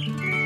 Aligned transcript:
Hello, 0.00 0.37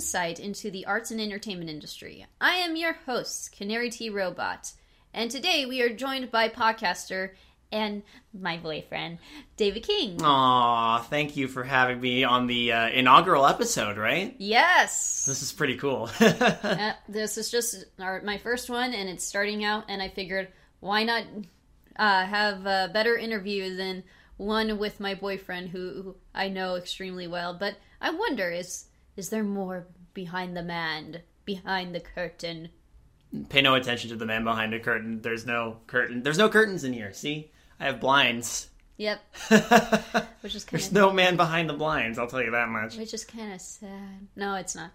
insight 0.00 0.40
into 0.40 0.70
the 0.70 0.86
arts 0.86 1.10
and 1.10 1.20
entertainment 1.20 1.68
industry. 1.68 2.24
I 2.40 2.54
am 2.54 2.74
your 2.74 2.94
host, 3.04 3.54
Canary 3.54 3.90
T 3.90 4.08
Robot, 4.08 4.72
and 5.12 5.30
today 5.30 5.66
we 5.66 5.82
are 5.82 5.90
joined 5.90 6.30
by 6.30 6.48
podcaster 6.48 7.32
and 7.70 8.02
my 8.32 8.56
boyfriend, 8.56 9.18
David 9.58 9.82
King. 9.82 10.18
Aw, 10.22 11.00
thank 11.10 11.36
you 11.36 11.48
for 11.48 11.64
having 11.64 12.00
me 12.00 12.24
on 12.24 12.46
the 12.46 12.72
uh, 12.72 12.88
inaugural 12.88 13.46
episode, 13.46 13.98
right? 13.98 14.34
Yes! 14.38 15.26
This 15.26 15.42
is 15.42 15.52
pretty 15.52 15.76
cool. 15.76 16.08
Uh, 16.18 16.94
this 17.06 17.36
is 17.36 17.50
just 17.50 17.84
our, 17.98 18.22
my 18.22 18.38
first 18.38 18.70
one, 18.70 18.94
and 18.94 19.06
it's 19.06 19.22
starting 19.22 19.64
out, 19.64 19.84
and 19.88 20.00
I 20.00 20.08
figured 20.08 20.48
why 20.80 21.04
not 21.04 21.24
uh, 21.96 22.24
have 22.24 22.64
a 22.64 22.88
better 22.90 23.18
interview 23.18 23.76
than 23.76 24.04
one 24.38 24.78
with 24.78 24.98
my 24.98 25.14
boyfriend 25.14 25.68
who, 25.68 26.02
who 26.02 26.16
I 26.34 26.48
know 26.48 26.76
extremely 26.76 27.26
well. 27.26 27.52
But 27.52 27.74
I 28.00 28.08
wonder 28.12 28.50
is 28.50 28.86
is 29.16 29.28
there 29.28 29.44
more 29.44 29.86
behind 30.14 30.56
the 30.56 30.62
man, 30.62 31.22
behind 31.44 31.94
the 31.94 32.00
curtain? 32.00 32.70
Pay 33.48 33.62
no 33.62 33.74
attention 33.74 34.10
to 34.10 34.16
the 34.16 34.26
man 34.26 34.44
behind 34.44 34.72
the 34.72 34.80
curtain. 34.80 35.20
There's 35.22 35.46
no 35.46 35.78
curtain. 35.86 36.22
There's 36.22 36.38
no 36.38 36.48
curtains 36.48 36.84
in 36.84 36.92
here. 36.92 37.12
See? 37.12 37.52
I 37.78 37.86
have 37.86 38.00
blinds. 38.00 38.68
Yep, 38.98 39.18
which 40.42 40.54
is 40.54 40.66
There's 40.66 40.92
no 40.92 41.10
man 41.10 41.36
behind 41.36 41.70
the 41.70 41.72
blinds, 41.72 42.18
I'll 42.18 42.26
tell 42.26 42.42
you 42.42 42.50
that 42.50 42.68
much. 42.68 42.98
which 42.98 43.14
is 43.14 43.24
kind 43.24 43.54
of 43.54 43.58
sad. 43.58 44.28
No, 44.36 44.56
it's 44.56 44.76
not. 44.76 44.90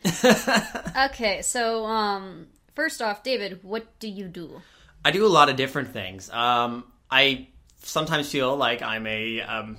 okay, 1.10 1.42
so 1.42 1.88
um, 1.88 2.46
first 2.76 3.02
off, 3.02 3.24
David, 3.24 3.64
what 3.64 3.98
do 3.98 4.08
you 4.08 4.28
do? 4.28 4.62
I 5.04 5.10
do 5.10 5.26
a 5.26 5.28
lot 5.28 5.50
of 5.50 5.56
different 5.56 5.90
things. 5.90 6.30
Um, 6.30 6.84
I 7.10 7.48
sometimes 7.82 8.30
feel 8.30 8.56
like 8.56 8.84
I'm 8.84 9.08
a 9.08 9.42
um, 9.42 9.78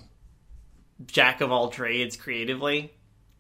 jack 1.06 1.41
of 1.41 1.52
all 1.52 1.68
trades 1.68 2.16
creatively. 2.16 2.92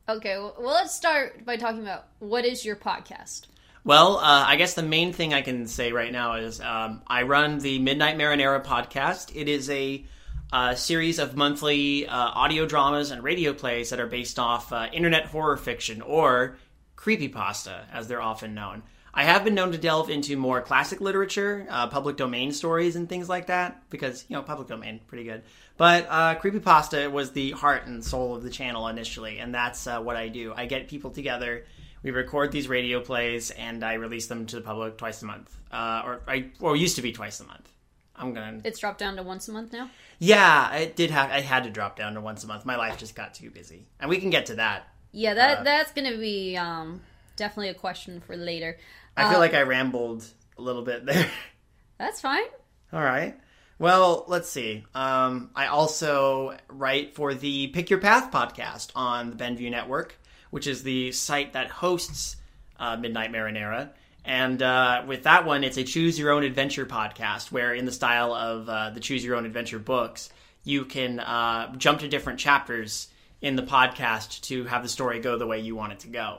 Okay, 0.08 0.38
well, 0.38 0.54
let's 0.60 0.94
start 0.94 1.44
by 1.44 1.56
talking 1.56 1.82
about 1.82 2.06
what 2.20 2.44
is 2.44 2.64
your 2.64 2.76
podcast. 2.76 3.46
Well, 3.82 4.18
uh, 4.18 4.44
I 4.46 4.54
guess 4.54 4.74
the 4.74 4.84
main 4.84 5.12
thing 5.12 5.34
I 5.34 5.42
can 5.42 5.66
say 5.66 5.90
right 5.90 6.12
now 6.12 6.34
is 6.34 6.60
um, 6.60 7.02
I 7.08 7.22
run 7.22 7.58
the 7.58 7.80
Midnight 7.80 8.16
Marinara 8.16 8.64
podcast. 8.64 9.34
It 9.34 9.48
is 9.48 9.68
a 9.68 10.04
uh, 10.52 10.76
series 10.76 11.18
of 11.18 11.34
monthly 11.34 12.06
uh, 12.06 12.16
audio 12.16 12.66
dramas 12.66 13.10
and 13.10 13.22
radio 13.24 13.52
plays 13.52 13.90
that 13.90 13.98
are 13.98 14.06
based 14.06 14.38
off 14.38 14.72
uh, 14.72 14.86
internet 14.92 15.26
horror 15.26 15.56
fiction 15.56 16.02
or 16.02 16.56
creepypasta, 16.96 17.80
as 17.92 18.06
they're 18.06 18.22
often 18.22 18.54
known. 18.54 18.84
I 19.16 19.24
have 19.24 19.42
been 19.42 19.54
known 19.54 19.72
to 19.72 19.78
delve 19.78 20.10
into 20.10 20.36
more 20.36 20.60
classic 20.60 21.00
literature, 21.00 21.66
uh, 21.68 21.88
public 21.88 22.16
domain 22.16 22.52
stories, 22.52 22.94
and 22.94 23.08
things 23.08 23.28
like 23.28 23.46
that 23.46 23.82
because 23.90 24.24
you 24.28 24.36
know 24.36 24.42
public 24.42 24.68
domain 24.68 25.00
pretty 25.08 25.24
good. 25.24 25.42
But 25.76 26.06
uh, 26.08 26.34
creepypasta 26.36 27.10
was 27.10 27.32
the 27.32 27.50
heart 27.52 27.86
and 27.86 28.04
soul 28.04 28.36
of 28.36 28.42
the 28.42 28.50
channel 28.50 28.86
initially, 28.88 29.38
and 29.38 29.54
that's 29.54 29.86
uh, 29.86 30.00
what 30.00 30.16
I 30.16 30.28
do. 30.28 30.52
I 30.54 30.66
get 30.66 30.86
people 30.86 31.10
together 31.10 31.64
we 32.06 32.12
record 32.12 32.52
these 32.52 32.68
radio 32.68 33.00
plays 33.00 33.50
and 33.50 33.82
I 33.82 33.94
release 33.94 34.28
them 34.28 34.46
to 34.46 34.56
the 34.56 34.62
public 34.62 34.96
twice 34.96 35.22
a 35.22 35.24
month, 35.24 35.52
uh, 35.72 36.02
or 36.04 36.20
I 36.28 36.50
or 36.60 36.76
used 36.76 36.94
to 36.96 37.02
be 37.02 37.10
twice 37.10 37.40
a 37.40 37.44
month. 37.44 37.68
I'm 38.14 38.32
gonna. 38.32 38.60
It's 38.62 38.78
dropped 38.78 38.98
down 38.98 39.16
to 39.16 39.24
once 39.24 39.48
a 39.48 39.52
month 39.52 39.72
now. 39.72 39.90
Yeah, 40.20 40.72
it 40.76 40.94
did 40.94 41.10
have. 41.10 41.32
I 41.32 41.40
had 41.40 41.64
to 41.64 41.70
drop 41.70 41.96
down 41.96 42.14
to 42.14 42.20
once 42.20 42.44
a 42.44 42.46
month. 42.46 42.64
My 42.64 42.76
life 42.76 42.96
just 42.96 43.16
got 43.16 43.34
too 43.34 43.50
busy, 43.50 43.86
and 43.98 44.08
we 44.08 44.18
can 44.18 44.30
get 44.30 44.46
to 44.46 44.54
that. 44.54 44.88
Yeah, 45.10 45.34
that 45.34 45.64
that's 45.64 45.90
gonna 45.90 46.16
be 46.16 46.56
um 46.56 47.00
definitely 47.34 47.70
a 47.70 47.74
question 47.74 48.20
for 48.20 48.36
later. 48.36 48.78
I 49.16 49.28
feel 49.28 49.36
Uh, 49.36 49.40
like 49.40 49.54
I 49.54 49.62
rambled 49.62 50.24
a 50.58 50.62
little 50.62 50.82
bit 50.82 51.06
there. 51.06 51.28
That's 51.98 52.20
fine. 52.20 52.44
All 52.92 53.02
right. 53.02 53.38
Well, 53.78 54.24
let's 54.28 54.48
see. 54.48 54.84
Um, 54.94 55.50
I 55.54 55.66
also 55.66 56.56
write 56.68 57.14
for 57.14 57.34
the 57.34 57.68
Pick 57.68 57.90
Your 57.90 57.98
Path 58.00 58.30
podcast 58.30 58.90
on 58.94 59.30
the 59.30 59.36
Benview 59.36 59.70
Network, 59.70 60.18
which 60.50 60.66
is 60.66 60.82
the 60.82 61.12
site 61.12 61.52
that 61.52 61.68
hosts 61.70 62.36
uh, 62.78 62.96
Midnight 62.96 63.32
Marinara. 63.32 63.90
And 64.24 64.62
uh, 64.62 65.04
with 65.06 65.22
that 65.24 65.46
one, 65.46 65.62
it's 65.62 65.76
a 65.76 65.84
choose 65.84 66.18
your 66.18 66.30
own 66.32 66.42
adventure 66.42 66.84
podcast 66.86 67.52
where, 67.52 67.74
in 67.74 67.84
the 67.84 67.92
style 67.92 68.34
of 68.34 68.68
uh, 68.68 68.90
the 68.90 69.00
choose 69.00 69.24
your 69.24 69.36
own 69.36 69.46
adventure 69.46 69.78
books, 69.78 70.30
you 70.64 70.84
can 70.84 71.20
uh, 71.20 71.72
jump 71.76 72.00
to 72.00 72.08
different 72.08 72.38
chapters 72.38 73.08
in 73.40 73.56
the 73.56 73.62
podcast 73.62 74.40
to 74.42 74.64
have 74.64 74.82
the 74.82 74.88
story 74.88 75.20
go 75.20 75.36
the 75.38 75.46
way 75.46 75.60
you 75.60 75.76
want 75.76 75.92
it 75.92 76.00
to 76.00 76.08
go. 76.08 76.38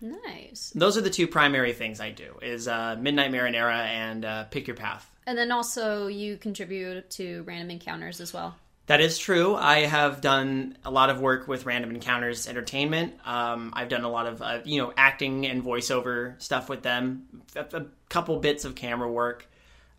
Nice. 0.00 0.72
Those 0.74 0.96
are 0.96 1.00
the 1.00 1.10
two 1.10 1.26
primary 1.26 1.72
things 1.72 2.00
I 2.00 2.10
do: 2.10 2.38
is 2.42 2.68
uh, 2.68 2.96
Midnight 2.98 3.32
Marinara 3.32 3.86
and 3.86 4.24
uh, 4.24 4.44
Pick 4.44 4.66
Your 4.66 4.76
Path. 4.76 5.10
And 5.26 5.36
then 5.36 5.52
also 5.52 6.06
you 6.06 6.36
contribute 6.36 7.10
to 7.10 7.42
Random 7.42 7.70
Encounters 7.70 8.20
as 8.20 8.32
well. 8.32 8.56
That 8.86 9.02
is 9.02 9.18
true. 9.18 9.54
I 9.54 9.80
have 9.80 10.22
done 10.22 10.78
a 10.82 10.90
lot 10.90 11.10
of 11.10 11.20
work 11.20 11.46
with 11.46 11.66
Random 11.66 11.90
Encounters 11.90 12.48
Entertainment. 12.48 13.14
Um, 13.26 13.74
I've 13.76 13.90
done 13.90 14.02
a 14.02 14.08
lot 14.08 14.26
of 14.26 14.40
uh, 14.40 14.60
you 14.64 14.80
know 14.80 14.92
acting 14.96 15.46
and 15.46 15.62
voiceover 15.62 16.40
stuff 16.40 16.70
with 16.70 16.82
them. 16.82 17.42
A, 17.54 17.66
a 17.76 17.86
couple 18.08 18.38
bits 18.38 18.64
of 18.64 18.74
camera 18.74 19.10
work. 19.10 19.46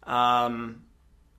Um, 0.04 0.84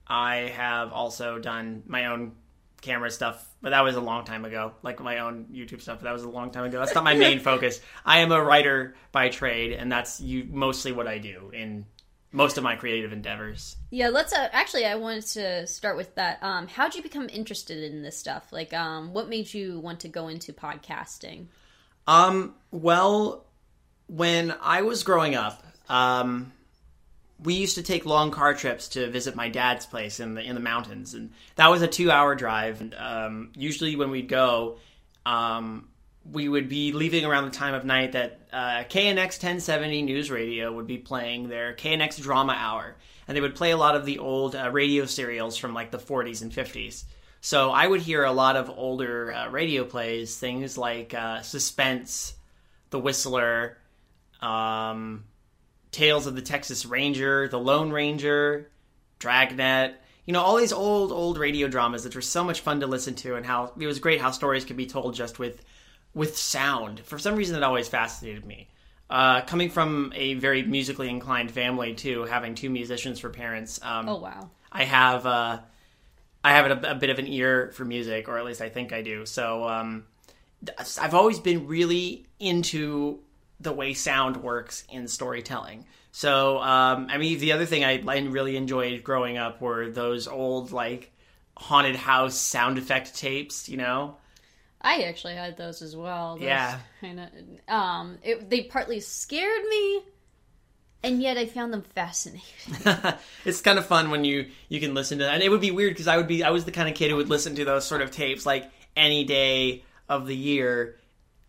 I 0.06 0.52
have 0.54 0.92
also 0.92 1.38
done 1.38 1.82
my 1.86 2.06
own 2.06 2.32
camera 2.80 3.10
stuff, 3.10 3.46
but 3.60 3.70
that 3.70 3.82
was 3.82 3.96
a 3.96 4.00
long 4.00 4.24
time 4.24 4.44
ago. 4.44 4.72
Like 4.82 5.00
my 5.00 5.18
own 5.18 5.46
YouTube 5.52 5.80
stuff, 5.80 5.98
but 5.98 6.04
that 6.04 6.12
was 6.12 6.22
a 6.22 6.28
long 6.28 6.50
time 6.50 6.64
ago. 6.64 6.78
That's 6.78 6.94
not 6.94 7.04
my 7.04 7.14
main 7.14 7.38
focus. 7.50 7.80
I 8.04 8.20
am 8.20 8.32
a 8.32 8.42
writer 8.42 8.94
by 9.12 9.28
trade, 9.28 9.72
and 9.72 9.90
that's 9.90 10.20
you 10.20 10.46
mostly 10.50 10.92
what 10.92 11.06
I 11.06 11.18
do 11.18 11.50
in 11.52 11.86
most 12.32 12.58
of 12.58 12.64
my 12.64 12.76
creative 12.76 13.12
endeavors. 13.12 13.76
Yeah, 13.90 14.08
let's 14.08 14.32
uh, 14.32 14.48
actually 14.52 14.86
I 14.86 14.94
wanted 14.94 15.26
to 15.26 15.66
start 15.66 15.96
with 15.96 16.14
that. 16.14 16.38
Um 16.42 16.68
how'd 16.68 16.94
you 16.94 17.02
become 17.02 17.28
interested 17.28 17.82
in 17.82 18.02
this 18.02 18.16
stuff? 18.16 18.52
Like 18.52 18.72
um 18.72 19.12
what 19.12 19.28
made 19.28 19.52
you 19.52 19.80
want 19.80 20.00
to 20.00 20.08
go 20.08 20.28
into 20.28 20.52
podcasting? 20.52 21.46
Um, 22.06 22.54
well, 22.70 23.44
when 24.08 24.54
I 24.60 24.82
was 24.82 25.04
growing 25.04 25.34
up, 25.34 25.62
um, 25.88 26.52
we 27.42 27.54
used 27.54 27.76
to 27.76 27.82
take 27.82 28.04
long 28.04 28.30
car 28.30 28.54
trips 28.54 28.88
to 28.88 29.10
visit 29.10 29.34
my 29.34 29.48
dad's 29.48 29.86
place 29.86 30.20
in 30.20 30.34
the 30.34 30.42
in 30.42 30.54
the 30.54 30.60
mountains, 30.60 31.14
and 31.14 31.30
that 31.56 31.68
was 31.68 31.82
a 31.82 31.88
two 31.88 32.10
hour 32.10 32.34
drive. 32.34 32.80
And 32.80 32.94
um, 32.94 33.52
usually, 33.56 33.96
when 33.96 34.10
we'd 34.10 34.28
go, 34.28 34.78
um, 35.24 35.88
we 36.30 36.48
would 36.48 36.68
be 36.68 36.92
leaving 36.92 37.24
around 37.24 37.46
the 37.46 37.56
time 37.56 37.74
of 37.74 37.84
night 37.84 38.12
that 38.12 38.40
uh, 38.52 38.84
KNX 38.84 39.42
1070 39.42 40.02
News 40.02 40.30
Radio 40.30 40.72
would 40.72 40.86
be 40.86 40.98
playing 40.98 41.48
their 41.48 41.74
KNX 41.74 42.20
Drama 42.20 42.54
Hour, 42.56 42.96
and 43.26 43.36
they 43.36 43.40
would 43.40 43.54
play 43.54 43.70
a 43.70 43.76
lot 43.76 43.96
of 43.96 44.04
the 44.04 44.18
old 44.18 44.54
uh, 44.54 44.70
radio 44.70 45.06
serials 45.06 45.56
from 45.56 45.72
like 45.72 45.90
the 45.90 45.98
40s 45.98 46.42
and 46.42 46.52
50s. 46.52 47.04
So 47.40 47.70
I 47.70 47.86
would 47.86 48.02
hear 48.02 48.24
a 48.24 48.32
lot 48.32 48.56
of 48.56 48.68
older 48.68 49.32
uh, 49.32 49.48
radio 49.48 49.84
plays, 49.84 50.36
things 50.36 50.76
like 50.76 51.14
uh, 51.14 51.40
Suspense, 51.40 52.34
The 52.90 52.98
Whistler, 52.98 53.78
um, 54.42 55.24
Tales 55.92 56.26
of 56.26 56.34
the 56.34 56.42
Texas 56.42 56.86
Ranger, 56.86 57.48
The 57.48 57.58
Lone 57.58 57.90
Ranger, 57.90 58.70
Dragnet. 59.18 59.94
You 60.24 60.32
know, 60.32 60.42
all 60.42 60.56
these 60.56 60.72
old, 60.72 61.10
old 61.10 61.38
radio 61.38 61.66
dramas 61.66 62.04
that 62.04 62.14
were 62.14 62.20
so 62.20 62.44
much 62.44 62.60
fun 62.60 62.80
to 62.80 62.86
listen 62.86 63.14
to, 63.16 63.34
and 63.34 63.44
how 63.44 63.72
it 63.78 63.86
was 63.86 63.98
great 63.98 64.20
how 64.20 64.30
stories 64.30 64.64
could 64.64 64.76
be 64.76 64.86
told 64.86 65.14
just 65.14 65.38
with 65.38 65.62
with 66.14 66.36
sound. 66.36 67.00
For 67.00 67.18
some 67.18 67.36
reason, 67.36 67.56
it 67.56 67.62
always 67.62 67.88
fascinated 67.88 68.44
me. 68.44 68.68
Uh, 69.08 69.40
coming 69.40 69.70
from 69.70 70.12
a 70.14 70.34
very 70.34 70.62
musically 70.62 71.08
inclined 71.08 71.50
family, 71.50 71.94
too, 71.94 72.24
having 72.24 72.54
two 72.54 72.70
musicians 72.70 73.18
for 73.18 73.28
parents, 73.28 73.80
um, 73.82 74.08
Oh 74.08 74.18
wow. 74.20 74.50
I 74.70 74.84
have 74.84 75.26
uh, 75.26 75.58
I 76.44 76.52
have 76.52 76.84
a, 76.84 76.90
a 76.92 76.94
bit 76.94 77.10
of 77.10 77.18
an 77.18 77.26
ear 77.26 77.72
for 77.74 77.84
music, 77.84 78.28
or 78.28 78.38
at 78.38 78.44
least 78.44 78.60
I 78.60 78.68
think 78.68 78.92
I 78.92 79.02
do. 79.02 79.26
So 79.26 79.66
um, 79.68 80.04
I've 81.00 81.14
always 81.14 81.40
been 81.40 81.66
really 81.66 82.26
into 82.38 83.20
the 83.60 83.72
way 83.72 83.94
sound 83.94 84.38
works 84.38 84.84
in 84.88 85.06
storytelling. 85.06 85.84
So 86.12 86.58
um, 86.58 87.06
I 87.10 87.18
mean, 87.18 87.38
the 87.38 87.52
other 87.52 87.66
thing 87.66 87.84
I, 87.84 87.98
really 88.20 88.56
enjoyed 88.56 89.04
growing 89.04 89.38
up 89.38 89.60
were 89.60 89.90
those 89.90 90.26
old 90.26 90.72
like 90.72 91.12
haunted 91.56 91.96
house 91.96 92.36
sound 92.36 92.78
effect 92.78 93.16
tapes. 93.16 93.68
You 93.68 93.76
know, 93.76 94.16
I 94.80 95.02
actually 95.02 95.34
had 95.34 95.56
those 95.56 95.82
as 95.82 95.94
well. 95.94 96.36
Those 96.36 96.44
Yeah. 96.44 96.78
Kind 97.00 97.20
of 97.20 97.28
um 97.68 98.18
it, 98.22 98.50
they 98.50 98.62
partly 98.62 99.00
scared 99.00 99.64
me 99.68 100.02
and 101.02 101.22
yet 101.22 101.38
I 101.38 101.46
found 101.46 101.72
them 101.72 101.82
fascinating. 101.82 102.42
it's 103.44 103.60
kind 103.60 103.78
of 103.78 103.86
fun 103.86 104.10
when 104.10 104.24
you 104.24 104.48
you 104.68 104.80
can 104.80 104.94
listen 104.94 105.18
to 105.18 105.24
that. 105.24 105.34
And 105.34 105.42
it 105.42 105.48
would 105.48 105.60
be 105.60 105.70
weird 105.70 105.94
because 105.94 106.08
I 106.08 106.16
would 106.16 106.28
be 106.28 106.42
I 106.42 106.50
was 106.50 106.64
the 106.64 106.72
kind 106.72 106.88
of 106.88 106.94
kid 106.94 107.10
who 107.10 107.16
would 107.16 107.30
listen 107.30 107.54
to 107.56 107.64
those 107.64 107.86
sort 107.86 108.02
of 108.02 108.10
tapes 108.10 108.44
like 108.44 108.70
any 108.96 109.24
day 109.24 109.84
of 110.08 110.26
the 110.26 110.36
year 110.36 110.96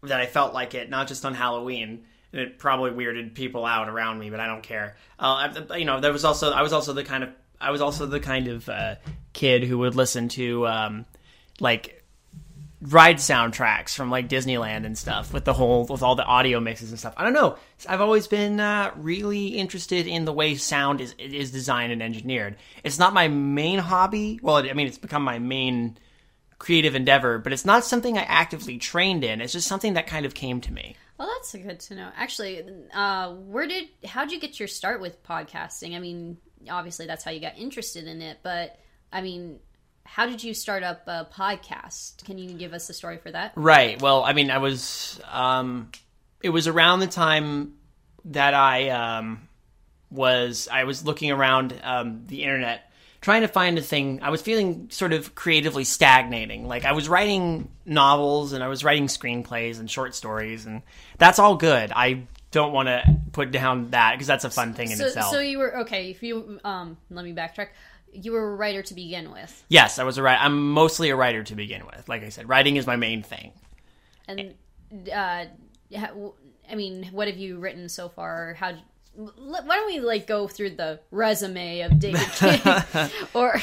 that 0.03 0.19
I 0.19 0.25
felt 0.25 0.53
like 0.53 0.73
it, 0.73 0.89
not 0.89 1.07
just 1.07 1.25
on 1.25 1.33
Halloween. 1.33 2.05
and 2.33 2.41
it 2.41 2.57
probably 2.57 2.91
weirded 2.91 3.35
people 3.35 3.65
out 3.65 3.89
around 3.89 4.19
me, 4.19 4.29
but 4.29 4.39
I 4.39 4.47
don't 4.47 4.63
care. 4.63 4.95
Uh, 5.19 5.49
I, 5.69 5.77
you 5.77 5.85
know, 5.85 5.99
there 5.99 6.13
was 6.13 6.25
also 6.25 6.51
I 6.51 6.61
was 6.61 6.73
also 6.73 6.93
the 6.93 7.03
kind 7.03 7.23
of 7.23 7.29
I 7.59 7.71
was 7.71 7.81
also 7.81 8.05
the 8.05 8.19
kind 8.19 8.47
of 8.47 8.67
uh, 8.67 8.95
kid 9.33 9.63
who 9.63 9.79
would 9.79 9.95
listen 9.95 10.29
to 10.29 10.67
um, 10.67 11.05
like 11.59 12.03
ride 12.81 13.17
soundtracks 13.17 13.93
from 13.95 14.09
like 14.09 14.27
Disneyland 14.27 14.85
and 14.85 14.97
stuff 14.97 15.31
with 15.31 15.45
the 15.45 15.53
whole 15.53 15.85
with 15.85 16.01
all 16.01 16.15
the 16.15 16.25
audio 16.25 16.59
mixes 16.59 16.89
and 16.89 16.97
stuff. 16.97 17.13
I 17.15 17.23
don't 17.23 17.33
know. 17.33 17.57
I've 17.87 18.01
always 18.01 18.27
been 18.27 18.59
uh, 18.59 18.91
really 18.95 19.47
interested 19.49 20.07
in 20.07 20.25
the 20.25 20.33
way 20.33 20.55
sound 20.55 21.01
is 21.01 21.13
is 21.19 21.51
designed 21.51 21.91
and 21.91 22.01
engineered. 22.01 22.55
It's 22.83 22.97
not 22.97 23.13
my 23.13 23.27
main 23.27 23.79
hobby. 23.79 24.39
Well, 24.41 24.55
I 24.55 24.73
mean, 24.73 24.87
it's 24.87 24.97
become 24.97 25.23
my 25.23 25.37
main 25.37 25.97
creative 26.61 26.93
endeavor, 26.93 27.39
but 27.39 27.51
it's 27.51 27.65
not 27.65 27.83
something 27.83 28.19
I 28.19 28.21
actively 28.21 28.77
trained 28.77 29.23
in. 29.23 29.41
It's 29.41 29.51
just 29.51 29.67
something 29.67 29.93
that 29.93 30.05
kind 30.05 30.27
of 30.27 30.35
came 30.35 30.61
to 30.61 30.71
me. 30.71 30.95
Well, 31.17 31.27
that's 31.27 31.53
good 31.53 31.79
to 31.79 31.95
know. 31.95 32.09
Actually, 32.15 32.63
uh, 32.93 33.33
where 33.33 33.67
did 33.67 33.89
how 34.05 34.25
did 34.25 34.31
you 34.31 34.39
get 34.39 34.59
your 34.59 34.67
start 34.67 35.01
with 35.01 35.23
podcasting? 35.23 35.95
I 35.95 35.99
mean, 35.99 36.37
obviously 36.69 37.07
that's 37.07 37.23
how 37.23 37.31
you 37.31 37.39
got 37.39 37.57
interested 37.57 38.05
in 38.05 38.21
it, 38.21 38.37
but 38.43 38.77
I 39.11 39.21
mean, 39.21 39.59
how 40.03 40.27
did 40.27 40.43
you 40.43 40.53
start 40.53 40.83
up 40.83 41.01
a 41.07 41.27
podcast? 41.33 42.23
Can 42.25 42.37
you 42.37 42.53
give 42.53 42.73
us 42.73 42.87
a 42.91 42.93
story 42.93 43.17
for 43.17 43.31
that? 43.31 43.53
Right. 43.55 43.99
Well, 43.99 44.23
I 44.23 44.33
mean, 44.33 44.51
I 44.51 44.59
was, 44.59 45.19
um, 45.31 45.89
it 46.43 46.49
was 46.49 46.67
around 46.67 46.99
the 46.99 47.07
time 47.07 47.73
that 48.25 48.53
I 48.53 48.89
um, 48.89 49.47
was, 50.11 50.67
I 50.71 50.83
was 50.83 51.03
looking 51.05 51.31
around 51.31 51.73
um, 51.81 52.23
the 52.27 52.43
internet 52.43 52.90
trying 53.21 53.41
to 53.41 53.47
find 53.47 53.77
a 53.77 53.81
thing. 53.81 54.19
I 54.21 54.29
was 54.29 54.41
feeling 54.41 54.89
sort 54.89 55.13
of 55.13 55.35
creatively 55.35 55.83
stagnating. 55.83 56.67
Like 56.67 56.85
I 56.85 56.91
was 56.91 57.07
writing 57.07 57.69
novels 57.85 58.53
and 58.53 58.63
I 58.63 58.67
was 58.67 58.83
writing 58.83 59.07
screenplays 59.07 59.79
and 59.79 59.89
short 59.89 60.15
stories, 60.15 60.65
and 60.65 60.81
that's 61.17 61.39
all 61.39 61.55
good. 61.55 61.91
I 61.95 62.23
don't 62.51 62.73
want 62.73 62.87
to 62.87 63.03
put 63.31 63.51
down 63.51 63.91
that 63.91 64.13
because 64.13 64.27
that's 64.27 64.43
a 64.43 64.49
fun 64.49 64.73
thing 64.73 64.91
in 64.91 64.97
so, 64.97 65.05
itself. 65.05 65.31
So 65.31 65.39
you 65.39 65.59
were 65.59 65.79
okay. 65.79 66.09
If 66.09 66.21
you 66.23 66.59
um, 66.63 66.97
let 67.09 67.23
me 67.23 67.33
backtrack 67.33 67.69
you 68.13 68.31
were 68.33 68.51
a 68.51 68.55
writer 68.55 68.81
to 68.83 68.93
begin 68.93 69.31
with. 69.31 69.63
Yes, 69.69 69.99
I 69.99 70.03
was 70.03 70.17
a 70.17 70.23
writer. 70.23 70.41
I'm 70.41 70.71
mostly 70.71 71.09
a 71.09 71.15
writer 71.15 71.43
to 71.43 71.55
begin 71.55 71.85
with. 71.85 72.07
Like 72.09 72.23
I 72.23 72.29
said, 72.29 72.49
writing 72.49 72.75
is 72.75 72.85
my 72.85 72.95
main 72.95 73.23
thing. 73.23 73.53
And 74.27 74.53
uh, 75.11 75.45
I 76.69 76.75
mean, 76.75 77.09
what 77.11 77.27
have 77.27 77.37
you 77.37 77.59
written 77.59 77.89
so 77.89 78.09
far? 78.09 78.53
How? 78.55 78.73
Why 79.37 79.75
don't 79.75 79.87
we 79.87 79.99
like 79.99 80.27
go 80.27 80.47
through 80.47 80.71
the 80.71 80.99
resume 81.11 81.81
of 81.81 81.99
David 81.99 82.21
King 82.33 82.61
or 83.33 83.59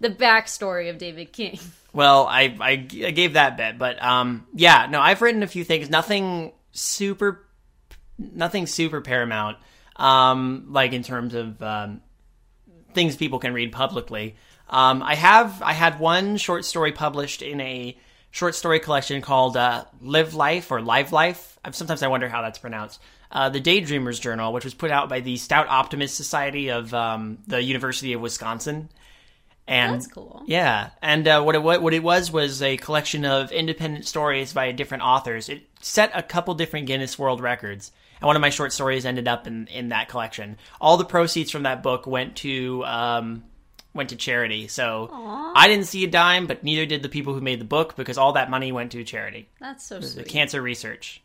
the 0.00 0.10
backstory 0.10 0.90
of 0.90 0.98
David 0.98 1.32
King? 1.32 1.58
Well, 1.92 2.26
I, 2.26 2.56
I, 2.60 2.70
I 2.70 3.10
gave 3.10 3.34
that 3.34 3.56
bit, 3.56 3.78
but 3.78 4.02
um, 4.02 4.46
yeah, 4.54 4.86
no, 4.90 5.00
I've 5.00 5.22
written 5.22 5.42
a 5.42 5.46
few 5.46 5.64
things. 5.64 5.88
Nothing 5.88 6.52
super, 6.72 7.46
nothing 8.18 8.66
super 8.66 9.00
paramount. 9.00 9.56
Um, 9.96 10.66
like 10.70 10.92
in 10.92 11.02
terms 11.02 11.32
of 11.32 11.62
um, 11.62 12.02
things 12.92 13.16
people 13.16 13.38
can 13.38 13.54
read 13.54 13.72
publicly. 13.72 14.36
Um, 14.68 15.02
I 15.02 15.14
have 15.14 15.62
I 15.62 15.72
had 15.72 16.00
one 16.00 16.36
short 16.36 16.64
story 16.64 16.92
published 16.92 17.40
in 17.40 17.60
a 17.60 17.96
short 18.30 18.54
story 18.54 18.80
collection 18.80 19.22
called 19.22 19.56
uh, 19.56 19.84
Live 20.00 20.34
Life 20.34 20.70
or 20.70 20.82
Live 20.82 21.12
Life. 21.12 21.58
Sometimes 21.70 22.02
I 22.02 22.08
wonder 22.08 22.28
how 22.28 22.42
that's 22.42 22.58
pronounced. 22.58 23.00
Uh, 23.30 23.48
the 23.48 23.60
Daydreamers 23.60 24.20
Journal, 24.20 24.52
which 24.52 24.64
was 24.64 24.74
put 24.74 24.90
out 24.90 25.08
by 25.08 25.20
the 25.20 25.36
Stout 25.36 25.68
Optimist 25.68 26.14
Society 26.14 26.68
of 26.68 26.94
um, 26.94 27.38
the 27.46 27.62
University 27.62 28.12
of 28.12 28.20
Wisconsin. 28.20 28.88
And 29.68 29.94
that's 29.94 30.06
cool. 30.06 30.44
Yeah, 30.46 30.90
and 31.02 31.26
uh, 31.26 31.42
what 31.42 31.56
it 31.56 31.62
what 31.62 31.92
it 31.92 32.02
was 32.02 32.30
was 32.30 32.62
a 32.62 32.76
collection 32.76 33.24
of 33.24 33.50
independent 33.50 34.06
stories 34.06 34.52
by 34.52 34.70
different 34.70 35.02
authors. 35.02 35.48
It 35.48 35.62
set 35.80 36.12
a 36.14 36.22
couple 36.22 36.54
different 36.54 36.86
Guinness 36.86 37.18
World 37.18 37.40
Records 37.40 37.90
and 38.20 38.26
one 38.26 38.36
of 38.36 38.42
my 38.42 38.50
short 38.50 38.72
stories 38.72 39.04
ended 39.04 39.28
up 39.28 39.46
in 39.46 39.66
in 39.68 39.90
that 39.90 40.08
collection. 40.08 40.56
All 40.80 40.96
the 40.96 41.04
proceeds 41.04 41.50
from 41.50 41.64
that 41.64 41.82
book 41.82 42.06
went 42.06 42.36
to 42.36 42.84
um, 42.84 43.44
went 43.94 44.10
to 44.10 44.16
charity. 44.16 44.68
So 44.68 45.08
Aww. 45.12 45.52
I 45.54 45.68
didn't 45.68 45.86
see 45.86 46.04
a 46.04 46.08
dime, 46.08 46.46
but 46.46 46.64
neither 46.64 46.86
did 46.86 47.02
the 47.02 47.08
people 47.08 47.34
who 47.34 47.40
made 47.40 47.60
the 47.60 47.66
book 47.66 47.96
because 47.96 48.18
all 48.18 48.32
that 48.32 48.50
money 48.50 48.72
went 48.72 48.92
to 48.92 49.04
charity. 49.04 49.48
That's 49.60 49.84
so 49.84 50.00
sweet. 50.00 50.28
cancer 50.28 50.62
research. 50.62 51.22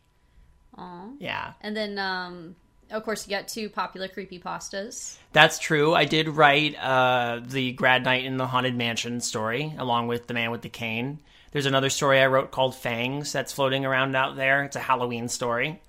Aww. 0.78 1.16
Yeah. 1.20 1.54
And 1.62 1.76
then, 1.76 1.98
um, 2.00 2.56
of 2.90 3.04
course, 3.04 3.28
you 3.28 3.36
got 3.36 3.48
two 3.48 3.70
popular 3.70 4.08
creepy 4.08 4.40
pastas. 4.40 5.18
That's 5.34 5.60
true. 5.60 5.94
I 5.94 6.06
did 6.06 6.30
write 6.30 6.76
uh, 6.76 7.42
the 7.46 7.72
Grad 7.74 8.04
Night 8.04 8.26
in 8.26 8.38
the 8.38 8.48
Haunted 8.48 8.76
Mansion 8.76 9.22
story 9.22 9.74
along 9.78 10.08
with 10.08 10.28
The 10.28 10.34
Man 10.34 10.52
with 10.52 10.62
the 10.62 10.70
Cane. 10.70 11.20
There's 11.52 11.66
another 11.66 11.90
story 11.90 12.20
I 12.20 12.28
wrote 12.28 12.52
called 12.52 12.76
Fangs 12.76 13.32
that's 13.34 13.52
floating 13.52 13.86
around 13.86 14.16
out 14.16 14.36
there. 14.36 14.64
It's 14.64 14.78
a 14.78 14.80
Halloween 14.80 15.28
story. 15.28 15.82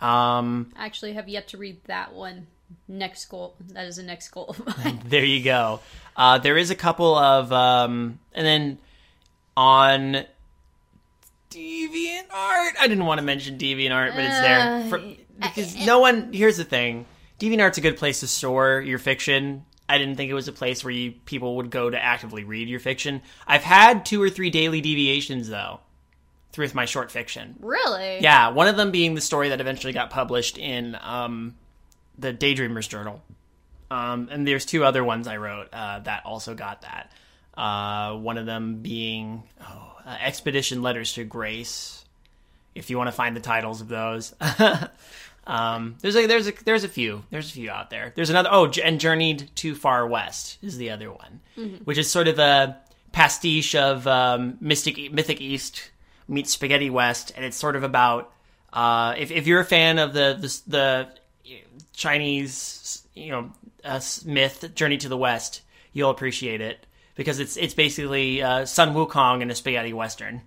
Um, 0.00 0.72
I 0.76 0.86
actually 0.86 1.12
have 1.14 1.28
yet 1.28 1.48
to 1.48 1.56
read 1.56 1.82
that 1.84 2.12
one. 2.12 2.48
Next 2.88 3.26
goal. 3.26 3.54
That 3.68 3.86
is 3.86 3.98
a 3.98 4.02
next 4.02 4.28
goal. 4.30 4.46
Of 4.48 4.84
mine. 4.84 5.00
there 5.06 5.24
you 5.24 5.44
go. 5.44 5.80
Uh, 6.16 6.38
there 6.38 6.56
is 6.56 6.70
a 6.70 6.74
couple 6.74 7.14
of, 7.14 7.52
um, 7.52 8.18
and 8.34 8.46
then 8.46 8.78
on 9.56 10.24
DeviantArt. 11.54 12.72
I 12.80 12.86
didn't 12.88 13.06
want 13.06 13.18
to 13.18 13.24
mention 13.24 13.58
Deviant 13.58 13.94
Art, 13.94 14.12
but 14.14 14.24
it's 14.24 14.40
there 14.40 14.58
uh, 14.58 14.88
For, 14.88 15.02
because 15.40 15.86
no 15.86 16.00
one. 16.00 16.32
Here's 16.32 16.56
the 16.56 16.64
thing: 16.64 17.06
Deviant 17.38 17.62
Art's 17.62 17.78
a 17.78 17.80
good 17.80 17.96
place 17.96 18.20
to 18.20 18.26
store 18.26 18.80
your 18.80 18.98
fiction. 18.98 19.64
I 19.88 19.98
didn't 19.98 20.16
think 20.16 20.30
it 20.30 20.34
was 20.34 20.48
a 20.48 20.52
place 20.52 20.82
where 20.82 20.92
you 20.92 21.12
people 21.24 21.56
would 21.56 21.70
go 21.70 21.90
to 21.90 22.02
actively 22.02 22.44
read 22.44 22.68
your 22.68 22.80
fiction. 22.80 23.22
I've 23.46 23.62
had 23.62 24.06
two 24.06 24.22
or 24.22 24.30
three 24.30 24.50
daily 24.50 24.80
deviations 24.80 25.48
though 25.48 25.80
with 26.56 26.74
my 26.74 26.84
short 26.84 27.10
fiction. 27.10 27.56
Really? 27.60 28.20
Yeah, 28.20 28.50
one 28.50 28.68
of 28.68 28.76
them 28.76 28.90
being 28.90 29.14
the 29.14 29.20
story 29.20 29.48
that 29.50 29.60
eventually 29.60 29.92
got 29.92 30.10
published 30.10 30.58
in 30.58 30.96
um, 31.00 31.54
the 32.18 32.32
Daydreamers 32.32 32.88
Journal. 32.88 33.22
Um, 33.90 34.28
and 34.30 34.46
there's 34.46 34.64
two 34.64 34.84
other 34.84 35.04
ones 35.04 35.28
I 35.28 35.36
wrote 35.36 35.68
uh, 35.72 36.00
that 36.00 36.24
also 36.24 36.54
got 36.54 36.82
that. 36.82 37.12
Uh, 37.56 38.16
one 38.16 38.38
of 38.38 38.46
them 38.46 38.76
being 38.82 39.44
oh, 39.60 39.93
uh, 40.04 40.16
Expedition 40.20 40.82
Letters 40.82 41.12
to 41.14 41.24
Grace. 41.24 42.04
If 42.74 42.90
you 42.90 42.98
want 42.98 43.08
to 43.08 43.12
find 43.12 43.36
the 43.36 43.40
titles 43.40 43.80
of 43.80 43.88
those, 43.88 44.34
um, 45.46 45.96
there's 46.00 46.16
a 46.16 46.26
there's 46.26 46.48
a 46.48 46.52
there's 46.64 46.84
a 46.84 46.88
few 46.88 47.24
there's 47.30 47.50
a 47.50 47.52
few 47.52 47.70
out 47.70 47.90
there. 47.90 48.12
There's 48.14 48.30
another 48.30 48.48
oh 48.50 48.70
and 48.82 48.98
Journeyed 48.98 49.50
Too 49.54 49.74
Far 49.74 50.06
West 50.06 50.58
is 50.62 50.76
the 50.76 50.90
other 50.90 51.10
one, 51.10 51.40
mm-hmm. 51.56 51.84
which 51.84 51.98
is 51.98 52.10
sort 52.10 52.26
of 52.28 52.38
a 52.38 52.76
pastiche 53.12 53.76
of 53.76 54.06
um, 54.06 54.58
Mystic 54.60 55.12
Mythic 55.12 55.40
East 55.40 55.90
meets 56.26 56.52
Spaghetti 56.52 56.90
West, 56.90 57.32
and 57.36 57.44
it's 57.44 57.56
sort 57.56 57.76
of 57.76 57.84
about 57.84 58.32
uh, 58.72 59.14
if 59.16 59.30
if 59.30 59.46
you're 59.46 59.60
a 59.60 59.64
fan 59.64 59.98
of 59.98 60.12
the 60.12 60.36
the, 60.38 60.70
the 60.70 61.08
Chinese 61.92 63.06
you 63.14 63.30
know 63.30 63.52
uh, 63.84 64.00
myth 64.24 64.74
Journey 64.74 64.96
to 64.98 65.08
the 65.08 65.16
West, 65.16 65.62
you'll 65.92 66.10
appreciate 66.10 66.60
it 66.60 66.86
because 67.14 67.38
it's 67.38 67.56
it's 67.56 67.74
basically 67.74 68.42
uh, 68.42 68.64
Sun 68.64 68.94
Wukong 68.94 69.42
in 69.42 69.50
a 69.50 69.54
spaghetti 69.54 69.92
western. 69.92 70.42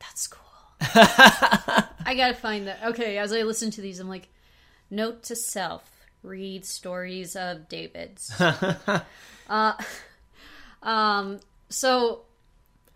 That's 0.00 0.26
cool. 0.26 0.40
I 0.80 2.14
gotta 2.16 2.34
find 2.34 2.66
that. 2.66 2.80
Okay, 2.86 3.18
as 3.18 3.32
I 3.32 3.42
listen 3.42 3.70
to 3.72 3.80
these, 3.80 4.00
I'm 4.00 4.08
like, 4.08 4.28
note 4.90 5.22
to 5.24 5.36
self: 5.36 5.88
read 6.22 6.64
stories 6.64 7.36
of 7.36 7.68
David's. 7.68 8.32
uh, 9.48 9.72
um. 10.82 11.40
So 11.68 12.22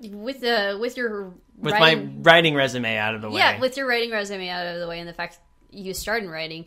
with 0.00 0.40
the 0.40 0.78
with 0.80 0.96
your 0.96 1.32
with 1.56 1.72
writing, 1.72 2.22
my 2.22 2.22
writing 2.22 2.54
resume 2.54 2.96
out 2.96 3.14
of 3.14 3.22
the 3.22 3.30
way. 3.30 3.36
Yeah, 3.36 3.60
with 3.60 3.76
your 3.76 3.86
writing 3.86 4.10
resume 4.10 4.48
out 4.48 4.66
of 4.66 4.80
the 4.80 4.88
way, 4.88 5.00
and 5.00 5.08
the 5.08 5.14
fact 5.14 5.38
you 5.70 5.94
started 5.94 6.28
writing, 6.28 6.66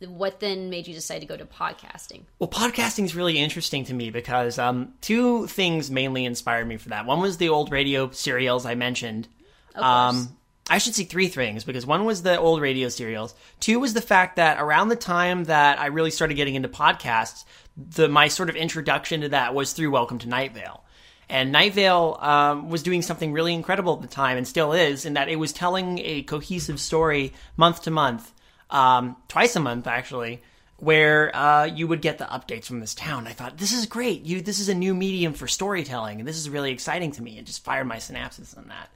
what 0.00 0.40
then 0.40 0.68
made 0.68 0.86
you 0.86 0.94
decide 0.94 1.20
to 1.20 1.26
go 1.26 1.36
to 1.36 1.46
podcasting? 1.46 2.22
Well, 2.38 2.50
podcasting 2.50 3.04
is 3.04 3.14
really 3.14 3.38
interesting 3.38 3.84
to 3.86 3.94
me 3.94 4.10
because 4.10 4.58
um, 4.58 4.92
two 5.00 5.46
things 5.46 5.90
mainly 5.90 6.24
inspired 6.24 6.66
me 6.66 6.76
for 6.76 6.90
that. 6.90 7.06
One 7.06 7.20
was 7.20 7.38
the 7.38 7.48
old 7.48 7.72
radio 7.72 8.10
serials 8.10 8.66
I 8.66 8.74
mentioned. 8.74 9.28
Um, 9.74 10.36
I 10.68 10.78
should 10.78 10.94
say 10.94 11.04
three 11.04 11.28
things 11.28 11.64
because 11.64 11.86
one 11.86 12.04
was 12.04 12.22
the 12.22 12.38
old 12.38 12.60
radio 12.60 12.88
serials. 12.88 13.34
Two 13.60 13.78
was 13.78 13.94
the 13.94 14.00
fact 14.00 14.36
that 14.36 14.60
around 14.60 14.88
the 14.88 14.96
time 14.96 15.44
that 15.44 15.78
I 15.78 15.86
really 15.86 16.10
started 16.10 16.34
getting 16.34 16.56
into 16.56 16.68
podcasts, 16.68 17.44
the 17.76 18.08
my 18.08 18.28
sort 18.28 18.48
of 18.48 18.56
introduction 18.56 19.20
to 19.20 19.28
that 19.30 19.54
was 19.54 19.72
through 19.72 19.90
Welcome 19.90 20.18
to 20.20 20.28
Night 20.28 20.54
Vale. 20.54 20.82
And 21.28 21.52
Night 21.52 21.74
Vale 21.74 22.16
um, 22.20 22.68
was 22.68 22.82
doing 22.82 23.02
something 23.02 23.32
really 23.32 23.52
incredible 23.52 23.94
at 23.94 24.02
the 24.02 24.08
time, 24.08 24.36
and 24.36 24.46
still 24.46 24.72
is, 24.72 25.04
in 25.04 25.14
that 25.14 25.28
it 25.28 25.36
was 25.36 25.52
telling 25.52 25.98
a 25.98 26.22
cohesive 26.22 26.80
story 26.80 27.32
month 27.56 27.82
to 27.82 27.90
month, 27.90 28.32
um, 28.70 29.16
twice 29.28 29.56
a 29.56 29.60
month 29.60 29.86
actually, 29.86 30.42
where 30.78 31.34
uh, 31.34 31.64
you 31.64 31.86
would 31.88 32.02
get 32.02 32.18
the 32.18 32.24
updates 32.24 32.64
from 32.64 32.80
this 32.80 32.94
town. 32.94 33.26
I 33.26 33.32
thought 33.32 33.58
this 33.58 33.72
is 33.72 33.86
great. 33.86 34.22
You, 34.22 34.40
this 34.40 34.58
is 34.58 34.68
a 34.68 34.74
new 34.74 34.94
medium 34.94 35.32
for 35.32 35.48
storytelling, 35.48 36.18
and 36.18 36.28
this 36.28 36.36
is 36.36 36.50
really 36.50 36.72
exciting 36.72 37.12
to 37.12 37.22
me. 37.22 37.38
It 37.38 37.46
just 37.46 37.64
fired 37.64 37.86
my 37.86 37.96
synapses 37.96 38.56
on 38.56 38.68
that. 38.68 38.90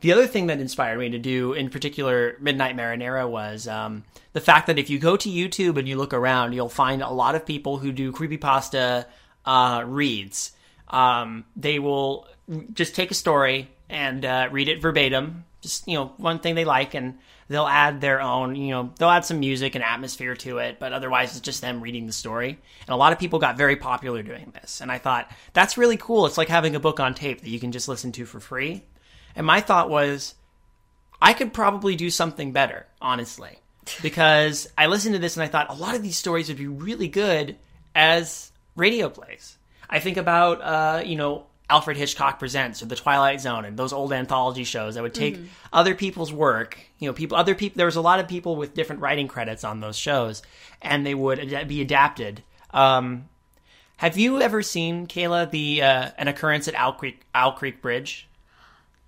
The 0.00 0.12
other 0.12 0.26
thing 0.26 0.48
that 0.48 0.60
inspired 0.60 0.98
me 0.98 1.10
to 1.10 1.18
do, 1.18 1.54
in 1.54 1.70
particular, 1.70 2.36
Midnight 2.40 2.76
Marinara, 2.76 3.28
was 3.28 3.66
um, 3.66 4.04
the 4.34 4.40
fact 4.40 4.66
that 4.66 4.78
if 4.78 4.90
you 4.90 4.98
go 4.98 5.16
to 5.16 5.28
YouTube 5.28 5.78
and 5.78 5.88
you 5.88 5.96
look 5.96 6.12
around, 6.12 6.52
you'll 6.52 6.68
find 6.68 7.02
a 7.02 7.10
lot 7.10 7.34
of 7.34 7.46
people 7.46 7.78
who 7.78 7.92
do 7.92 8.12
creepypasta 8.12 9.06
uh, 9.46 9.84
reads 9.86 10.52
um, 10.88 11.44
they 11.56 11.78
will 11.78 12.26
just 12.72 12.94
take 12.94 13.10
a 13.10 13.14
story 13.14 13.68
and 13.88 14.24
uh, 14.24 14.48
read 14.50 14.68
it 14.68 14.80
verbatim, 14.80 15.44
just 15.60 15.86
you 15.86 15.94
know 15.94 16.12
one 16.16 16.38
thing 16.38 16.54
they 16.54 16.64
like, 16.64 16.94
and 16.94 17.18
they'll 17.48 17.66
add 17.66 18.00
their 18.00 18.20
own. 18.20 18.56
You 18.56 18.70
know, 18.70 18.92
they'll 18.98 19.08
add 19.08 19.24
some 19.24 19.40
music 19.40 19.74
and 19.74 19.84
atmosphere 19.84 20.34
to 20.36 20.58
it, 20.58 20.78
but 20.78 20.92
otherwise 20.92 21.30
it's 21.32 21.40
just 21.40 21.60
them 21.60 21.80
reading 21.80 22.06
the 22.06 22.12
story. 22.12 22.50
And 22.50 22.88
a 22.88 22.96
lot 22.96 23.12
of 23.12 23.18
people 23.18 23.38
got 23.38 23.56
very 23.56 23.76
popular 23.76 24.22
doing 24.22 24.52
this, 24.54 24.80
and 24.80 24.90
I 24.90 24.98
thought 24.98 25.30
that's 25.52 25.78
really 25.78 25.96
cool. 25.96 26.26
It's 26.26 26.38
like 26.38 26.48
having 26.48 26.74
a 26.74 26.80
book 26.80 27.00
on 27.00 27.14
tape 27.14 27.40
that 27.40 27.50
you 27.50 27.60
can 27.60 27.72
just 27.72 27.88
listen 27.88 28.12
to 28.12 28.26
for 28.26 28.40
free. 28.40 28.82
And 29.34 29.46
my 29.46 29.60
thought 29.60 29.90
was, 29.90 30.34
I 31.20 31.32
could 31.32 31.52
probably 31.52 31.96
do 31.96 32.10
something 32.10 32.52
better, 32.52 32.86
honestly, 33.00 33.58
because 34.02 34.68
I 34.76 34.86
listened 34.86 35.14
to 35.14 35.20
this 35.20 35.36
and 35.36 35.44
I 35.44 35.48
thought 35.48 35.70
a 35.70 35.74
lot 35.74 35.94
of 35.94 36.02
these 36.02 36.16
stories 36.16 36.48
would 36.48 36.58
be 36.58 36.66
really 36.66 37.08
good 37.08 37.56
as 37.94 38.50
radio 38.74 39.08
plays. 39.08 39.56
I 39.88 40.00
think 40.00 40.16
about, 40.16 40.60
uh, 40.60 41.02
you 41.04 41.16
know, 41.16 41.46
Alfred 41.68 41.96
Hitchcock 41.96 42.38
Presents 42.38 42.82
or 42.82 42.86
The 42.86 42.96
Twilight 42.96 43.40
Zone 43.40 43.64
and 43.64 43.76
those 43.76 43.92
old 43.92 44.12
anthology 44.12 44.64
shows 44.64 44.94
that 44.94 45.02
would 45.02 45.14
take 45.14 45.38
other 45.72 45.94
people's 45.94 46.32
work, 46.32 46.78
you 46.98 47.08
know, 47.08 47.12
people, 47.12 47.36
other 47.36 47.54
people, 47.56 47.76
there 47.76 47.86
was 47.86 47.96
a 47.96 48.00
lot 48.00 48.20
of 48.20 48.28
people 48.28 48.54
with 48.54 48.74
different 48.74 49.02
writing 49.02 49.26
credits 49.26 49.64
on 49.64 49.80
those 49.80 49.96
shows 49.96 50.42
and 50.80 51.04
they 51.04 51.14
would 51.14 51.52
ad- 51.52 51.66
be 51.66 51.80
adapted. 51.80 52.42
Um, 52.72 53.28
have 53.96 54.16
you 54.16 54.40
ever 54.40 54.62
seen, 54.62 55.08
Kayla, 55.08 55.50
the, 55.50 55.82
uh, 55.82 56.10
an 56.18 56.28
occurrence 56.28 56.68
at 56.68 56.74
Owl 56.76 56.92
Creek, 56.92 57.22
Owl 57.34 57.52
Creek 57.52 57.82
Bridge? 57.82 58.28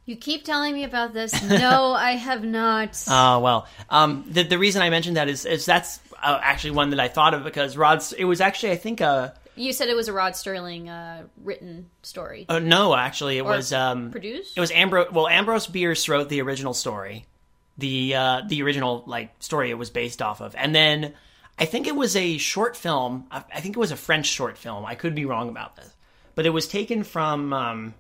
You 0.05 0.17
keep 0.17 0.43
telling 0.43 0.73
me 0.73 0.85
about 0.85 1.13
this. 1.13 1.41
No, 1.43 1.93
I 1.93 2.13
have 2.13 2.43
not. 2.43 3.05
Oh 3.09 3.41
well, 3.41 3.69
um, 3.91 4.25
the 4.27 4.43
the 4.43 4.57
reason 4.57 4.81
I 4.81 4.89
mentioned 4.89 5.19
that 5.19 5.29
is 5.29 5.45
is 5.45 5.67
that's 5.67 6.01
uh, 6.23 6.41
actually 6.43 6.71
one 6.71 6.89
that 6.91 6.99
I 6.99 7.09
thought 7.09 7.35
of 7.35 7.45
because 7.45 7.77
Rod's. 7.77 8.15
It 8.15 8.25
was 8.25 8.41
actually 8.41 8.73
I 8.73 8.77
think 8.77 9.03
uh, 9.03 9.33
you 9.59 9.73
said 9.73 9.89
it 9.89 9.97
was 9.97 10.09
a 10.09 10.13
Rod 10.13 10.33
Serling 10.33 10.89
uh, 10.89 11.25
written 11.43 11.91
story. 12.03 12.47
uh 12.49 12.59
no 12.59 12.95
actually 12.95 13.39
it 13.39 13.43
Or 13.43 13.51
was 13.51 13.73
um 13.73 14.11
produced? 14.11 14.57
it 14.57 14.61
was 14.61 14.71
Ambrose 14.71 15.11
well 15.13 15.29
Ambrose 15.29 15.67
Bierce 15.67 16.09
wrote 16.09 16.29
the 16.29 16.41
original 16.43 16.75
story, 16.75 17.27
the 17.77 18.15
uh, 18.15 18.43
the 18.47 18.63
original 18.63 19.03
like 19.07 19.31
story 19.41 19.71
it 19.71 19.75
was 19.79 19.91
based 19.91 20.23
off 20.23 20.41
of, 20.41 20.55
and 20.57 20.75
then 20.75 21.15
I 21.59 21.65
think 21.65 21.87
it 21.87 21.97
was 21.97 22.15
a 22.17 22.39
short 22.39 22.77
film. 22.77 23.27
I 23.31 23.61
think 23.61 23.77
it 23.77 23.81
was 23.81 23.91
a 23.91 23.97
French 23.97 24.27
short 24.27 24.57
film. 24.57 24.87
I 24.87 24.95
could 24.95 25.15
be 25.15 25.25
wrong 25.25 25.49
about 25.49 25.75
this, 25.77 25.93
but 26.35 26.47
it 26.47 26.51
was 26.51 26.67
taken 26.69 27.03
from. 27.05 27.53
Um, 27.53 27.95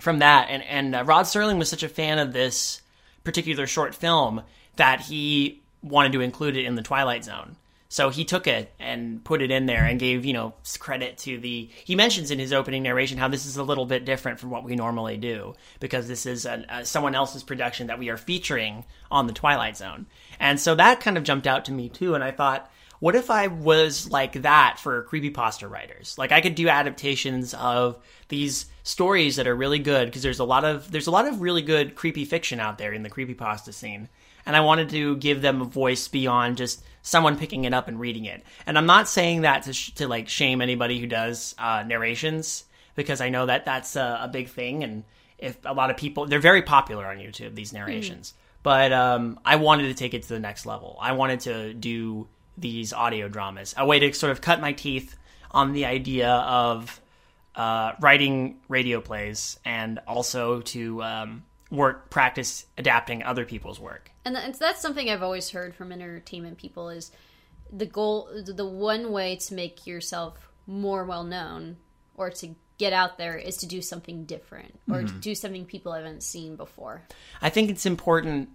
from 0.00 0.18
that 0.20 0.48
and 0.50 0.62
and 0.64 0.94
uh, 0.94 1.04
Rod 1.04 1.26
Serling 1.26 1.58
was 1.58 1.68
such 1.68 1.82
a 1.82 1.88
fan 1.88 2.18
of 2.18 2.32
this 2.32 2.80
particular 3.22 3.66
short 3.66 3.94
film 3.94 4.42
that 4.76 5.00
he 5.02 5.60
wanted 5.82 6.12
to 6.12 6.20
include 6.20 6.56
it 6.56 6.64
in 6.64 6.74
the 6.74 6.82
Twilight 6.82 7.22
Zone. 7.24 7.56
So 7.94 8.10
he 8.10 8.24
took 8.24 8.48
it 8.48 8.74
and 8.80 9.22
put 9.22 9.40
it 9.40 9.52
in 9.52 9.66
there 9.66 9.84
and 9.84 10.00
gave, 10.00 10.24
you 10.24 10.32
know, 10.32 10.54
credit 10.80 11.16
to 11.18 11.38
the. 11.38 11.70
He 11.84 11.94
mentions 11.94 12.32
in 12.32 12.40
his 12.40 12.52
opening 12.52 12.82
narration 12.82 13.18
how 13.18 13.28
this 13.28 13.46
is 13.46 13.56
a 13.56 13.62
little 13.62 13.86
bit 13.86 14.04
different 14.04 14.40
from 14.40 14.50
what 14.50 14.64
we 14.64 14.74
normally 14.74 15.16
do 15.16 15.54
because 15.78 16.08
this 16.08 16.26
is 16.26 16.44
uh, 16.44 16.82
someone 16.82 17.14
else's 17.14 17.44
production 17.44 17.86
that 17.86 18.00
we 18.00 18.08
are 18.08 18.16
featuring 18.16 18.84
on 19.12 19.28
the 19.28 19.32
Twilight 19.32 19.76
Zone. 19.76 20.06
And 20.40 20.58
so 20.58 20.74
that 20.74 21.02
kind 21.02 21.16
of 21.16 21.22
jumped 21.22 21.46
out 21.46 21.66
to 21.66 21.72
me 21.72 21.88
too. 21.88 22.16
And 22.16 22.24
I 22.24 22.32
thought, 22.32 22.68
what 22.98 23.14
if 23.14 23.30
I 23.30 23.46
was 23.46 24.10
like 24.10 24.42
that 24.42 24.80
for 24.80 25.04
creepypasta 25.04 25.70
writers? 25.70 26.18
Like 26.18 26.32
I 26.32 26.40
could 26.40 26.56
do 26.56 26.68
adaptations 26.68 27.54
of 27.54 28.00
these 28.26 28.66
stories 28.82 29.36
that 29.36 29.46
are 29.46 29.54
really 29.54 29.78
good 29.78 30.06
because 30.06 30.22
there's 30.24 30.40
a 30.40 30.44
lot 30.44 30.64
of 30.64 30.90
there's 30.90 31.06
a 31.06 31.12
lot 31.12 31.28
of 31.28 31.40
really 31.40 31.62
good 31.62 31.94
creepy 31.94 32.24
fiction 32.24 32.58
out 32.58 32.76
there 32.76 32.92
in 32.92 33.04
the 33.04 33.10
creepypasta 33.10 33.72
scene. 33.72 34.08
And 34.46 34.54
I 34.54 34.60
wanted 34.60 34.90
to 34.90 35.16
give 35.16 35.42
them 35.42 35.62
a 35.62 35.64
voice 35.64 36.08
beyond 36.08 36.56
just 36.56 36.84
someone 37.02 37.38
picking 37.38 37.64
it 37.64 37.74
up 37.74 37.88
and 37.88 37.98
reading 37.98 38.24
it. 38.24 38.42
And 38.66 38.76
I'm 38.76 38.86
not 38.86 39.08
saying 39.08 39.42
that 39.42 39.64
to, 39.64 39.72
sh- 39.72 39.92
to 39.92 40.08
like 40.08 40.28
shame 40.28 40.60
anybody 40.60 40.98
who 40.98 41.06
does 41.06 41.54
uh, 41.58 41.84
narrations 41.86 42.64
because 42.94 43.20
I 43.20 43.28
know 43.28 43.46
that 43.46 43.64
that's 43.64 43.96
a, 43.96 44.20
a 44.22 44.28
big 44.28 44.48
thing. 44.48 44.84
And 44.84 45.04
if 45.38 45.58
a 45.64 45.74
lot 45.74 45.90
of 45.90 45.96
people, 45.96 46.26
they're 46.26 46.40
very 46.40 46.62
popular 46.62 47.06
on 47.06 47.18
YouTube, 47.18 47.54
these 47.54 47.72
narrations. 47.72 48.34
But 48.62 48.92
um, 48.92 49.38
I 49.44 49.56
wanted 49.56 49.88
to 49.88 49.94
take 49.94 50.14
it 50.14 50.22
to 50.22 50.28
the 50.28 50.40
next 50.40 50.64
level. 50.64 50.96
I 51.00 51.12
wanted 51.12 51.40
to 51.40 51.74
do 51.74 52.26
these 52.56 52.92
audio 52.92 53.28
dramas, 53.28 53.74
a 53.76 53.84
way 53.84 53.98
to 53.98 54.12
sort 54.12 54.32
of 54.32 54.40
cut 54.40 54.60
my 54.60 54.72
teeth 54.72 55.16
on 55.50 55.72
the 55.72 55.84
idea 55.84 56.30
of 56.30 57.00
uh, 57.56 57.92
writing 58.00 58.58
radio 58.68 59.00
plays 59.00 59.58
and 59.64 60.00
also 60.06 60.60
to 60.62 61.02
um, 61.02 61.44
work 61.74 62.10
practice 62.10 62.66
adapting 62.78 63.22
other 63.22 63.44
people's 63.44 63.80
work. 63.80 64.10
and 64.24 64.34
that's, 64.34 64.58
that's 64.58 64.80
something 64.80 65.10
I've 65.10 65.22
always 65.22 65.50
heard 65.50 65.74
from 65.74 65.92
entertainment 65.92 66.58
people 66.58 66.88
is 66.88 67.10
the 67.72 67.86
goal. 67.86 68.28
The 68.46 68.66
one 68.66 69.12
way 69.12 69.36
to 69.36 69.54
make 69.54 69.86
yourself 69.86 70.48
more 70.66 71.04
well 71.04 71.24
known 71.24 71.76
or 72.16 72.30
to 72.30 72.54
get 72.78 72.92
out 72.92 73.18
there 73.18 73.36
is 73.36 73.58
to 73.58 73.66
do 73.66 73.80
something 73.80 74.24
different 74.24 74.78
or 74.90 75.00
to 75.00 75.06
mm-hmm. 75.06 75.20
do 75.20 75.34
something 75.34 75.64
people 75.64 75.92
haven't 75.92 76.22
seen 76.22 76.56
before. 76.56 77.02
I 77.40 77.50
think 77.50 77.70
it's 77.70 77.86
important 77.86 78.48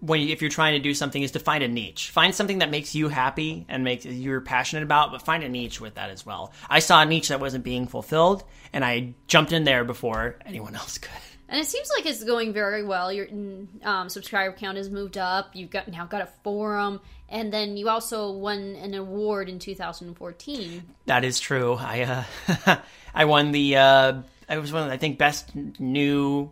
when 0.00 0.20
you, 0.20 0.28
if 0.28 0.42
you're 0.42 0.50
trying 0.50 0.74
to 0.74 0.80
do 0.80 0.92
something 0.92 1.22
is 1.22 1.32
to 1.32 1.38
find 1.38 1.64
a 1.64 1.68
niche. 1.68 2.10
Find 2.10 2.34
something 2.34 2.58
that 2.58 2.70
makes 2.70 2.94
you 2.94 3.08
happy 3.08 3.64
and 3.68 3.84
makes 3.84 4.04
you're 4.04 4.42
passionate 4.42 4.82
about, 4.82 5.12
but 5.12 5.22
find 5.22 5.42
a 5.42 5.48
niche 5.48 5.80
with 5.80 5.94
that 5.94 6.10
as 6.10 6.26
well. 6.26 6.52
I 6.68 6.80
saw 6.80 7.00
a 7.00 7.06
niche 7.06 7.28
that 7.28 7.40
wasn't 7.40 7.64
being 7.64 7.86
fulfilled, 7.86 8.44
and 8.72 8.84
I 8.84 9.14
jumped 9.28 9.52
in 9.52 9.64
there 9.64 9.84
before 9.84 10.36
anyone 10.44 10.74
else 10.74 10.98
could. 10.98 11.10
And 11.48 11.60
it 11.60 11.66
seems 11.66 11.90
like 11.96 12.06
it's 12.06 12.24
going 12.24 12.52
very 12.52 12.82
well. 12.84 13.12
Your 13.12 13.28
um, 13.82 14.08
subscriber 14.08 14.54
count 14.56 14.76
has 14.78 14.88
moved 14.88 15.18
up. 15.18 15.50
You've 15.54 15.70
got 15.70 15.88
now 15.88 16.06
got 16.06 16.22
a 16.22 16.28
forum, 16.42 17.00
and 17.28 17.52
then 17.52 17.76
you 17.76 17.88
also 17.88 18.32
won 18.32 18.76
an 18.76 18.94
award 18.94 19.48
in 19.48 19.58
2014. 19.58 20.82
That 21.06 21.24
is 21.24 21.38
true. 21.40 21.74
I 21.74 22.24
uh, 22.48 22.76
I 23.14 23.26
won 23.26 23.52
the 23.52 23.76
uh, 23.76 24.12
I 24.48 24.58
was 24.58 24.72
one 24.72 24.84
of 24.84 24.90
I 24.90 24.96
think 24.96 25.18
best 25.18 25.54
new 25.54 26.50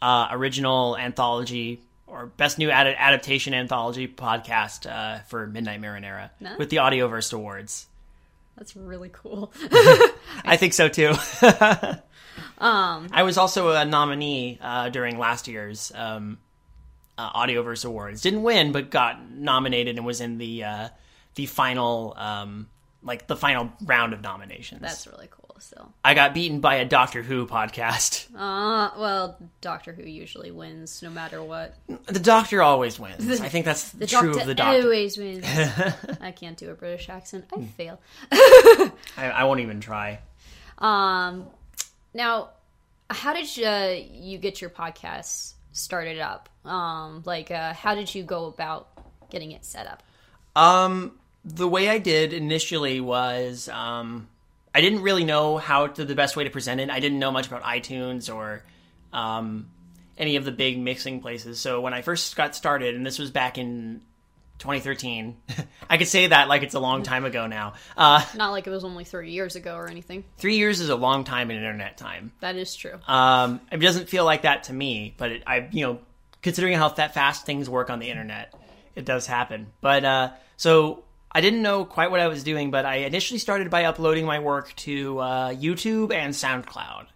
uh, 0.00 0.28
original 0.30 0.96
anthology 0.96 1.80
or 2.06 2.26
best 2.26 2.58
new 2.58 2.70
ad- 2.70 2.94
adaptation 2.98 3.54
anthology 3.54 4.08
podcast 4.08 4.90
uh, 4.90 5.20
for 5.22 5.46
Midnight 5.46 5.80
Marinara 5.80 6.30
Nice. 6.40 6.58
with 6.58 6.70
the 6.70 6.78
Audioverse 6.78 7.32
Awards. 7.32 7.86
That's 8.56 8.76
really 8.76 9.10
cool. 9.12 9.52
I 10.44 10.56
think 10.58 10.74
so 10.74 10.88
too. 10.88 11.14
um, 12.58 13.08
I 13.12 13.22
was 13.22 13.38
also 13.38 13.70
a 13.70 13.84
nominee 13.84 14.58
uh, 14.60 14.88
during 14.90 15.18
last 15.18 15.48
year's 15.48 15.92
um, 15.94 16.38
uh, 17.18 17.30
Audioverse 17.32 17.84
Awards. 17.84 18.22
Didn't 18.22 18.42
win, 18.42 18.72
but 18.72 18.90
got 18.90 19.30
nominated 19.30 19.96
and 19.96 20.06
was 20.06 20.20
in 20.20 20.38
the 20.38 20.64
uh, 20.64 20.88
the 21.34 21.46
final 21.46 22.14
um, 22.16 22.68
like 23.02 23.26
the 23.26 23.36
final 23.36 23.70
round 23.84 24.12
of 24.12 24.22
nominations. 24.22 24.80
That's 24.80 25.06
really 25.06 25.28
cool. 25.30 25.36
Still, 25.62 25.92
I 26.02 26.14
got 26.14 26.32
beaten 26.32 26.60
by 26.60 26.76
a 26.76 26.86
Doctor 26.86 27.22
Who 27.22 27.46
podcast. 27.46 28.34
uh, 28.34 28.92
well, 28.98 29.36
Doctor 29.60 29.92
Who 29.92 30.04
usually 30.04 30.50
wins 30.50 31.02
no 31.02 31.10
matter 31.10 31.42
what. 31.42 31.76
The 32.06 32.18
Doctor 32.18 32.62
always 32.62 32.98
wins. 32.98 33.42
I 33.42 33.50
think 33.50 33.66
that's 33.66 33.90
The 33.90 34.06
true 34.06 34.28
Doctor 34.28 34.40
of 34.40 34.46
the 34.46 34.54
Doctor. 34.54 34.80
always 34.84 35.18
wins. 35.18 35.44
I 36.22 36.32
can't 36.34 36.56
do 36.56 36.70
a 36.70 36.74
British 36.74 37.10
accent. 37.10 37.44
I 37.54 37.62
fail. 37.62 38.00
I, 38.32 38.90
I 39.18 39.44
won't 39.44 39.60
even 39.60 39.80
try. 39.80 40.20
Um, 40.78 41.46
now, 42.14 42.50
how 43.08 43.32
did 43.32 43.56
you, 43.56 43.66
uh, 43.66 43.96
you 44.12 44.38
get 44.38 44.60
your 44.60 44.70
podcast 44.70 45.54
started 45.72 46.18
up? 46.18 46.48
Um, 46.64 47.22
like, 47.24 47.50
uh, 47.50 47.72
how 47.72 47.94
did 47.94 48.14
you 48.14 48.22
go 48.22 48.46
about 48.46 48.88
getting 49.30 49.52
it 49.52 49.64
set 49.64 49.86
up? 49.86 50.02
Um, 50.56 51.12
the 51.44 51.68
way 51.68 51.88
I 51.88 51.98
did 51.98 52.32
initially 52.32 53.00
was 53.00 53.68
um, 53.68 54.28
I 54.74 54.80
didn't 54.80 55.02
really 55.02 55.24
know 55.24 55.58
how 55.58 55.86
to 55.86 56.04
the 56.04 56.14
best 56.14 56.36
way 56.36 56.44
to 56.44 56.50
present 56.50 56.80
it. 56.80 56.90
I 56.90 57.00
didn't 57.00 57.18
know 57.18 57.32
much 57.32 57.46
about 57.46 57.62
iTunes 57.62 58.32
or 58.32 58.62
um, 59.12 59.70
any 60.18 60.36
of 60.36 60.44
the 60.44 60.52
big 60.52 60.78
mixing 60.78 61.20
places. 61.20 61.60
So 61.60 61.80
when 61.80 61.94
I 61.94 62.02
first 62.02 62.36
got 62.36 62.54
started, 62.54 62.94
and 62.94 63.04
this 63.04 63.18
was 63.18 63.30
back 63.30 63.58
in 63.58 64.02
2013, 64.60 65.36
I 65.90 65.96
could 65.98 66.06
say 66.06 66.28
that 66.28 66.48
like 66.48 66.62
it's 66.62 66.74
a 66.74 66.80
long 66.80 67.02
time 67.02 67.24
ago 67.24 67.46
now. 67.46 67.74
Uh, 67.96 68.24
Not 68.36 68.50
like 68.50 68.66
it 68.66 68.70
was 68.70 68.84
only 68.84 69.04
three 69.04 69.32
years 69.32 69.56
ago 69.56 69.74
or 69.74 69.88
anything. 69.88 70.24
three 70.38 70.56
years 70.56 70.80
is 70.80 70.88
a 70.88 70.96
long 70.96 71.24
time 71.24 71.50
in 71.50 71.56
internet 71.56 71.96
time. 71.96 72.32
That 72.40 72.56
is 72.56 72.74
true. 72.76 72.98
Um, 73.08 73.60
it 73.72 73.78
doesn't 73.78 74.08
feel 74.08 74.24
like 74.24 74.42
that 74.42 74.64
to 74.64 74.72
me, 74.72 75.14
but 75.16 75.32
it, 75.32 75.42
I, 75.46 75.68
you 75.72 75.84
know, 75.84 75.98
considering 76.42 76.76
how 76.76 76.88
that 76.90 77.14
fast 77.14 77.44
things 77.46 77.68
work 77.68 77.90
on 77.90 77.98
the 77.98 78.08
internet, 78.10 78.54
it 78.94 79.04
does 79.04 79.26
happen. 79.26 79.68
But 79.80 80.04
uh, 80.04 80.30
so 80.56 81.04
I 81.32 81.40
didn't 81.40 81.62
know 81.62 81.84
quite 81.84 82.10
what 82.10 82.20
I 82.20 82.28
was 82.28 82.44
doing, 82.44 82.70
but 82.70 82.84
I 82.84 82.96
initially 82.96 83.38
started 83.38 83.70
by 83.70 83.84
uploading 83.84 84.26
my 84.26 84.38
work 84.40 84.74
to 84.76 85.18
uh, 85.18 85.50
YouTube 85.50 86.12
and 86.12 86.34
SoundCloud 86.34 87.06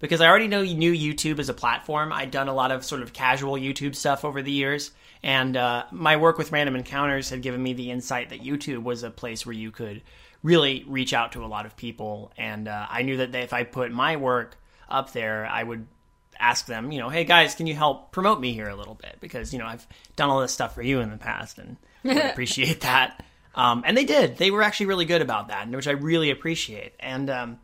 because 0.00 0.20
I 0.20 0.28
already 0.28 0.48
know 0.48 0.60
you 0.62 0.74
knew 0.76 0.92
YouTube 0.92 1.38
as 1.38 1.48
a 1.48 1.54
platform. 1.54 2.12
I'd 2.12 2.30
done 2.30 2.48
a 2.48 2.54
lot 2.54 2.70
of 2.70 2.84
sort 2.84 3.02
of 3.02 3.12
casual 3.12 3.54
YouTube 3.54 3.94
stuff 3.96 4.24
over 4.24 4.42
the 4.42 4.52
years, 4.52 4.92
and 5.22 5.56
uh, 5.56 5.84
my 5.90 6.16
work 6.16 6.38
with 6.38 6.52
Random 6.52 6.76
Encounters 6.76 7.30
had 7.30 7.42
given 7.42 7.62
me 7.62 7.72
the 7.72 7.90
insight 7.90 8.30
that 8.30 8.40
YouTube 8.40 8.82
was 8.82 9.02
a 9.02 9.10
place 9.10 9.44
where 9.44 9.54
you 9.54 9.70
could 9.70 10.02
really 10.42 10.84
reach 10.86 11.12
out 11.12 11.32
to 11.32 11.44
a 11.44 11.46
lot 11.46 11.66
of 11.66 11.76
people. 11.76 12.32
And 12.36 12.68
uh, 12.68 12.86
I 12.88 13.02
knew 13.02 13.18
that 13.18 13.34
if 13.34 13.52
I 13.52 13.64
put 13.64 13.90
my 13.90 14.16
work 14.16 14.56
up 14.88 15.12
there, 15.12 15.46
I 15.46 15.62
would 15.62 15.86
ask 16.38 16.66
them, 16.66 16.92
you 16.92 16.98
know, 16.98 17.08
hey 17.08 17.24
guys, 17.24 17.54
can 17.54 17.66
you 17.66 17.74
help 17.74 18.12
promote 18.12 18.40
me 18.40 18.52
here 18.52 18.68
a 18.68 18.76
little 18.76 18.94
bit? 18.94 19.16
Because 19.20 19.52
you 19.52 19.58
know 19.58 19.66
I've 19.66 19.86
done 20.16 20.30
all 20.30 20.40
this 20.40 20.52
stuff 20.52 20.74
for 20.74 20.82
you 20.82 21.00
in 21.00 21.10
the 21.10 21.16
past, 21.16 21.58
and 21.58 21.76
would 22.04 22.16
appreciate 22.24 22.82
that. 22.82 23.24
Um, 23.54 23.82
and 23.84 23.96
they 23.96 24.04
did. 24.04 24.36
They 24.36 24.50
were 24.50 24.62
actually 24.62 24.86
really 24.86 25.04
good 25.04 25.22
about 25.22 25.48
that, 25.48 25.68
which 25.68 25.88
I 25.88 25.92
really 25.92 26.30
appreciate. 26.30 26.94
And 27.00 27.28
um, 27.28 27.58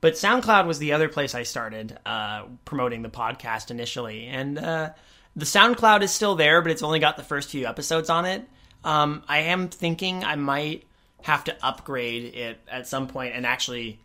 but 0.00 0.14
SoundCloud 0.14 0.66
was 0.66 0.78
the 0.78 0.92
other 0.92 1.08
place 1.08 1.34
I 1.34 1.42
started 1.42 1.98
uh, 2.04 2.44
promoting 2.64 3.02
the 3.02 3.08
podcast 3.08 3.70
initially, 3.70 4.26
and 4.26 4.58
uh, 4.58 4.90
the 5.38 5.44
SoundCloud 5.44 6.02
is 6.02 6.10
still 6.10 6.34
there, 6.34 6.60
but 6.62 6.72
it's 6.72 6.82
only 6.82 6.98
got 6.98 7.16
the 7.16 7.22
first 7.22 7.50
few 7.50 7.64
episodes 7.66 8.10
on 8.10 8.24
it. 8.24 8.42
Um, 8.82 9.22
I 9.28 9.38
am 9.38 9.68
thinking 9.68 10.24
I 10.24 10.34
might 10.34 10.84
have 11.22 11.44
to 11.44 11.56
upgrade 11.64 12.34
it 12.34 12.60
at 12.68 12.88
some 12.88 13.06
point 13.06 13.34
and 13.34 13.46
actually 13.46 14.00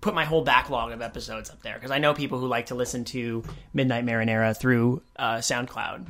put 0.00 0.14
my 0.14 0.24
whole 0.24 0.42
backlog 0.42 0.92
of 0.92 1.02
episodes 1.02 1.50
up 1.50 1.60
there 1.62 1.74
because 1.74 1.90
I 1.90 1.98
know 1.98 2.14
people 2.14 2.38
who 2.38 2.46
like 2.46 2.66
to 2.66 2.76
listen 2.76 3.04
to 3.06 3.42
Midnight 3.74 4.06
Marinara 4.06 4.56
through 4.56 5.02
uh, 5.16 5.38
SoundCloud. 5.38 6.06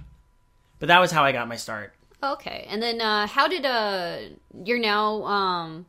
But 0.78 0.88
that 0.88 1.00
was 1.00 1.10
how 1.10 1.24
I 1.24 1.32
got 1.32 1.48
my 1.48 1.56
start. 1.56 1.94
Okay, 2.22 2.66
and 2.68 2.82
then 2.82 3.00
uh, 3.00 3.26
how 3.26 3.48
did 3.48 3.64
uh 3.64 4.18
you're 4.64 4.78
now 4.78 5.24
um 5.24 5.86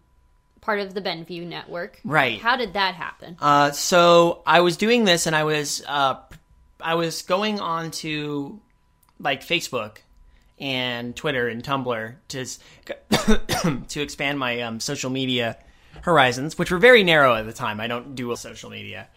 part 0.62 0.79
of 0.79 0.94
the 0.94 1.01
Benview 1.01 1.46
network, 1.46 2.00
Right. 2.06 2.39
How 2.39 2.56
did 2.56 2.74
that 2.74 2.96
happen? 2.96 3.38
Uh, 3.41 3.72
so 3.72 4.44
I 4.46 4.62
was 4.62 4.77
doing 4.77 5.03
this, 5.03 5.25
and 5.25 5.36
I 5.36 5.44
was 5.44 5.84
uh, 5.86 6.15
I 6.79 6.96
was 6.96 7.22
going 7.24 7.60
on 7.60 7.91
to 7.91 8.62
like 9.19 9.45
Facebook 9.45 9.97
and 10.59 11.15
Twitter 11.15 11.47
and 11.47 11.63
Tumblr 11.63 12.15
to 12.29 12.45
to 13.88 14.01
expand 14.01 14.39
my 14.39 14.62
um, 14.62 14.79
social 14.79 15.09
media 15.09 15.57
horizons, 16.01 16.57
which 16.57 16.71
were 16.71 16.77
very 16.77 17.03
narrow 17.03 17.36
at 17.36 17.45
the 17.45 17.53
time. 17.53 17.79
I 17.79 17.88
don't 17.88 18.15
do 18.15 18.36
social 18.36 18.69
media, 18.69 19.07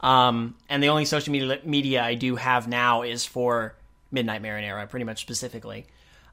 um, 0.00 0.56
and 0.68 0.82
the 0.82 0.88
only 0.88 1.04
social 1.04 1.32
media 1.32 1.60
media 1.64 2.02
I 2.02 2.14
do 2.14 2.36
have 2.36 2.68
now 2.68 3.02
is 3.02 3.24
for 3.24 3.74
Midnight 4.10 4.42
Marinara, 4.42 4.88
pretty 4.88 5.04
much 5.04 5.20
specifically. 5.20 5.86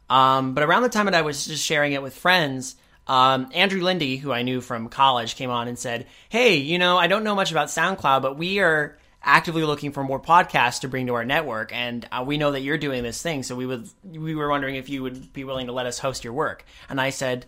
Um, 0.10 0.54
but 0.54 0.64
around 0.64 0.84
the 0.84 0.90
time 0.90 1.06
that 1.06 1.16
I 1.16 1.22
was 1.22 1.46
just 1.46 1.66
sharing 1.66 1.92
it 1.92 2.02
with 2.02 2.16
friends, 2.16 2.76
um, 3.08 3.50
Andrew 3.54 3.82
Lindy, 3.82 4.18
who 4.18 4.32
I 4.32 4.42
knew 4.42 4.62
from 4.62 4.88
college, 4.88 5.36
came 5.36 5.50
on 5.50 5.68
and 5.68 5.78
said, 5.78 6.08
"Hey, 6.30 6.58
you 6.58 6.78
know, 6.78 6.98
I 6.98 7.08
don't 7.08 7.24
know 7.24 7.36
much 7.36 7.52
about 7.52 7.68
SoundCloud, 7.68 8.22
but 8.22 8.38
we 8.38 8.60
are 8.60 8.98
actively 9.24 9.64
looking 9.64 9.92
for 9.92 10.04
more 10.04 10.20
podcasts 10.20 10.82
to 10.82 10.88
bring 10.88 11.08
to 11.08 11.16
our 11.16 11.26
network, 11.26 11.74
and 11.74 12.08
uh, 12.12 12.24
we 12.26 12.38
know 12.38 12.52
that 12.52 12.62
you're 12.62 12.78
doing 12.78 13.04
this 13.04 13.22
thing, 13.22 13.44
so 13.44 13.56
we 13.56 13.66
would 13.66 13.90
we 14.04 14.36
were 14.36 14.50
wondering 14.50 14.76
if 14.76 14.90
you 14.90 15.04
would 15.04 15.34
be 15.34 15.44
willing 15.44 15.68
to 15.68 15.74
let 15.74 15.86
us 15.86 16.00
host 16.00 16.24
your 16.24 16.34
work." 16.34 16.66
And 16.90 17.00
I 17.00 17.10
said, 17.10 17.46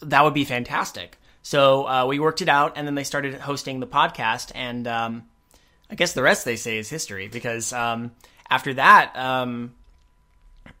"That 0.00 0.24
would 0.24 0.34
be 0.34 0.44
fantastic." 0.44 1.18
So 1.42 1.86
uh, 1.86 2.06
we 2.06 2.18
worked 2.18 2.42
it 2.42 2.48
out, 2.48 2.72
and 2.76 2.86
then 2.86 2.94
they 2.94 3.04
started 3.04 3.34
hosting 3.34 3.80
the 3.80 3.86
podcast, 3.86 4.52
and 4.54 4.86
um, 4.86 5.24
I 5.90 5.94
guess 5.94 6.12
the 6.12 6.22
rest 6.22 6.44
they 6.44 6.56
say 6.56 6.78
is 6.78 6.88
history 6.88 7.28
because 7.28 7.72
um, 7.72 8.12
after 8.50 8.74
that. 8.74 9.16
Um, 9.16 9.74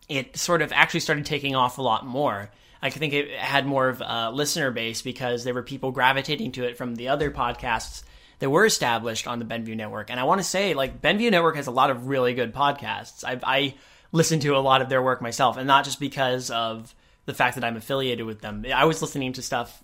it 0.08 0.36
sort 0.36 0.62
of 0.62 0.72
actually 0.72 1.00
started 1.00 1.26
taking 1.26 1.54
off 1.54 1.78
a 1.78 1.82
lot 1.82 2.06
more. 2.06 2.50
I 2.82 2.90
think 2.90 3.12
it 3.12 3.30
had 3.30 3.66
more 3.66 3.88
of 3.88 4.00
a 4.00 4.30
listener 4.30 4.70
base 4.70 5.02
because 5.02 5.44
there 5.44 5.54
were 5.54 5.62
people 5.62 5.90
gravitating 5.90 6.52
to 6.52 6.64
it 6.64 6.76
from 6.76 6.94
the 6.94 7.08
other 7.08 7.30
podcasts 7.30 8.04
that 8.38 8.50
were 8.50 8.66
established 8.66 9.26
on 9.26 9.38
the 9.38 9.44
Benview 9.44 9.76
Network. 9.76 10.10
And 10.10 10.20
I 10.20 10.24
want 10.24 10.40
to 10.40 10.44
say, 10.44 10.74
like, 10.74 11.00
Benview 11.00 11.30
Network 11.30 11.56
has 11.56 11.66
a 11.66 11.70
lot 11.70 11.90
of 11.90 12.08
really 12.08 12.34
good 12.34 12.54
podcasts. 12.54 13.24
I've, 13.24 13.42
I 13.44 13.74
listen 14.12 14.40
to 14.40 14.56
a 14.56 14.58
lot 14.58 14.82
of 14.82 14.88
their 14.88 15.02
work 15.02 15.22
myself, 15.22 15.56
and 15.56 15.66
not 15.66 15.84
just 15.84 16.00
because 16.00 16.50
of 16.50 16.94
the 17.24 17.34
fact 17.34 17.56
that 17.56 17.64
I'm 17.64 17.76
affiliated 17.76 18.26
with 18.26 18.40
them. 18.40 18.64
I 18.72 18.84
was 18.84 19.02
listening 19.02 19.32
to 19.34 19.42
stuff 19.42 19.82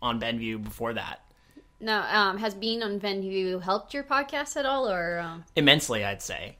on 0.00 0.20
Benview 0.20 0.62
before 0.62 0.94
that. 0.94 1.20
Now, 1.80 2.30
um, 2.30 2.38
has 2.38 2.54
being 2.54 2.82
on 2.82 2.98
Benview 2.98 3.62
helped 3.62 3.94
your 3.94 4.02
podcast 4.02 4.56
at 4.56 4.66
all, 4.66 4.88
or 4.88 5.18
um, 5.18 5.44
Immensely, 5.54 6.04
I'd 6.04 6.22
say. 6.22 6.56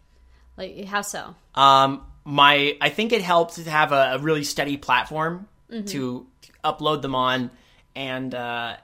like 0.57 0.85
how 0.85 1.03
so? 1.03 1.35
Um, 1.55 2.05
my 2.25 2.77
I 2.81 2.91
think 2.91 3.13
it 3.13 3.23
helped 3.23 3.55
to 3.55 3.69
have 3.69 3.93
a, 3.93 4.13
a 4.15 4.19
really 4.19 4.45
steady 4.45 4.77
platform 4.77 5.49
to 5.87 6.27
upload 6.65 7.03
them 7.03 7.15
on. 7.15 7.51
And 7.99 8.33
uh, 8.33 8.77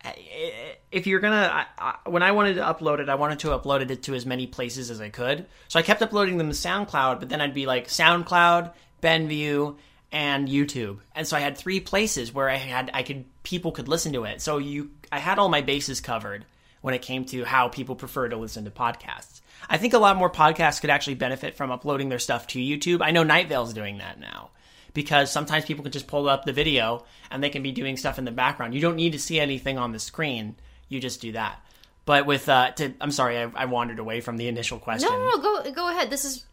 if 0.90 1.06
you're 1.06 1.21
gonna, 1.21 1.49
I, 1.52 1.66
I, 1.78 2.11
when 2.11 2.25
I 2.25 2.33
wanted 2.33 2.54
to 2.54 2.62
upload 2.62 2.99
it, 2.99 3.09
I 3.09 3.14
wanted 3.14 3.38
to 3.40 3.50
upload 3.50 3.88
it 3.88 4.02
to 4.02 4.14
as 4.16 4.26
many 4.26 4.49
places 4.49 4.90
as 4.90 5.00
I 5.00 5.09
could. 5.09 5.47
So 5.68 5.78
I 5.78 5.83
kept 5.83 6.02
uploading 6.02 6.37
them 6.37 6.49
to 6.49 6.52
SoundCloud, 6.52 7.21
but 7.21 7.28
then 7.28 7.40
I'd 7.40 7.54
be 7.54 7.64
like 7.64 7.87
SoundCloud, 7.87 8.73
Benview, 9.00 9.76
and 10.11 10.49
YouTube. 10.49 10.99
And 11.14 11.28
so 11.28 11.37
I 11.37 11.40
had 11.40 11.56
three 11.56 11.78
places 11.78 12.35
where 12.35 12.50
I 12.50 12.56
had 12.56 12.90
I 12.92 13.04
could 13.04 13.25
people 13.44 13.71
could 13.71 13.87
listen 13.87 14.12
to 14.14 14.25
it. 14.25 14.42
So 14.42 14.59
you, 14.59 14.90
I 15.12 15.21
had 15.21 15.38
all 15.38 15.49
my 15.49 15.61
bases 15.61 16.00
covered 16.00 16.44
when 16.80 16.92
it 16.92 17.02
came 17.02 17.25
to 17.26 17.44
how 17.44 17.68
people 17.68 17.94
prefer 17.94 18.29
to 18.29 18.37
listen 18.37 18.64
to 18.64 18.72
podcasts. 18.72 19.42
I 19.68 19.77
think 19.77 19.94
a 19.94 19.98
lot 19.98 20.16
more 20.16 20.29
podcasts 20.29 20.81
could 20.81 20.90
actually 20.90 21.14
benefit 21.14 21.55
from 21.55 21.70
uploading 21.70 22.09
their 22.09 22.18
stuff 22.18 22.48
to 22.48 22.59
YouTube. 22.59 23.00
I 23.00 23.12
know 23.12 23.22
Night 23.22 23.48
Vale's 23.48 23.74
doing 23.74 23.98
that 23.98 24.18
now 24.18 24.50
because 24.94 25.30
sometimes 25.30 25.64
people 25.64 25.83
can 25.83 25.92
just 25.92 26.07
pull 26.07 26.28
up 26.28 26.44
the 26.44 26.52
video 26.52 27.04
and 27.30 27.42
they 27.42 27.50
can 27.50 27.62
be 27.62 27.72
doing 27.72 27.96
stuff 27.96 28.18
in 28.18 28.24
the 28.24 28.30
background. 28.30 28.74
You 28.74 28.80
don't 28.80 28.96
need 28.96 29.12
to 29.12 29.18
see 29.18 29.38
anything 29.38 29.76
on 29.76 29.92
the 29.92 29.98
screen. 29.98 30.57
You 30.88 31.00
just 31.00 31.20
do 31.20 31.33
that. 31.33 31.61
But 32.07 32.26
with, 32.26 32.48
uh, 32.48 32.70
to, 32.72 32.92
I'm 33.00 33.11
sorry, 33.11 33.38
I, 33.38 33.50
I 33.54 33.64
wandered 33.64 33.98
away 33.98 34.20
from 34.20 34.37
the 34.37 34.48
initial 34.48 34.78
question. 34.78 35.11
No, 35.11 35.18
no, 35.18 35.30
no, 35.37 35.42
go 35.62 35.72
go 35.72 35.90
ahead. 35.90 36.11
This 36.11 36.24
is 36.24 36.44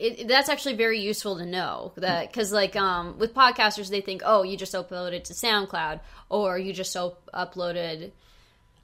it, 0.00 0.28
that's 0.28 0.48
actually 0.48 0.74
very 0.74 1.00
useful 1.00 1.36
to 1.38 1.46
know 1.46 1.92
that 1.96 2.28
because 2.28 2.52
like 2.52 2.74
um 2.74 3.18
with 3.18 3.34
podcasters 3.34 3.90
they 3.90 4.00
think 4.00 4.22
oh 4.24 4.42
you 4.42 4.56
just 4.56 4.72
uploaded 4.72 5.24
to 5.24 5.34
SoundCloud 5.34 6.00
or 6.30 6.58
you 6.58 6.72
just 6.72 6.96
up- 6.96 7.28
uploaded 7.34 8.12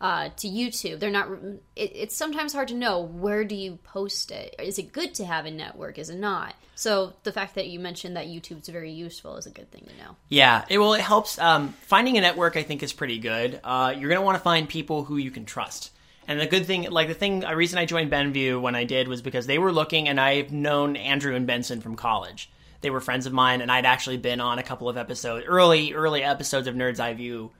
uh, 0.00 0.28
to 0.36 0.48
YouTube. 0.48 1.00
They're 1.00 1.10
not. 1.10 1.28
It, 1.74 1.92
it's 1.94 2.16
sometimes 2.16 2.52
hard 2.52 2.68
to 2.68 2.74
know 2.74 3.00
where 3.00 3.44
do 3.44 3.54
you 3.54 3.76
post 3.76 4.30
it. 4.30 4.54
Is 4.58 4.78
it 4.78 4.92
good 4.92 5.14
to 5.14 5.24
have 5.24 5.46
a 5.46 5.50
network? 5.50 5.98
Is 5.98 6.10
it 6.10 6.18
not? 6.18 6.54
So 6.74 7.14
the 7.22 7.32
fact 7.32 7.54
that 7.54 7.68
you 7.68 7.80
mentioned 7.80 8.16
that 8.16 8.26
YouTube's 8.26 8.68
very 8.68 8.92
useful 8.92 9.36
is 9.36 9.46
a 9.46 9.50
good 9.50 9.70
thing 9.70 9.86
to 9.88 10.04
know. 10.04 10.16
Yeah, 10.28 10.64
it 10.68 10.78
well, 10.78 10.94
it 10.94 11.00
helps. 11.00 11.38
Um, 11.38 11.74
finding 11.82 12.18
a 12.18 12.20
network, 12.20 12.56
I 12.56 12.62
think, 12.62 12.82
is 12.82 12.92
pretty 12.92 13.18
good. 13.18 13.60
Uh, 13.64 13.94
you're 13.96 14.10
gonna 14.10 14.22
want 14.22 14.36
to 14.36 14.42
find 14.42 14.68
people 14.68 15.04
who 15.04 15.16
you 15.16 15.30
can 15.30 15.46
trust. 15.46 15.92
And 16.28 16.40
the 16.40 16.46
good 16.46 16.66
thing, 16.66 16.90
like 16.90 17.08
the 17.08 17.14
thing, 17.14 17.44
a 17.44 17.56
reason 17.56 17.78
I 17.78 17.86
joined 17.86 18.10
Benview 18.10 18.60
when 18.60 18.74
I 18.74 18.84
did 18.84 19.06
was 19.06 19.22
because 19.22 19.46
they 19.46 19.58
were 19.58 19.72
looking, 19.72 20.08
and 20.08 20.20
I've 20.20 20.52
known 20.52 20.96
Andrew 20.96 21.34
and 21.34 21.46
Benson 21.46 21.80
from 21.80 21.94
college. 21.94 22.50
They 22.80 22.90
were 22.90 23.00
friends 23.00 23.26
of 23.26 23.32
mine, 23.32 23.60
and 23.60 23.70
I'd 23.70 23.86
actually 23.86 24.18
been 24.18 24.40
on 24.40 24.58
a 24.58 24.62
couple 24.62 24.88
of 24.88 24.96
episodes, 24.96 25.46
early, 25.46 25.94
early 25.94 26.22
episodes 26.22 26.66
of 26.66 26.74
Nerds 26.74 27.00
Eye 27.00 27.14
View 27.14 27.52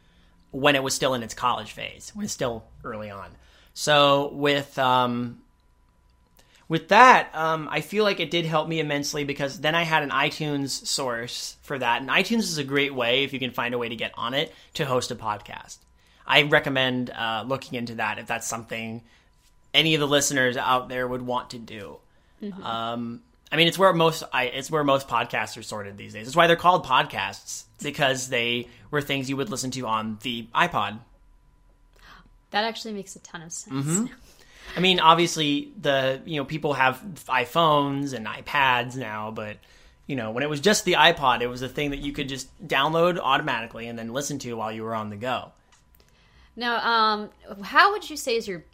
when 0.57 0.75
it 0.75 0.83
was 0.83 0.95
still 0.95 1.13
in 1.13 1.23
its 1.23 1.35
college 1.35 1.73
phase, 1.73 2.13
when 2.15 2.25
it's 2.25 2.33
still 2.33 2.65
early 2.83 3.11
on. 3.11 3.31
So 3.75 4.31
with 4.33 4.79
um, 4.79 5.43
with 6.67 6.89
that, 6.89 7.29
um, 7.35 7.69
I 7.71 7.83
feel 7.83 8.05
like 8.05 8.21
it 8.21 8.31
did 8.31 8.47
help 8.47 8.67
me 8.67 8.81
immensely 8.81 9.25
because 9.25 9.61
then 9.61 9.75
I 9.75 9.83
had 9.83 10.03
an 10.03 10.11
iTunes 10.11 10.71
source 10.71 11.57
for 11.63 11.79
that, 11.79 12.01
and 12.01 12.09
iTunes 12.09 12.41
is 12.41 12.57
a 12.57 12.65
great 12.65 12.95
way 12.95 13.23
if 13.23 13.35
you 13.35 13.39
can 13.39 13.51
find 13.51 13.75
a 13.75 13.79
way 13.79 13.91
to 13.91 13.97
get 13.97 14.13
on 14.17 14.33
it 14.33 14.55
to 14.75 14.87
host 14.87 15.11
a 15.11 15.15
podcast. 15.15 15.77
I 16.27 16.43
recommend 16.43 17.11
uh, 17.11 17.45
looking 17.47 17.79
into 17.79 17.97
that 17.97 18.19
if 18.19 18.27
that's 18.27 18.47
something 18.47 19.03
any 19.75 19.95
of 19.95 20.01
the 20.01 20.09
listeners 20.09 20.57
out 20.57 20.89
there 20.89 21.07
would 21.07 21.23
want 21.23 21.51
to 21.51 21.59
do. 21.59 21.99
Um, 22.63 23.23
I 23.51 23.57
mean, 23.57 23.69
it's 23.69 23.79
where 23.79 23.93
most 23.93 24.23
I, 24.33 24.45
it's 24.45 24.71
where 24.71 24.85
most 24.85 25.09
podcasts 25.09 25.57
are 25.57 25.63
sorted 25.63 25.97
these 25.97 26.13
days. 26.13 26.27
It's 26.27 26.37
why 26.37 26.47
they're 26.47 26.57
called 26.57 26.85
podcasts 26.85 27.65
because 27.83 28.29
they 28.29 28.69
were 28.91 29.01
things 29.01 29.29
you 29.29 29.37
would 29.37 29.51
listen 29.51 29.71
to 29.73 29.87
on 29.87 30.19
the 30.23 30.49
iPod. 30.55 30.99
That 32.51 32.65
actually 32.65 32.95
makes 32.95 33.17
a 33.17 33.21
ton 33.21 33.43
of 33.43 33.53
sense. 33.53 33.87
Mm-hmm. 33.87 34.07
I 34.77 34.81
mean, 34.81 35.01
obviously, 35.01 35.73
the 35.81 36.21
you 36.25 36.37
know 36.37 36.45
people 36.45 36.75
have 36.75 37.01
iPhones 37.29 38.13
and 38.15 38.27
iPads 38.27 38.97
now, 38.97 39.31
but 39.31 39.59
you 40.07 40.17
know 40.17 40.33
when 40.33 40.43
it 40.43 40.51
was 40.51 40.61
just 40.61 40.85
the 40.85 40.95
iPod, 40.95 41.41
it 41.41 41.47
was 41.47 41.63
a 41.63 41.69
thing 41.69 41.91
that 41.91 42.01
you 42.01 42.13
could 42.13 42.29
just 42.29 42.49
download 42.67 43.19
automatically 43.19 43.87
and 43.87 43.99
then 43.99 44.13
listen 44.13 44.39
to 44.41 44.55
while 44.55 44.73
you 44.73 44.83
were 44.83 44.95
on 44.95 45.11
the 45.11 45.17
go. 45.17 45.53
Now, 46.57 46.79
um, 46.79 47.31
how 47.63 47.93
would 47.93 48.09
you 48.09 48.17
say 48.17 48.37
is 48.37 48.49
your 48.49 48.65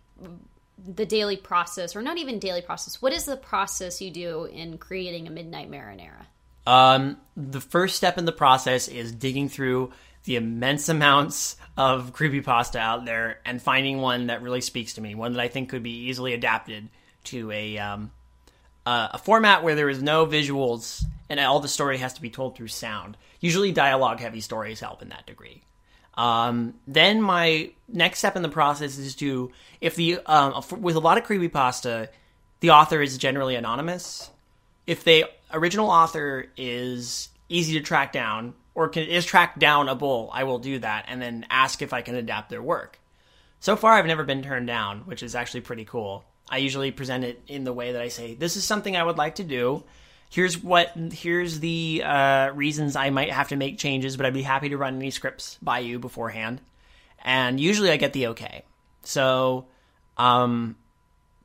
the 0.87 1.07
daily 1.07 1.37
process, 1.37 1.95
or 1.97 2.03
not 2.03 2.19
even 2.19 2.39
daily 2.39 2.63
process? 2.63 3.01
What 3.01 3.13
is 3.13 3.25
the 3.25 3.37
process 3.37 4.01
you 4.01 4.11
do 4.11 4.45
in 4.45 4.79
creating 4.79 5.27
a 5.27 5.31
Midnight 5.31 5.71
Marinara? 5.71 6.27
Um, 6.67 7.17
the 7.37 7.61
first 7.61 7.97
step 7.97 8.19
in 8.19 8.25
the 8.25 8.33
process 8.33 8.89
is 8.89 9.13
digging 9.13 9.49
through 9.49 9.93
the 10.25 10.37
immense 10.37 10.89
amounts 10.89 11.57
of 11.77 12.13
creepypasta 12.13 12.77
out 12.77 13.05
there 13.05 13.41
and 13.45 13.61
finding 13.61 13.99
one 13.99 14.29
that 14.29 14.43
really 14.43 14.61
speaks 14.61 14.95
to 14.95 15.01
me, 15.01 15.15
one 15.15 15.33
that 15.33 15.41
I 15.41 15.49
think 15.49 15.71
could 15.71 15.83
be 15.83 16.07
easily 16.09 16.33
adapted 16.35 16.89
to 17.25 17.51
a 17.51 17.79
um, 17.79 18.11
uh, 18.87 19.09
a 19.13 19.19
format 19.19 19.63
where 19.63 19.75
there 19.75 19.89
is 19.89 20.03
no 20.03 20.27
visuals 20.27 21.05
and 21.29 21.41
all 21.41 21.61
the 21.61 21.69
story 21.69 21.99
has 21.99 22.15
to 22.15 22.23
be 22.23 22.31
told 22.31 22.57
through 22.57 22.69
sound. 22.69 23.17
Usually, 23.41 23.73
dialogue 23.73 24.21
heavy 24.21 24.41
stories 24.41 24.81
help 24.81 25.03
in 25.03 25.09
that 25.09 25.27
degree. 25.27 25.63
Um, 26.15 26.75
then 26.87 27.23
my 27.23 27.71
next 27.89 28.19
step 28.19 28.37
in 28.37 28.43
the 28.43 28.49
process 28.49 28.99
is 28.99 29.15
to, 29.17 29.51
if 29.81 29.97
the 29.97 30.19
um, 30.27 30.63
with 30.81 30.97
a 30.97 31.01
lot 31.01 31.19
of 31.19 31.25
creepypasta, 31.25 32.09
the 32.61 32.71
author 32.71 33.01
is 33.01 33.17
generally 33.19 33.57
anonymous. 33.57 34.31
If 34.87 35.05
the 35.05 35.27
original 35.53 35.91
author 35.91 36.47
is 36.57 37.29
easy 37.49 37.75
to 37.75 37.81
track 37.81 38.13
down 38.13 38.55
or 38.75 38.89
can, 38.89 39.05
is 39.05 39.25
tracked 39.25 39.59
downable, 39.59 40.31
I 40.33 40.45
will 40.45 40.59
do 40.59 40.79
that 40.81 41.07
and 41.09 41.21
then 41.21 41.47
ask 41.51 41.83
if 41.83 41.93
I 41.93 42.03
can 42.03 42.15
adapt 42.15 42.51
their 42.51 42.63
work. 42.63 42.99
So 43.61 43.77
far, 43.77 43.93
I've 43.93 44.07
never 44.07 44.25
been 44.25 44.43
turned 44.43 44.67
down, 44.67 45.01
which 45.01 45.23
is 45.23 45.35
actually 45.35 45.61
pretty 45.61 45.85
cool. 45.85 46.25
I 46.51 46.59
usually 46.59 46.91
present 46.91 47.25
it 47.25 47.41
in 47.47 47.65
the 47.65 47.73
way 47.73 47.93
that 47.93 48.03
I 48.03 48.09
say, 48.09 48.35
"This 48.35 48.57
is 48.57 48.65
something 48.65 48.97
I 48.97 49.05
would 49.05 49.19
like 49.19 49.37
to 49.37 49.45
do." 49.45 49.85
Here's 50.33 50.57
what 50.63 50.93
here's 51.13 51.61
the 51.61 52.03
uh, 52.05 52.51
reasons 52.55 52.97
I 52.97 53.11
might 53.11 53.31
have 53.31 53.49
to 53.49 53.57
make 53.57 53.77
changes, 53.77 54.17
but 54.17 54.25
I'd 54.25 54.33
be 54.33 54.43
happy 54.43 54.71
to 54.71 54.79
run 54.79 54.97
any 54.97 55.11
scripts 55.11 55.59
by 55.61 55.81
you 55.81 55.99
beforehand. 55.99 56.61
And 57.23 57.61
usually 57.61 57.91
I 57.91 57.99
get 57.99 58.15
the 58.15 58.29
okay. 58.29 58.65
So 59.03 59.67
um, 60.17 60.77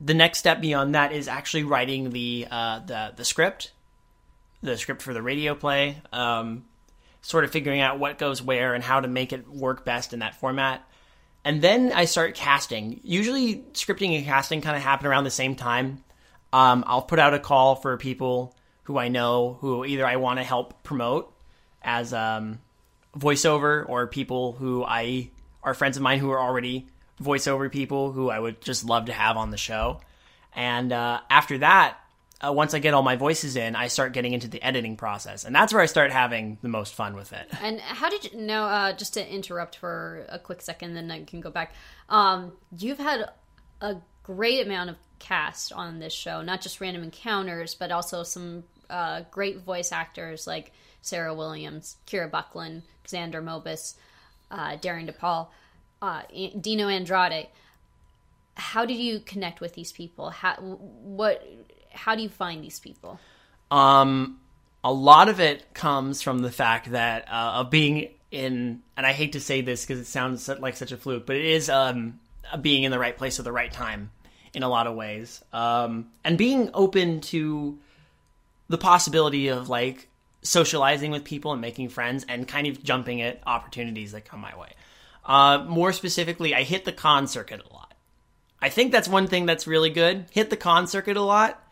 the 0.00 0.14
next 0.14 0.38
step 0.38 0.60
beyond 0.60 0.94
that 0.94 1.12
is 1.12 1.28
actually 1.28 1.64
writing 1.64 2.10
the 2.10 2.48
uh, 2.50 2.80
the 2.80 3.12
the 3.14 3.24
script. 3.24 3.72
the 4.62 4.76
script 4.76 5.02
for 5.02 5.14
the 5.14 5.22
radio 5.22 5.54
play, 5.54 6.00
um, 6.12 6.64
sort 7.22 7.44
of 7.44 7.50
figuring 7.50 7.80
out 7.80 7.98
what 7.98 8.18
goes 8.18 8.42
where 8.42 8.74
and 8.74 8.82
how 8.82 9.00
to 9.00 9.08
make 9.08 9.32
it 9.32 9.48
work 9.48 9.84
best 9.84 10.12
in 10.12 10.20
that 10.20 10.34
format. 10.34 10.84
And 11.44 11.62
then 11.62 11.92
I 11.92 12.06
start 12.06 12.34
casting. 12.34 13.00
Usually, 13.04 13.56
scripting 13.72 14.16
and 14.16 14.24
casting 14.24 14.60
kind 14.60 14.76
of 14.76 14.82
happen 14.82 15.06
around 15.06 15.24
the 15.24 15.30
same 15.30 15.54
time. 15.54 16.02
Um, 16.52 16.84
I'll 16.86 17.02
put 17.02 17.18
out 17.18 17.34
a 17.34 17.38
call 17.38 17.76
for 17.76 17.96
people 17.96 18.54
who 18.88 18.96
I 18.96 19.08
know 19.08 19.58
who 19.60 19.84
either 19.84 20.06
I 20.06 20.16
want 20.16 20.38
to 20.38 20.42
help 20.42 20.82
promote 20.82 21.30
as 21.82 22.14
um, 22.14 22.58
voiceover 23.14 23.86
or 23.86 24.06
people 24.06 24.52
who 24.52 24.82
I 24.82 25.28
are 25.62 25.74
friends 25.74 25.98
of 25.98 26.02
mine 26.02 26.20
who 26.20 26.30
are 26.30 26.40
already 26.40 26.88
voiceover 27.22 27.70
people 27.70 28.12
who 28.12 28.30
I 28.30 28.38
would 28.38 28.62
just 28.62 28.86
love 28.86 29.04
to 29.04 29.12
have 29.12 29.36
on 29.36 29.50
the 29.50 29.58
show. 29.58 30.00
And 30.54 30.90
uh, 30.90 31.20
after 31.28 31.58
that, 31.58 31.98
uh, 32.40 32.50
once 32.50 32.72
I 32.72 32.78
get 32.78 32.94
all 32.94 33.02
my 33.02 33.16
voices 33.16 33.56
in, 33.56 33.76
I 33.76 33.88
start 33.88 34.14
getting 34.14 34.32
into 34.32 34.48
the 34.48 34.62
editing 34.62 34.96
process, 34.96 35.44
and 35.44 35.54
that's 35.54 35.70
where 35.70 35.82
I 35.82 35.86
start 35.86 36.10
having 36.10 36.56
the 36.62 36.68
most 36.68 36.94
fun 36.94 37.14
with 37.14 37.34
it. 37.34 37.46
And 37.60 37.80
how 37.80 38.08
did 38.08 38.32
you 38.32 38.40
know? 38.40 38.64
Uh, 38.64 38.92
just 38.94 39.14
to 39.14 39.34
interrupt 39.34 39.76
for 39.76 40.24
a 40.30 40.38
quick 40.38 40.62
second, 40.62 40.94
then 40.94 41.10
I 41.10 41.24
can 41.24 41.42
go 41.42 41.50
back. 41.50 41.74
Um, 42.08 42.52
you've 42.74 42.98
had 42.98 43.28
a 43.82 43.96
great 44.22 44.64
amount 44.64 44.88
of 44.88 44.96
cast 45.18 45.74
on 45.74 45.98
this 45.98 46.14
show, 46.14 46.40
not 46.40 46.62
just 46.62 46.80
random 46.80 47.02
encounters, 47.02 47.74
but 47.74 47.92
also 47.92 48.22
some 48.22 48.64
uh, 48.90 49.22
great 49.30 49.60
voice 49.60 49.92
actors 49.92 50.46
like 50.46 50.72
Sarah 51.02 51.34
Williams, 51.34 51.96
Kira 52.06 52.30
Buckland, 52.30 52.82
Xander 53.06 53.42
Mobus, 53.42 53.94
uh, 54.50 54.76
Darren 54.76 55.10
DePaul, 55.10 55.48
uh, 56.02 56.22
Dino 56.60 56.88
Andrade. 56.88 57.48
How 58.54 58.84
did 58.84 58.98
you 58.98 59.20
connect 59.20 59.60
with 59.60 59.74
these 59.74 59.92
people? 59.92 60.30
How 60.30 60.54
what? 60.54 61.46
How 61.92 62.14
do 62.14 62.22
you 62.22 62.28
find 62.28 62.62
these 62.62 62.80
people? 62.80 63.18
Um, 63.70 64.40
a 64.82 64.92
lot 64.92 65.28
of 65.28 65.40
it 65.40 65.74
comes 65.74 66.22
from 66.22 66.40
the 66.40 66.50
fact 66.50 66.90
that 66.92 67.28
uh, 67.28 67.60
of 67.60 67.70
being 67.70 68.08
in, 68.30 68.82
and 68.96 69.06
I 69.06 69.12
hate 69.12 69.32
to 69.32 69.40
say 69.40 69.60
this 69.60 69.84
because 69.84 70.00
it 70.00 70.06
sounds 70.06 70.48
like 70.48 70.76
such 70.76 70.92
a 70.92 70.96
fluke, 70.96 71.26
but 71.26 71.36
it 71.36 71.44
is 71.44 71.68
um, 71.68 72.18
being 72.60 72.82
in 72.82 72.90
the 72.90 72.98
right 72.98 73.16
place 73.16 73.38
at 73.38 73.44
the 73.44 73.52
right 73.52 73.72
time 73.72 74.10
in 74.54 74.62
a 74.62 74.68
lot 74.68 74.86
of 74.86 74.96
ways, 74.96 75.42
um, 75.52 76.08
and 76.24 76.36
being 76.36 76.70
open 76.74 77.20
to 77.20 77.78
the 78.68 78.78
possibility 78.78 79.48
of 79.48 79.68
like 79.68 80.08
socializing 80.42 81.10
with 81.10 81.24
people 81.24 81.52
and 81.52 81.60
making 81.60 81.88
friends 81.88 82.24
and 82.28 82.46
kind 82.46 82.66
of 82.66 82.82
jumping 82.82 83.22
at 83.22 83.40
opportunities 83.46 84.12
that 84.12 84.24
come 84.24 84.40
my 84.40 84.56
way. 84.56 84.70
Uh, 85.24 85.64
more 85.66 85.92
specifically, 85.92 86.54
I 86.54 86.62
hit 86.62 86.84
the 86.84 86.92
con 86.92 87.26
circuit 87.26 87.62
a 87.68 87.72
lot. 87.72 87.94
I 88.60 88.70
think 88.70 88.92
that's 88.92 89.08
one 89.08 89.26
thing 89.26 89.46
that's 89.46 89.66
really 89.66 89.90
good. 89.90 90.26
Hit 90.30 90.50
the 90.50 90.56
con 90.56 90.86
circuit 90.86 91.16
a 91.16 91.22
lot. 91.22 91.62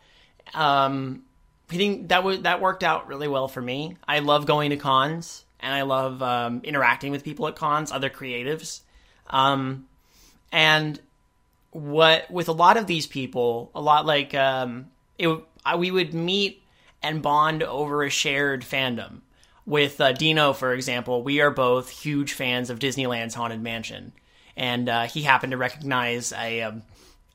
Um, 0.53 1.23
hitting 1.69 2.07
that 2.07 2.23
was 2.23 2.41
that 2.41 2.61
worked 2.61 2.83
out 2.83 3.07
really 3.07 3.27
well 3.27 3.47
for 3.47 3.61
me. 3.61 3.97
I 4.07 4.19
love 4.19 4.45
going 4.45 4.69
to 4.69 4.77
cons 4.77 5.43
and 5.59 5.73
I 5.73 5.81
love 5.81 6.21
um, 6.21 6.61
interacting 6.63 7.11
with 7.11 7.23
people 7.23 7.47
at 7.47 7.55
cons, 7.55 7.91
other 7.91 8.09
creatives, 8.09 8.81
um, 9.29 9.87
and 10.51 10.99
what 11.71 12.29
with 12.31 12.47
a 12.47 12.53
lot 12.53 12.77
of 12.77 12.87
these 12.87 13.07
people, 13.07 13.71
a 13.75 13.81
lot 13.81 14.05
like 14.05 14.33
um, 14.33 14.87
it, 15.17 15.27
I, 15.65 15.75
we 15.75 15.91
would 15.91 16.13
meet 16.13 16.63
and 17.01 17.21
bond 17.21 17.63
over 17.63 18.03
a 18.03 18.09
shared 18.09 18.63
fandom. 18.63 19.21
With 19.65 19.99
uh, 19.99 20.13
Dino, 20.13 20.53
for 20.53 20.73
example, 20.73 21.23
we 21.23 21.41
are 21.41 21.51
both 21.51 21.89
huge 21.89 22.33
fans 22.33 22.69
of 22.69 22.79
Disneyland's 22.79 23.35
Haunted 23.35 23.61
Mansion, 23.61 24.13
and 24.55 24.87
uh, 24.87 25.03
he 25.07 25.23
happened 25.23 25.51
to 25.51 25.57
recognize 25.57 26.31
a, 26.31 26.61
um, 26.61 26.83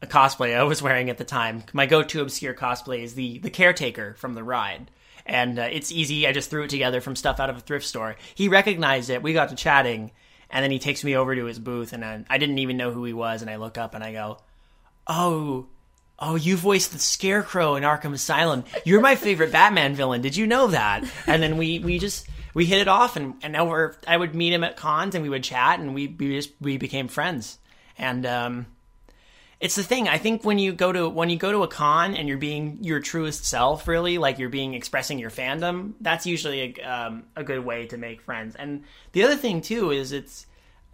a 0.00 0.06
cosplay 0.06 0.56
I 0.56 0.62
was 0.62 0.80
wearing 0.80 1.10
at 1.10 1.18
the 1.18 1.24
time. 1.24 1.62
My 1.74 1.84
go-to 1.84 2.22
obscure 2.22 2.54
cosplay 2.54 3.02
is 3.02 3.14
the 3.14 3.38
the 3.38 3.50
caretaker 3.50 4.14
from 4.14 4.32
the 4.32 4.42
ride, 4.42 4.90
and 5.26 5.58
uh, 5.58 5.68
it's 5.70 5.92
easy. 5.92 6.26
I 6.26 6.32
just 6.32 6.48
threw 6.48 6.64
it 6.64 6.70
together 6.70 7.02
from 7.02 7.16
stuff 7.16 7.38
out 7.38 7.50
of 7.50 7.58
a 7.58 7.60
thrift 7.60 7.86
store. 7.86 8.16
He 8.34 8.48
recognized 8.48 9.10
it. 9.10 9.22
We 9.22 9.34
got 9.34 9.50
to 9.50 9.54
chatting, 9.54 10.10
and 10.48 10.64
then 10.64 10.70
he 10.70 10.78
takes 10.78 11.04
me 11.04 11.14
over 11.14 11.36
to 11.36 11.44
his 11.44 11.58
booth, 11.58 11.92
and 11.92 12.02
I, 12.02 12.24
I 12.30 12.38
didn't 12.38 12.58
even 12.58 12.78
know 12.78 12.92
who 12.92 13.04
he 13.04 13.12
was. 13.12 13.42
And 13.42 13.50
I 13.50 13.56
look 13.56 13.76
up 13.76 13.94
and 13.94 14.02
I 14.02 14.12
go, 14.12 14.38
"Oh, 15.06 15.66
oh, 16.18 16.36
you 16.36 16.56
voiced 16.56 16.92
the 16.92 16.98
Scarecrow 16.98 17.74
in 17.74 17.82
Arkham 17.82 18.12
Asylum. 18.12 18.64
You're 18.84 19.00
my 19.00 19.16
favorite 19.16 19.52
Batman 19.52 19.94
villain. 19.94 20.22
Did 20.22 20.36
you 20.36 20.46
know 20.46 20.68
that? 20.68 21.04
And 21.26 21.42
then 21.42 21.56
we 21.56 21.78
we 21.78 21.98
just 21.98 22.26
we 22.54 22.66
hit 22.66 22.80
it 22.80 22.88
off, 22.88 23.16
and 23.16 23.34
and 23.42 23.52
now 23.52 23.66
we're 23.66 23.94
I 24.06 24.16
would 24.16 24.34
meet 24.34 24.52
him 24.52 24.64
at 24.64 24.76
cons, 24.76 25.14
and 25.14 25.22
we 25.22 25.28
would 25.28 25.44
chat, 25.44 25.80
and 25.80 25.94
we 25.94 26.08
we 26.08 26.36
just 26.36 26.52
we 26.60 26.78
became 26.78 27.08
friends. 27.08 27.58
And 27.98 28.24
um, 28.24 28.66
it's 29.60 29.76
the 29.76 29.82
thing. 29.82 30.08
I 30.08 30.18
think 30.18 30.44
when 30.44 30.58
you 30.58 30.72
go 30.72 30.92
to 30.92 31.08
when 31.08 31.30
you 31.30 31.36
go 31.36 31.52
to 31.52 31.62
a 31.62 31.68
con 31.68 32.14
and 32.16 32.28
you're 32.28 32.38
being 32.38 32.78
your 32.82 33.00
truest 33.00 33.44
self, 33.44 33.86
really, 33.86 34.18
like 34.18 34.38
you're 34.38 34.48
being 34.48 34.74
expressing 34.74 35.18
your 35.18 35.30
fandom, 35.30 35.94
that's 36.00 36.26
usually 36.26 36.74
a 36.76 36.82
um, 36.82 37.24
a 37.36 37.44
good 37.44 37.64
way 37.64 37.86
to 37.86 37.96
make 37.96 38.20
friends. 38.22 38.56
And 38.56 38.84
the 39.12 39.22
other 39.24 39.36
thing 39.36 39.60
too 39.60 39.90
is 39.90 40.12
it's 40.12 40.46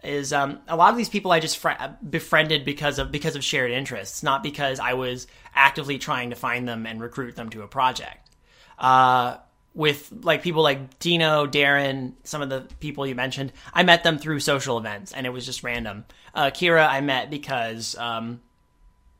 is 0.03 0.31
um, 0.31 0.59
a 0.67 0.75
lot 0.75 0.91
of 0.91 0.97
these 0.97 1.09
people 1.09 1.31
I 1.31 1.39
just 1.39 1.57
fr- 1.57 1.71
befriended 2.07 2.63
because 2.63 2.99
of 2.99 3.11
because 3.11 3.35
of 3.35 3.43
shared 3.43 3.71
interests, 3.71 4.23
not 4.23 4.43
because 4.43 4.79
I 4.79 4.93
was 4.93 5.27
actively 5.53 5.97
trying 5.97 6.29
to 6.29 6.35
find 6.35 6.67
them 6.67 6.85
and 6.85 7.01
recruit 7.01 7.35
them 7.35 7.49
to 7.49 7.63
a 7.63 7.67
project. 7.67 8.29
Uh, 8.77 9.37
with 9.73 10.11
like 10.23 10.41
people 10.41 10.63
like 10.63 10.99
Dino, 10.99 11.45
Darren, 11.45 12.13
some 12.23 12.41
of 12.41 12.49
the 12.49 12.67
people 12.79 13.05
you 13.05 13.15
mentioned, 13.15 13.53
I 13.73 13.83
met 13.83 14.03
them 14.03 14.17
through 14.17 14.39
social 14.39 14.77
events, 14.77 15.11
and 15.11 15.25
it 15.25 15.29
was 15.29 15.45
just 15.45 15.63
random. 15.63 16.05
Uh, 16.33 16.45
Kira, 16.47 16.87
I 16.87 17.01
met 17.01 17.29
because 17.29 17.95
um, 17.97 18.41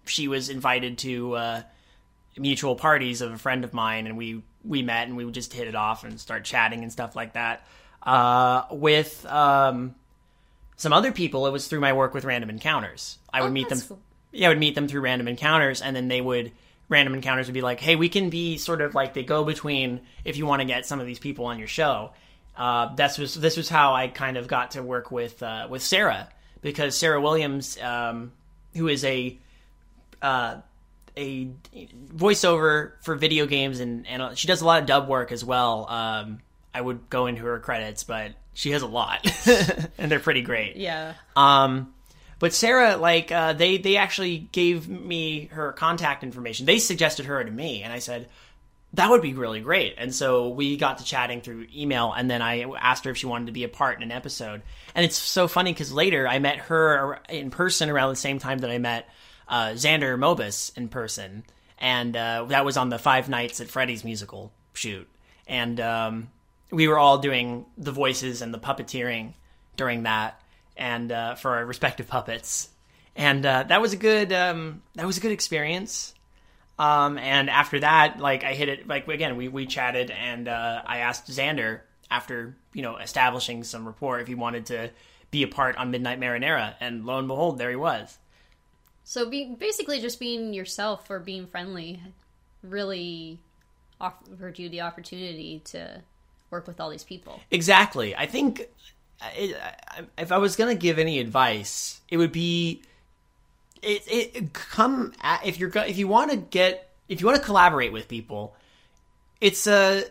she 0.06 0.28
was 0.28 0.50
invited 0.50 0.98
to 1.00 1.36
uh, 1.36 1.62
mutual 2.38 2.76
parties 2.76 3.22
of 3.22 3.32
a 3.32 3.38
friend 3.38 3.64
of 3.64 3.74
mine, 3.74 4.08
and 4.08 4.18
we 4.18 4.44
we 4.64 4.82
met 4.82 5.08
and 5.08 5.16
we 5.16 5.30
just 5.32 5.54
hit 5.54 5.68
it 5.68 5.76
off 5.76 6.04
and 6.04 6.20
start 6.20 6.44
chatting 6.44 6.84
and 6.84 6.92
stuff 6.92 7.16
like 7.16 7.34
that. 7.34 7.66
Uh, 8.02 8.64
with 8.72 9.26
um, 9.26 9.96
some 10.80 10.94
other 10.94 11.12
people, 11.12 11.46
it 11.46 11.52
was 11.52 11.68
through 11.68 11.82
my 11.82 11.92
work 11.94 12.14
with 12.14 12.24
Random 12.24 12.50
Encounters. 12.50 13.18
I 13.34 13.42
would 13.42 13.50
Oh, 13.50 13.52
meet 13.52 13.68
them. 13.70 13.82
cool. 13.82 14.00
Yeah, 14.32 14.48
I 14.48 14.50
would 14.50 14.60
meet 14.60 14.76
them 14.76 14.88
through 14.88 15.02
Random 15.02 15.28
Encounters, 15.28 15.82
and 15.82 15.96
then 15.96 16.08
they 16.08 16.22
would. 16.22 16.52
Random 16.88 17.14
Encounters 17.14 17.48
would 17.48 17.54
be 17.54 17.62
like, 17.62 17.80
"Hey, 17.80 17.96
we 17.96 18.08
can 18.10 18.30
be 18.30 18.58
sort 18.58 18.82
of 18.82 18.96
like 18.96 19.14
the 19.14 19.22
go 19.22 19.44
between 19.44 20.00
if 20.26 20.38
you 20.38 20.46
want 20.48 20.62
to 20.62 20.66
get 20.66 20.86
some 20.86 21.00
of 21.00 21.06
these 21.06 21.20
people 21.20 21.46
on 21.46 21.60
your 21.60 21.68
show." 21.68 22.12
Uh, 22.58 22.96
that's 22.96 23.18
was 23.18 23.36
this 23.36 23.58
was 23.58 23.70
how 23.70 23.94
I 23.94 24.08
kind 24.08 24.38
of 24.38 24.48
got 24.48 24.72
to 24.72 24.82
work 24.82 25.12
with 25.12 25.44
uh, 25.44 25.68
with 25.70 25.84
Sarah 25.84 26.30
because 26.62 26.98
Sarah 26.98 27.20
Williams, 27.22 27.78
um, 27.82 28.32
who 28.76 28.88
is 28.88 29.04
a 29.06 29.38
uh, 30.22 30.56
a 31.18 31.50
voiceover 32.16 32.94
for 33.02 33.16
video 33.16 33.46
games 33.46 33.80
and, 33.80 34.08
and 34.08 34.38
she 34.38 34.48
does 34.48 34.62
a 34.62 34.66
lot 34.66 34.80
of 34.82 34.86
dub 34.88 35.08
work 35.08 35.32
as 35.32 35.44
well. 35.44 35.86
Um, 35.90 36.40
I 36.74 36.82
would 36.82 37.10
go 37.10 37.28
into 37.28 37.44
her 37.44 37.60
credits, 37.60 38.04
but 38.04 38.34
she 38.54 38.72
has 38.72 38.82
a 38.82 38.88
lot, 38.88 39.26
and 39.98 40.12
they're 40.12 40.20
pretty 40.20 40.42
great. 40.42 40.76
Yeah. 40.76 41.14
Um, 41.36 41.94
but 42.40 42.54
Sarah, 42.54 42.96
like, 42.98 43.32
uh, 43.32 43.54
they 43.54 43.78
they 43.78 43.98
actually 43.98 44.50
gave 44.52 44.88
me 44.88 45.48
her 45.48 45.74
contact 45.74 46.24
information. 46.24 46.66
They 46.66 46.80
suggested 46.80 47.26
her 47.26 47.44
to 47.44 47.52
me, 47.52 47.84
and 47.84 47.92
I 47.92 48.00
said 48.00 48.30
that 48.94 49.10
would 49.10 49.22
be 49.22 49.34
really 49.34 49.62
great. 49.62 49.96
And 49.98 50.14
so 50.14 50.50
we 50.50 50.76
got 50.76 50.98
to 50.98 51.04
chatting 51.04 51.42
through 51.42 51.68
email, 51.76 52.12
and 52.12 52.30
then 52.30 52.42
I 52.42 52.64
asked 52.64 53.06
her 53.06 53.12
if 53.12 53.18
she 53.18 53.28
wanted 53.28 53.48
to 53.48 53.52
be 53.52 53.64
a 53.64 53.70
part 53.70 53.98
in 53.98 54.04
an 54.04 54.12
episode. 54.12 54.62
And 54.96 55.06
it's 55.06 55.18
so 55.18 55.48
funny 55.48 55.72
because 55.72 55.92
later 55.92 56.28
I 56.28 56.40
met 56.40 56.58
her 56.58 57.20
in 57.30 57.52
person 57.52 57.90
around 57.90 58.10
the 58.10 58.16
same 58.16 58.40
time 58.40 58.60
that 58.60 58.72
I 58.72 58.80
met 58.80 59.08
uh, 59.48 59.70
Xander 59.70 60.18
Mobus 60.18 60.76
in 60.76 60.88
person, 60.88 61.44
and 61.78 62.16
uh, 62.16 62.46
that 62.50 62.66
was 62.66 62.78
on 62.78 62.90
the 62.90 62.98
Five 62.98 63.30
Nights 63.30 63.62
at 63.62 63.68
Freddy's 63.68 64.04
musical 64.04 64.52
shoot. 64.74 65.08
And 65.48 65.80
um, 65.80 66.30
we 66.72 66.88
were 66.88 66.98
all 66.98 67.18
doing 67.18 67.66
the 67.78 67.92
voices 67.92 68.42
and 68.42 68.54
the 68.54 68.60
puppeteering 68.60 69.34
during 69.76 70.04
that, 70.04 70.42
and 70.78 71.12
uh, 71.12 71.36
for 71.36 71.56
our 71.56 71.66
respective 71.66 72.08
puppets. 72.08 72.70
And 73.16 73.46
uh, 73.46 73.64
that 73.64 73.82
was 73.82 73.94
a 73.94 73.98
good 73.98 74.32
um, 74.32 74.82
that 74.96 75.06
was 75.06 75.18
a 75.18 75.22
good 75.22 75.32
experience. 75.32 76.14
Um, 76.78 77.18
and 77.18 77.50
after 77.50 77.80
that, 77.82 78.20
like 78.20 78.44
I 78.44 78.54
hit 78.54 78.70
it 78.70 78.88
like 78.88 79.08
again, 79.08 79.36
we 79.36 79.48
we 79.48 79.66
chatted, 79.66 80.12
and 80.12 80.48
uh, 80.48 80.82
I 80.86 81.00
asked 81.00 81.30
Xander 81.30 81.82
after 82.10 82.56
you 82.74 82.82
know 82.82 82.98
establishing 82.98 83.64
some 83.64 83.86
rapport 83.86 84.20
if 84.20 84.28
he 84.28 84.36
wanted 84.36 84.68
to 84.68 84.90
be 85.32 85.44
a 85.44 85.48
part 85.48 85.76
on 85.78 85.92
Midnight 85.92 86.20
Marinara, 86.20 86.76
and 86.80 87.06
lo 87.06 87.20
and 87.20 87.28
behold, 87.28 87.58
there 87.58 87.70
he 87.70 87.76
was. 87.76 88.18
So 89.04 89.30
be 89.30 89.56
basically 89.60 90.00
just 90.02 90.20
being 90.20 90.54
yourself 90.54 91.10
or 91.10 91.20
being 91.20 91.48
friendly 91.48 92.00
really 92.62 93.40
offered 94.00 94.60
you 94.60 94.70
the 94.70 94.82
opportunity 94.82 95.62
to 95.66 96.02
work 96.52 96.68
with 96.68 96.80
all 96.80 96.90
these 96.90 97.04
people. 97.04 97.40
Exactly. 97.52 98.16
I 98.16 98.26
think 98.26 98.68
if 100.18 100.32
I 100.32 100.38
was 100.38 100.56
going 100.56 100.76
to 100.76 100.80
give 100.80 101.00
any 101.00 101.20
advice, 101.20 102.02
it 102.10 102.18
would 102.18 102.32
be 102.32 102.82
it, 103.82 104.04
it 104.08 104.54
come 104.54 105.14
at, 105.22 105.46
if 105.46 105.60
you're 105.60 105.72
if 105.78 105.98
you 105.98 106.08
want 106.08 106.32
to 106.32 106.38
get 106.38 106.90
if 107.08 107.22
you 107.22 107.28
want 107.28 107.40
to 107.40 107.44
collaborate 107.44 107.92
with 107.92 108.08
people, 108.08 108.56
it's 109.42 109.68
a 109.68 110.04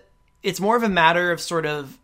it's 0.42 0.60
more 0.60 0.76
of 0.76 0.82
a 0.82 0.88
matter 0.88 1.30
of 1.32 1.40
sort 1.40 1.66
of 1.66 1.98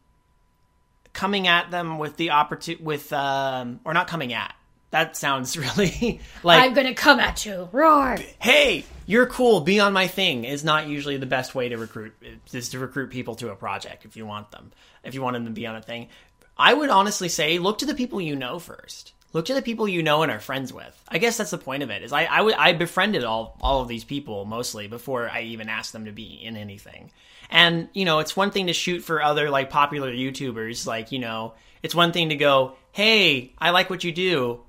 coming 1.13 1.47
at 1.47 1.71
them 1.71 1.99
with 1.99 2.17
the 2.17 2.31
opportunity 2.31 2.83
with 2.83 3.13
um 3.13 3.81
or 3.85 3.95
not 3.95 4.09
coming 4.09 4.33
at 4.33 4.55
that 4.95 5.17
sounds 5.17 5.59
really 5.59 6.21
like 6.45 6.63
I'm 6.63 6.73
gonna 6.73 6.95
come 6.95 7.19
at 7.19 7.45
you. 7.45 7.69
Roar. 7.73 8.17
hey, 8.39 8.85
you're 9.07 9.27
cool, 9.27 9.61
be 9.61 9.81
on 9.81 9.93
my 9.93 10.07
thing 10.07 10.45
is 10.45 10.63
not 10.63 10.87
usually 10.87 11.17
the 11.17 11.27
best 11.27 11.53
way 11.53 11.69
to 11.69 11.77
recruit 11.77 12.15
is 12.53 12.69
to 12.69 12.79
recruit 12.79 13.11
people 13.11 13.35
to 13.37 13.51
a 13.51 13.57
project 13.57 14.05
if 14.05 14.17
you 14.17 14.25
want 14.25 14.53
them. 14.53 14.71
If 15.03 15.15
you 15.15 15.21
want 15.21 15.35
them 15.35 15.47
to 15.47 15.51
be 15.51 15.67
on 15.67 15.75
a 15.75 15.83
thing. 15.83 16.09
I 16.57 16.73
would 16.73 16.91
honestly 16.91 17.29
say 17.29 17.59
look 17.59 17.79
to 17.79 17.87
the 17.87 17.95
people 17.97 18.21
you 18.21 18.37
know 18.37 18.61
first. 18.61 19.15
Look 19.33 19.47
to 19.47 19.55
the 19.55 19.63
people 19.63 19.89
you 19.89 20.01
know 20.05 20.23
and 20.23 20.31
are 20.31 20.39
friends 20.39 20.73
with. 20.73 20.97
I 21.09 21.19
guess 21.19 21.39
that's 21.39 21.51
the 21.51 21.59
point 21.59 21.83
of 21.83 21.91
it. 21.91 22.05
Is 22.05 22.13
I 22.13 22.27
I, 22.27 22.37
w- 22.39 22.57
I 22.57 22.73
befriended 22.73 23.25
all 23.25 23.59
all 23.61 23.81
of 23.81 23.89
these 23.89 24.05
people 24.05 24.45
mostly 24.45 24.87
before 24.87 25.29
I 25.29 25.41
even 25.43 25.69
asked 25.69 25.93
them 25.93 26.05
to 26.05 26.13
be 26.13 26.41
in 26.41 26.57
anything. 26.57 27.11
And 27.51 27.89
you 27.95 28.05
know, 28.05 28.21
it's 28.21 28.37
one 28.37 28.53
thing 28.53 28.69
to 28.69 28.73
shoot 28.73 29.01
for 29.01 29.21
other 29.21 29.51
like 29.51 29.71
popular 29.71 30.13
YouTubers. 30.13 30.87
Like 30.87 31.11
you 31.11 31.19
know, 31.19 31.55
it's 31.83 31.97
one 31.97 32.13
thing 32.13 32.29
to 32.29 32.37
go, 32.37 32.77
hey, 32.93 33.53
I 33.59 33.71
like 33.71 33.91
what 33.91 34.05
you 34.05 34.13
do. 34.13 34.61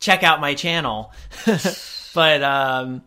Check 0.00 0.22
out 0.22 0.40
my 0.40 0.54
channel. 0.54 1.12
but 2.14 2.42
um, 2.42 3.02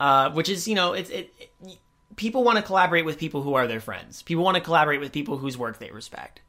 uh, 0.00 0.30
which 0.30 0.48
is 0.48 0.66
you 0.66 0.74
know, 0.74 0.92
it's 0.92 1.10
it, 1.10 1.32
it 1.38 1.78
people 2.16 2.44
want 2.44 2.56
to 2.56 2.62
collaborate 2.62 3.04
with 3.04 3.18
people 3.18 3.42
who 3.42 3.54
are 3.54 3.66
their 3.66 3.80
friends. 3.80 4.22
People 4.22 4.44
want 4.44 4.56
to 4.56 4.60
collaborate 4.60 5.00
with 5.00 5.12
people 5.12 5.38
whose 5.38 5.56
work 5.56 5.78
they 5.78 5.90
respect. 5.90 6.40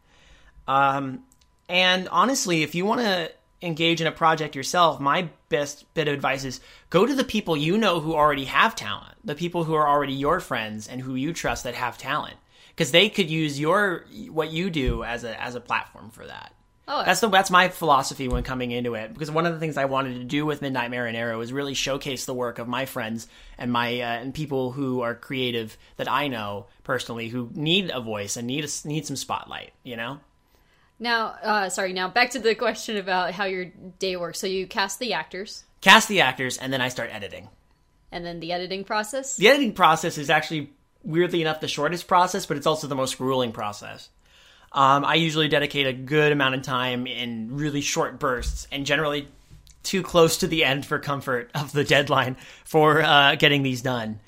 Um, 0.68 1.24
and 1.70 2.08
honestly, 2.10 2.64
if 2.64 2.76
you 2.76 2.86
want 2.86 3.02
to 3.02 3.32
engage 3.62 4.02
in 4.02 4.08
a 4.08 4.12
project 4.12 4.56
yourself, 4.56 5.00
my 5.00 5.30
best 5.50 5.92
bit 5.94 6.08
of 6.08 6.14
advice 6.14 6.44
is 6.44 6.60
go 6.90 7.06
to 7.06 7.16
the 7.16 7.24
people 7.24 7.56
you 7.56 7.78
know 7.78 8.00
who 8.00 8.14
already 8.14 8.46
have 8.46 8.76
talent, 8.76 9.16
the 9.24 9.36
people 9.36 9.64
who 9.64 9.74
are 9.74 9.88
already 9.88 10.14
your 10.14 10.40
friends 10.40 10.88
and 10.88 11.02
who 11.02 11.16
you 11.16 11.34
trust 11.34 11.64
that 11.64 11.76
have 11.76 11.98
talent, 11.98 12.36
because 12.70 12.92
they 12.92 13.10
could 13.10 13.30
use 13.30 13.60
your 13.60 14.06
what 14.30 14.52
you 14.52 14.70
do 14.70 15.04
as 15.04 15.24
a 15.24 15.42
as 15.42 15.56
a 15.56 15.62
platform 15.62 16.10
for 16.10 16.26
that. 16.28 16.54
Oh, 16.86 17.04
That's 17.06 17.22
the 17.22 17.30
that's 17.30 17.50
my 17.50 17.70
philosophy 17.70 18.28
when 18.28 18.44
coming 18.44 18.72
into 18.72 18.96
it 18.96 19.14
because 19.14 19.32
one 19.32 19.46
of 19.46 19.54
the 19.54 19.60
things 19.60 19.78
I 19.78 19.86
wanted 19.86 20.16
to 20.16 20.26
do 20.26 20.46
with 20.46 20.62
Midnight 20.62 20.92
Marinara 20.92 21.38
was 21.38 21.54
really 21.54 21.74
showcase 21.76 22.26
the 22.26 22.34
work 22.34 22.60
of 22.60 22.68
my 22.68 22.86
friends 22.86 23.28
and 23.58 23.72
my 23.72 24.02
uh, 24.02 24.06
and 24.06 24.34
people 24.34 24.74
who 24.74 25.00
are 25.00 25.16
creative 25.16 25.78
that 25.96 26.12
I 26.12 26.28
know 26.28 26.66
personally 26.84 27.30
who 27.30 27.50
need 27.54 27.90
a 27.90 28.02
voice 28.02 28.36
and 28.36 28.48
need 28.48 28.66
a, 28.66 28.88
need 28.88 29.06
some 29.06 29.16
spotlight. 29.16 29.72
You 29.84 29.96
know. 29.96 30.20
Now, 31.00 31.28
uh, 31.42 31.70
sorry. 31.70 31.94
Now 31.94 32.10
back 32.10 32.32
to 32.32 32.40
the 32.40 32.54
question 32.54 32.98
about 32.98 33.32
how 33.32 33.46
your 33.46 33.66
day 34.00 34.18
works. 34.18 34.40
So 34.40 34.48
you 34.48 34.68
cast 34.68 35.00
the 35.00 35.14
actors, 35.14 35.64
Cast 35.82 36.08
the 36.10 36.20
actors 36.22 36.58
and 36.58 36.72
then 36.74 36.82
I 36.82 36.90
start 36.90 37.10
editing. 37.14 37.48
and 38.12 38.26
then 38.26 38.40
the 38.42 38.52
editing 38.52 38.84
process. 38.84 39.38
The 39.38 39.48
editing 39.48 39.74
process 39.74 40.18
is 40.18 40.30
actually 40.30 40.70
weirdly 41.04 41.42
enough 41.42 41.62
the 41.62 41.68
shortest 41.68 42.08
process, 42.08 42.46
but 42.46 42.58
it's 42.58 42.68
also 42.68 42.88
the 42.88 42.96
most 42.96 43.18
grueling 43.18 43.54
process. 43.54 44.10
Um, 44.74 45.06
I 45.06 45.16
usually 45.16 45.48
dedicate 45.48 45.86
a 45.86 45.94
good 45.94 46.32
amount 46.32 46.56
of 46.56 46.64
time 46.64 47.06
in 47.06 47.56
really 47.56 47.82
short 47.82 48.20
bursts, 48.20 48.68
and 48.72 48.86
generally 48.86 49.28
too 49.84 50.02
close 50.02 50.38
to 50.38 50.48
the 50.48 50.64
end 50.64 50.86
for 50.86 50.98
comfort 50.98 51.52
of 51.54 51.72
the 51.74 51.84
deadline 51.84 52.38
for 52.66 53.02
uh, 53.02 53.36
getting 53.36 53.64
these 53.64 53.82
done. 53.82 54.20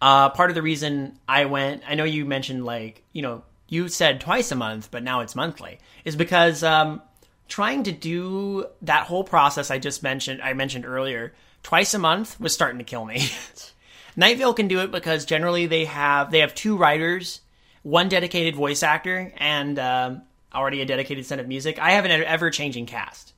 Uh, 0.00 0.30
part 0.30 0.50
of 0.50 0.54
the 0.54 0.62
reason 0.62 1.18
I 1.28 1.46
went, 1.46 1.82
I 1.86 1.94
know 1.94 2.04
you 2.04 2.24
mentioned 2.24 2.64
like 2.64 3.02
you 3.12 3.22
know 3.22 3.42
you 3.68 3.88
said 3.88 4.20
twice 4.20 4.52
a 4.52 4.56
month, 4.56 4.90
but 4.90 5.02
now 5.02 5.20
it's 5.20 5.36
monthly, 5.36 5.78
is 6.04 6.16
because 6.16 6.62
um, 6.62 7.02
trying 7.48 7.82
to 7.84 7.92
do 7.92 8.66
that 8.82 9.06
whole 9.06 9.24
process 9.24 9.70
I 9.70 9.78
just 9.78 10.02
mentioned, 10.02 10.40
I 10.42 10.54
mentioned 10.54 10.86
earlier, 10.86 11.34
twice 11.62 11.94
a 11.94 11.98
month 11.98 12.40
was 12.40 12.54
starting 12.54 12.78
to 12.78 12.84
kill 12.84 13.04
me. 13.04 13.28
Night 14.16 14.38
Vale 14.38 14.54
can 14.54 14.68
do 14.68 14.80
it 14.80 14.90
because 14.90 15.24
generally 15.24 15.66
they 15.66 15.84
have 15.84 16.30
they 16.30 16.40
have 16.40 16.54
two 16.54 16.76
writers, 16.76 17.40
one 17.82 18.08
dedicated 18.08 18.54
voice 18.56 18.82
actor, 18.82 19.32
and 19.36 19.78
um, 19.78 20.22
already 20.54 20.80
a 20.82 20.86
dedicated 20.86 21.26
set 21.26 21.38
of 21.38 21.48
music. 21.48 21.78
I 21.78 21.92
have 21.92 22.04
an 22.04 22.10
ever 22.10 22.50
changing 22.50 22.86
cast. 22.86 23.32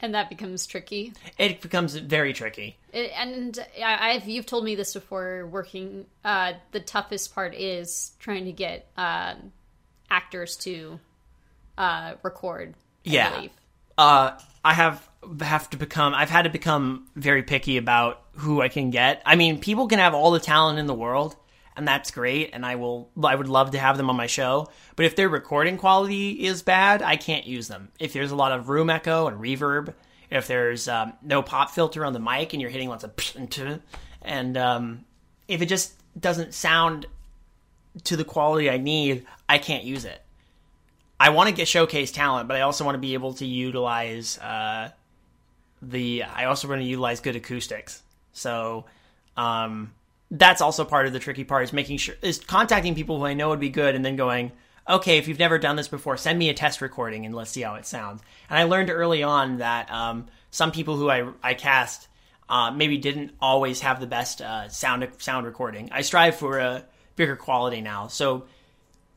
and 0.00 0.14
that 0.14 0.28
becomes 0.28 0.66
tricky. 0.66 1.12
It 1.38 1.60
becomes 1.60 1.94
very 1.96 2.32
tricky. 2.32 2.76
It, 2.92 3.10
and 3.16 3.58
I, 3.82 4.10
I've 4.12 4.28
you've 4.28 4.46
told 4.46 4.64
me 4.64 4.74
this 4.74 4.92
before. 4.94 5.46
Working, 5.46 6.06
uh, 6.24 6.52
the 6.72 6.80
toughest 6.80 7.34
part 7.34 7.54
is 7.54 8.12
trying 8.18 8.44
to 8.44 8.52
get 8.52 8.86
uh, 8.96 9.34
actors 10.10 10.56
to 10.58 11.00
uh, 11.78 12.14
record. 12.22 12.74
I 13.06 13.10
Yeah. 13.10 13.30
believe. 13.34 13.50
uh, 13.98 14.38
I 14.64 14.74
have 14.74 15.08
have 15.40 15.70
to 15.70 15.76
become. 15.78 16.14
I've 16.14 16.30
had 16.30 16.42
to 16.42 16.50
become 16.50 17.06
very 17.16 17.42
picky 17.42 17.76
about 17.78 18.20
who 18.36 18.60
I 18.60 18.68
can 18.68 18.90
get. 18.90 19.22
I 19.24 19.36
mean, 19.36 19.58
people 19.58 19.88
can 19.88 19.98
have 19.98 20.12
all 20.14 20.30
the 20.32 20.40
talent 20.40 20.78
in 20.78 20.86
the 20.86 20.94
world, 20.94 21.34
and 21.76 21.86
that's 21.86 22.10
great. 22.10 22.50
And 22.52 22.64
I 22.64 22.76
will. 22.76 23.10
I 23.22 23.34
would 23.34 23.48
love 23.48 23.72
to 23.72 23.78
have 23.78 23.96
them 23.96 24.10
on 24.10 24.16
my 24.16 24.26
show. 24.26 24.68
But 24.96 25.06
if 25.06 25.16
their 25.16 25.28
recording 25.28 25.76
quality 25.76 26.46
is 26.46 26.62
bad, 26.62 27.02
I 27.02 27.16
can't 27.16 27.46
use 27.46 27.68
them. 27.68 27.88
If 27.98 28.12
there's 28.12 28.30
a 28.30 28.36
lot 28.36 28.52
of 28.52 28.68
room 28.68 28.90
echo 28.90 29.26
and 29.26 29.40
reverb, 29.40 29.94
if 30.30 30.46
there's 30.46 30.88
um, 30.88 31.14
no 31.22 31.42
pop 31.42 31.70
filter 31.70 32.04
on 32.04 32.12
the 32.12 32.20
mic, 32.20 32.52
and 32.52 32.62
you're 32.62 32.70
hitting 32.70 32.88
lots 32.88 33.04
of 33.04 33.12
and 34.22 34.56
um, 34.56 35.04
if 35.48 35.62
it 35.62 35.66
just 35.66 35.94
doesn't 36.18 36.54
sound 36.54 37.06
to 38.04 38.16
the 38.16 38.24
quality 38.24 38.70
I 38.70 38.78
need, 38.78 39.26
I 39.48 39.58
can't 39.58 39.84
use 39.84 40.04
it. 40.04 40.20
I 41.18 41.30
want 41.30 41.48
to 41.48 41.54
get 41.54 41.68
showcase 41.68 42.10
talent, 42.10 42.48
but 42.48 42.56
I 42.56 42.62
also 42.62 42.84
want 42.84 42.96
to 42.96 43.00
be 43.00 43.14
able 43.14 43.34
to 43.34 43.46
utilize 43.46 44.38
uh, 44.38 44.90
the. 45.82 46.24
I 46.24 46.44
also 46.46 46.68
want 46.68 46.80
to 46.80 46.86
utilize 46.86 47.20
good 47.20 47.36
acoustics. 47.36 48.02
So 48.32 48.86
um, 49.36 49.92
that's 50.34 50.60
also 50.60 50.84
part 50.84 51.06
of 51.06 51.12
the 51.12 51.18
tricky 51.18 51.44
part 51.44 51.64
is 51.64 51.72
making 51.72 51.98
sure 51.98 52.14
is 52.20 52.38
contacting 52.38 52.94
people 52.94 53.18
who 53.18 53.24
I 53.24 53.34
know 53.34 53.50
would 53.50 53.60
be 53.60 53.70
good, 53.70 53.94
and 53.94 54.04
then 54.04 54.16
going, 54.16 54.52
okay, 54.88 55.18
if 55.18 55.28
you've 55.28 55.38
never 55.38 55.58
done 55.58 55.76
this 55.76 55.88
before, 55.88 56.16
send 56.16 56.38
me 56.38 56.48
a 56.48 56.54
test 56.54 56.80
recording 56.80 57.24
and 57.24 57.34
let's 57.34 57.50
see 57.50 57.62
how 57.62 57.76
it 57.76 57.86
sounds. 57.86 58.22
And 58.50 58.58
I 58.58 58.64
learned 58.64 58.90
early 58.90 59.22
on 59.22 59.58
that 59.58 59.90
um, 59.90 60.26
some 60.50 60.72
people 60.72 60.96
who 60.96 61.08
I 61.08 61.28
I 61.42 61.54
cast 61.54 62.08
uh, 62.48 62.70
maybe 62.70 62.98
didn't 62.98 63.32
always 63.40 63.80
have 63.80 64.00
the 64.00 64.06
best 64.06 64.42
uh, 64.42 64.68
sound 64.68 65.08
sound 65.18 65.46
recording. 65.46 65.88
I 65.92 66.02
strive 66.02 66.36
for 66.36 66.58
a 66.58 66.84
bigger 67.16 67.36
quality 67.36 67.80
now, 67.80 68.08
so. 68.08 68.44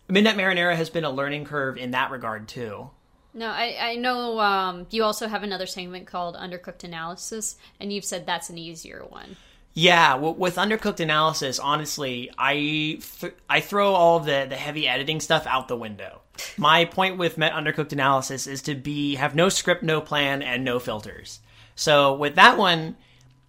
Midnight 0.09 0.37
Marinara 0.37 0.73
has 0.73 0.89
been 0.89 1.03
a 1.03 1.11
learning 1.11 1.43
curve 1.43 1.75
in 1.75 1.91
that 1.91 2.11
regard 2.11 2.47
too. 2.47 2.89
No, 3.33 3.47
I, 3.47 3.75
I 3.77 3.95
know 3.97 4.39
um, 4.39 4.87
you 4.89 5.03
also 5.03 5.27
have 5.27 5.43
another 5.43 5.65
segment 5.65 6.07
called 6.07 6.37
Undercooked 6.37 6.85
Analysis, 6.85 7.57
and 7.81 7.91
you've 7.91 8.05
said 8.05 8.25
that's 8.25 8.49
an 8.49 8.57
easier 8.57 9.03
one. 9.09 9.35
Yeah, 9.77 10.15
with 10.15 10.55
undercooked 10.55 11.01
analysis, 11.01 11.59
honestly, 11.59 12.31
I 12.35 12.97
th- 13.19 13.35
I 13.47 13.59
throw 13.59 13.93
all 13.93 14.19
the 14.19 14.47
the 14.49 14.55
heavy 14.55 14.87
editing 14.87 15.19
stuff 15.19 15.45
out 15.45 15.67
the 15.67 15.77
window. 15.77 16.21
My 16.57 16.85
point 16.85 17.19
with 17.19 17.37
Met 17.37 17.53
Undercooked 17.53 17.91
analysis 17.91 18.47
is 18.47 18.63
to 18.63 18.73
be 18.73 19.13
have 19.17 19.35
no 19.35 19.49
script, 19.49 19.83
no 19.83 20.01
plan, 20.01 20.41
and 20.41 20.65
no 20.65 20.79
filters. 20.79 21.41
So 21.75 22.15
with 22.15 22.33
that 22.33 22.57
one, 22.57 22.95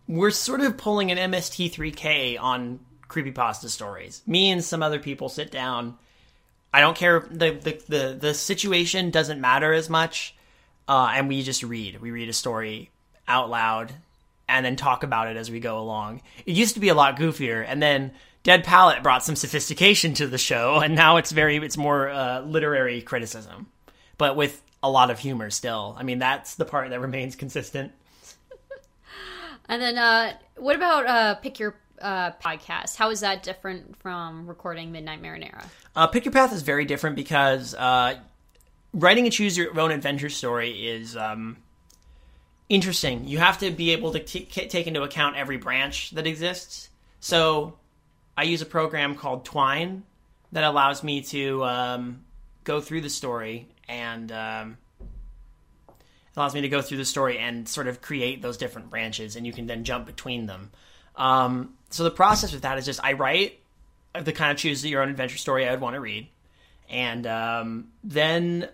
we're 0.06 0.30
sort 0.30 0.60
of 0.60 0.76
pulling 0.76 1.10
an 1.10 1.32
MST3K 1.32 2.38
on 2.38 2.80
creepypasta 3.08 3.70
stories. 3.70 4.20
Me 4.26 4.50
and 4.50 4.62
some 4.62 4.82
other 4.82 4.98
people 4.98 5.30
sit 5.30 5.50
down. 5.50 5.96
I 6.74 6.80
don't 6.80 6.94
care 6.94 7.26
the 7.30 7.52
the 7.52 7.82
the, 7.88 8.18
the 8.20 8.34
situation 8.34 9.08
doesn't 9.10 9.40
matter 9.40 9.72
as 9.72 9.88
much, 9.88 10.36
uh, 10.88 11.10
and 11.10 11.26
we 11.26 11.42
just 11.42 11.62
read. 11.62 12.02
We 12.02 12.10
read 12.10 12.28
a 12.28 12.34
story 12.34 12.90
out 13.26 13.48
loud 13.48 13.94
and 14.48 14.64
then 14.64 14.76
talk 14.76 15.02
about 15.02 15.28
it 15.28 15.36
as 15.36 15.50
we 15.50 15.60
go 15.60 15.78
along. 15.78 16.22
It 16.46 16.54
used 16.54 16.74
to 16.74 16.80
be 16.80 16.88
a 16.88 16.94
lot 16.94 17.16
goofier, 17.16 17.64
and 17.66 17.82
then 17.82 18.12
Dead 18.42 18.64
Palette 18.64 19.02
brought 19.02 19.24
some 19.24 19.36
sophistication 19.36 20.14
to 20.14 20.26
the 20.26 20.38
show, 20.38 20.80
and 20.80 20.94
now 20.94 21.16
it's 21.18 21.32
very 21.32 21.56
it's 21.56 21.76
more 21.76 22.08
uh, 22.08 22.40
literary 22.40 23.02
criticism, 23.02 23.66
but 24.16 24.36
with 24.36 24.62
a 24.82 24.90
lot 24.90 25.10
of 25.10 25.18
humor 25.18 25.50
still. 25.50 25.94
I 25.98 26.02
mean, 26.02 26.18
that's 26.18 26.54
the 26.54 26.64
part 26.64 26.90
that 26.90 27.00
remains 27.00 27.36
consistent. 27.36 27.92
And 29.70 29.82
then, 29.82 29.98
uh, 29.98 30.32
what 30.56 30.76
about 30.76 31.06
uh, 31.06 31.34
Pick 31.34 31.58
Your 31.58 31.74
uh, 32.00 32.30
Podcast? 32.42 32.96
How 32.96 33.10
is 33.10 33.20
that 33.20 33.42
different 33.42 33.98
from 33.98 34.46
recording 34.46 34.92
Midnight 34.92 35.22
Marinara? 35.22 35.66
Uh, 35.94 36.06
Pick 36.06 36.24
Your 36.24 36.32
Path 36.32 36.54
is 36.54 36.62
very 36.62 36.86
different 36.86 37.16
because 37.16 37.74
uh, 37.74 38.14
writing 38.94 39.26
a 39.26 39.30
choose 39.30 39.58
your 39.58 39.78
own 39.78 39.90
adventure 39.90 40.30
story 40.30 40.88
is 40.88 41.18
um, 41.18 41.58
interesting. 42.68 43.26
You 43.26 43.38
have 43.38 43.58
to 43.58 43.70
be 43.70 43.90
able 43.90 44.12
to 44.12 44.20
t- 44.20 44.44
take 44.44 44.86
into 44.86 45.02
account 45.02 45.36
every 45.36 45.56
branch 45.56 46.10
that 46.12 46.26
exists. 46.26 46.88
So 47.20 47.78
I 48.36 48.44
use 48.44 48.62
a 48.62 48.66
program 48.66 49.14
called 49.14 49.44
Twine 49.44 50.04
that 50.52 50.64
allows 50.64 51.02
me 51.02 51.22
to 51.22 51.64
um, 51.64 52.24
go 52.64 52.80
through 52.80 53.00
the 53.00 53.10
story 53.10 53.66
and 53.88 54.30
um, 54.32 54.78
allows 56.36 56.54
me 56.54 56.60
to 56.60 56.68
go 56.68 56.80
through 56.80 56.98
the 56.98 57.04
story 57.04 57.38
and 57.38 57.68
sort 57.68 57.88
of 57.88 58.00
create 58.00 58.42
those 58.42 58.56
different 58.56 58.90
branches, 58.90 59.36
and 59.36 59.46
you 59.46 59.52
can 59.52 59.66
then 59.66 59.84
jump 59.84 60.06
between 60.06 60.46
them. 60.46 60.70
Um, 61.16 61.74
so 61.90 62.04
the 62.04 62.10
process 62.10 62.52
with 62.52 62.62
that 62.62 62.78
is 62.78 62.84
just 62.84 63.00
I 63.02 63.14
write 63.14 63.58
the 64.14 64.32
kind 64.32 64.52
of 64.52 64.56
choose 64.56 64.84
your 64.84 65.02
own 65.02 65.08
adventure 65.08 65.38
story 65.38 65.66
I 65.66 65.70
would 65.70 65.80
want 65.80 65.94
to 65.94 66.00
read, 66.00 66.28
and 66.88 67.26
um, 67.26 67.88
then 68.04 68.68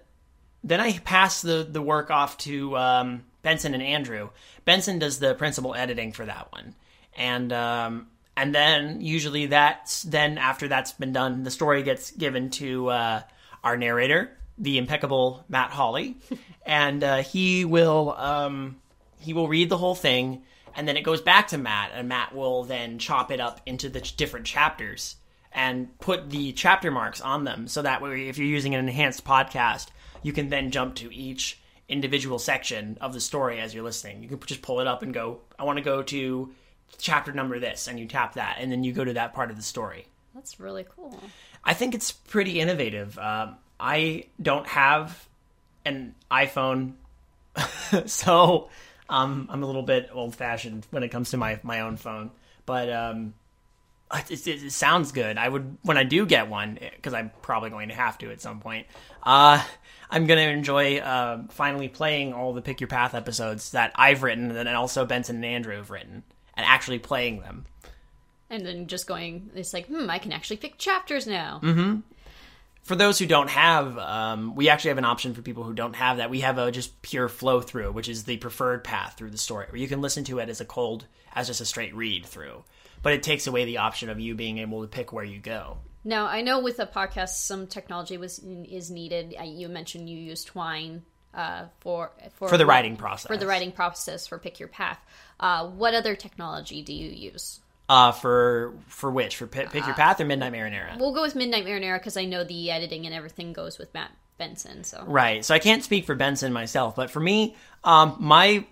then 0.63 0.81
I 0.81 0.99
pass 0.99 1.43
the 1.43 1.67
the 1.69 1.81
work 1.81 2.11
off 2.11 2.37
to 2.39 2.77
um, 2.77 3.25
Benson 3.45 3.75
and 3.75 3.83
Andrew. 3.83 4.31
Benson 4.65 4.99
does 4.99 5.21
the 5.21 5.35
principal 5.35 5.75
editing 5.75 6.11
for 6.11 6.25
that 6.25 6.51
one, 6.51 6.75
and 7.17 7.53
um, 7.53 8.09
and 8.37 8.53
then 8.53 9.01
usually 9.01 9.47
that's 9.47 10.03
then 10.03 10.39
after 10.39 10.67
that's 10.67 10.93
been 10.93 11.13
done, 11.13 11.45
the 11.45 11.51
story 11.53 11.85
gets 11.85 12.11
given 12.11 12.51
to 12.51 12.89
uh, 12.89 13.23
our 13.63 13.77
narrator, 13.77 14.31
the 14.59 14.79
impeccable 14.79 15.45
Matt 15.49 15.71
Hawley, 15.71 16.17
and 16.67 17.05
uh, 17.05 17.17
he 17.19 17.65
will 17.65 18.15
um, 18.19 18.81
he 19.21 19.33
will 19.33 19.47
read 19.47 19.69
the 19.69 19.79
whole 19.79 19.95
thing, 19.95 20.43
and 20.75 20.89
then 20.89 20.97
it 20.97 21.03
goes 21.03 21.21
back 21.21 21.49
to 21.49 21.59
Matt, 21.59 21.93
and 21.95 22.09
Matt 22.09 22.35
will 22.35 22.65
then 22.65 22.99
chop 22.99 23.31
it 23.31 23.41
up 23.41 23.61
into 23.67 23.89
the 23.89 24.01
ch- 24.01 24.17
different 24.17 24.47
chapters 24.47 25.17
and 25.53 25.97
put 26.01 26.31
the 26.31 26.53
chapter 26.53 26.91
marks 26.91 27.21
on 27.21 27.45
them, 27.45 27.69
so 27.69 27.83
that 27.83 28.03
way, 28.03 28.29
if 28.29 28.39
you're 28.39 28.47
using 28.47 28.75
an 28.75 28.89
enhanced 28.89 29.25
podcast, 29.25 29.87
you 30.23 30.33
can 30.33 30.49
then 30.49 30.73
jump 30.73 30.97
to 30.97 31.15
each 31.15 31.61
individual 31.89 32.39
section 32.39 32.99
of 33.01 33.13
the 33.13 33.21
story 33.21 33.61
as 33.61 33.75
you're 33.75 33.85
listening. 33.85 34.23
You 34.23 34.29
can 34.29 34.41
just 34.41 34.63
pull 34.63 34.81
it 34.81 34.87
up 34.87 35.03
and 35.03 35.13
go, 35.13 35.41
I 35.59 35.65
want 35.65 35.79
to 35.79 35.85
go 35.85 36.03
to 36.03 36.51
chapter 36.99 37.33
number 37.33 37.59
this, 37.59 37.89
and 37.89 37.99
you 37.99 38.07
tap 38.07 38.35
that, 38.35 38.57
and 38.59 38.71
then 38.71 38.85
you 38.85 38.93
go 38.93 39.05
to 39.05 39.15
that 39.15 39.35
part 39.35 39.51
of 39.51 39.57
the 39.57 39.63
story. 39.63 40.07
That's 40.35 40.59
really 40.59 40.87
cool. 40.97 41.19
I 41.63 41.75
think 41.75 41.95
it's 41.95 42.13
pretty 42.13 42.61
innovative. 42.61 43.19
Um, 43.19 43.57
I 43.79 44.27
don't 44.41 44.67
have 44.67 45.27
an 45.85 46.15
iPhone, 46.31 46.95
so 48.07 48.69
um, 49.09 49.49
I'm 49.51 49.63
a 49.63 49.67
little 49.67 49.83
bit 49.83 50.11
old 50.13 50.35
fashioned 50.35 50.87
when 50.91 51.03
it 51.03 51.09
comes 51.09 51.31
to 51.31 51.37
my, 51.37 51.61
my 51.63 51.81
own 51.81 51.97
phone. 51.97 52.31
But 52.67 52.91
um, 52.91 53.35
it, 54.13 54.47
it, 54.47 54.65
it 54.65 54.73
sounds 54.73 55.13
good. 55.13 55.39
I 55.39 55.49
would 55.49 55.79
when 55.83 55.97
I 55.97 56.05
do 56.05 56.27
get 56.27 56.49
one 56.49 56.79
because 56.97 57.15
I'm 57.15 57.31
probably 57.43 57.71
going 57.71 57.89
to 57.89 57.95
have 57.95 58.19
to 58.19 58.31
at 58.31 58.41
some 58.41 58.61
point. 58.61 58.87
Uh, 59.23 59.63
I'm 60.15 60.27
going 60.27 60.39
to 60.39 60.49
enjoy 60.49 60.99
uh, 60.99 61.43
finally 61.51 61.89
playing 61.89 62.35
all 62.35 62.53
the 62.53 62.63
Pick 62.63 62.81
Your 62.81 62.87
Path 62.87 63.15
episodes 63.15 63.73
that 63.73 63.91
I've 63.97 64.23
written 64.23 64.57
and 64.57 64.69
also 64.69 65.05
Benson 65.05 65.37
and 65.37 65.45
Andrew 65.45 65.75
have 65.75 65.91
written 65.91 66.23
and 66.57 66.65
actually 66.65 67.01
playing 67.01 67.41
them. 67.41 67.65
And 68.49 68.65
then 68.65 68.87
just 68.87 69.09
going, 69.09 69.51
it's 69.57 69.75
like, 69.75 69.89
hmm, 69.89 70.09
I 70.09 70.21
can 70.21 70.31
actually 70.31 70.59
pick 70.59 70.79
chapters 70.79 71.27
now. 71.27 71.59
Mm-hmm. 71.65 72.01
For 72.85 72.95
those 72.95 73.19
who 73.19 73.27
don't 73.27 73.51
have, 73.51 73.99
um, 73.99 74.55
we 74.55 74.69
actually 74.69 74.91
have 74.91 74.99
an 74.99 75.05
option 75.05 75.35
for 75.35 75.43
people 75.43 75.65
who 75.65 75.75
don't 75.75 75.97
have 75.97 76.19
that. 76.19 76.31
We 76.31 76.43
have 76.43 76.59
a 76.59 76.71
just 76.71 77.03
pure 77.03 77.29
flow 77.29 77.61
through, 77.61 77.91
which 77.91 78.09
is 78.09 78.23
the 78.23 78.37
preferred 78.37 78.85
path 78.85 79.15
through 79.17 79.31
the 79.31 79.39
story, 79.39 79.67
where 79.69 79.81
you 79.81 79.89
can 79.89 80.01
listen 80.01 80.23
to 80.25 80.39
it 80.39 80.49
as 80.49 80.61
a 80.61 80.65
cold, 80.65 81.07
as 81.35 81.49
just 81.49 81.61
a 81.61 81.65
straight 81.65 81.95
read 81.95 82.25
through. 82.25 82.63
But 83.03 83.15
it 83.15 83.25
takes 83.25 83.49
away 83.49 83.65
the 83.65 83.79
option 83.79 84.09
of 84.11 84.21
you 84.21 84.37
being 84.37 84.59
able 84.59 84.83
to 84.83 84.87
pick 84.87 85.13
where 85.13 85.25
you 85.25 85.41
go. 85.41 85.79
Now, 86.05 86.27
I 86.27 86.43
know 86.43 86.61
with 86.61 86.79
a 86.81 86.87
podcast, 86.87 87.31
some 87.31 87.67
technology 87.67 88.19
was 88.19 88.39
is 88.39 88.91
needed. 88.91 89.35
Uh, 89.39 89.45
You 89.45 89.69
mentioned 89.69 90.09
you 90.09 90.19
use 90.19 90.45
Twine 90.45 91.03
uh, 91.33 91.65
for, 91.81 92.13
for 92.35 92.49
For 92.49 92.59
the 92.59 92.67
writing 92.67 92.97
process. 92.97 93.27
For 93.27 93.37
the 93.37 93.47
writing 93.47 93.73
process 93.73 94.27
for 94.27 94.39
Pick 94.39 94.61
Your 94.61 94.69
Path. 94.69 94.99
Uh, 95.41 95.67
what 95.69 95.95
other 95.95 96.15
technology 96.15 96.83
do 96.83 96.93
you 96.93 97.11
use? 97.11 97.61
Uh, 97.87 98.13
for 98.13 98.73
for 98.87 99.11
which 99.11 99.37
for 99.37 99.47
pick, 99.47 99.71
pick 99.71 99.85
your 99.85 99.95
path 99.95 100.19
or 100.19 100.25
midnight 100.25 100.53
marinara. 100.55 100.99
We'll 100.99 101.13
go 101.13 101.21
with 101.21 101.35
Midnight 101.35 101.67
Marinara 101.67 101.99
because 101.99 102.17
I 102.17 102.25
know 102.25 102.43
the 102.43 102.71
editing 102.71 103.05
and 103.05 103.15
everything 103.15 103.53
goes 103.53 103.79
with 103.79 103.93
Matt 103.93 104.11
Benson. 104.39 104.85
So 104.85 105.05
Right. 105.07 105.45
So 105.45 105.55
I 105.55 105.59
can't 105.59 105.85
speak 105.85 106.07
for 106.07 106.15
Benson 106.15 106.51
myself, 106.51 106.97
but 106.97 107.11
for 107.11 107.21
me, 107.21 107.57
um, 107.83 108.17
my 108.21 108.65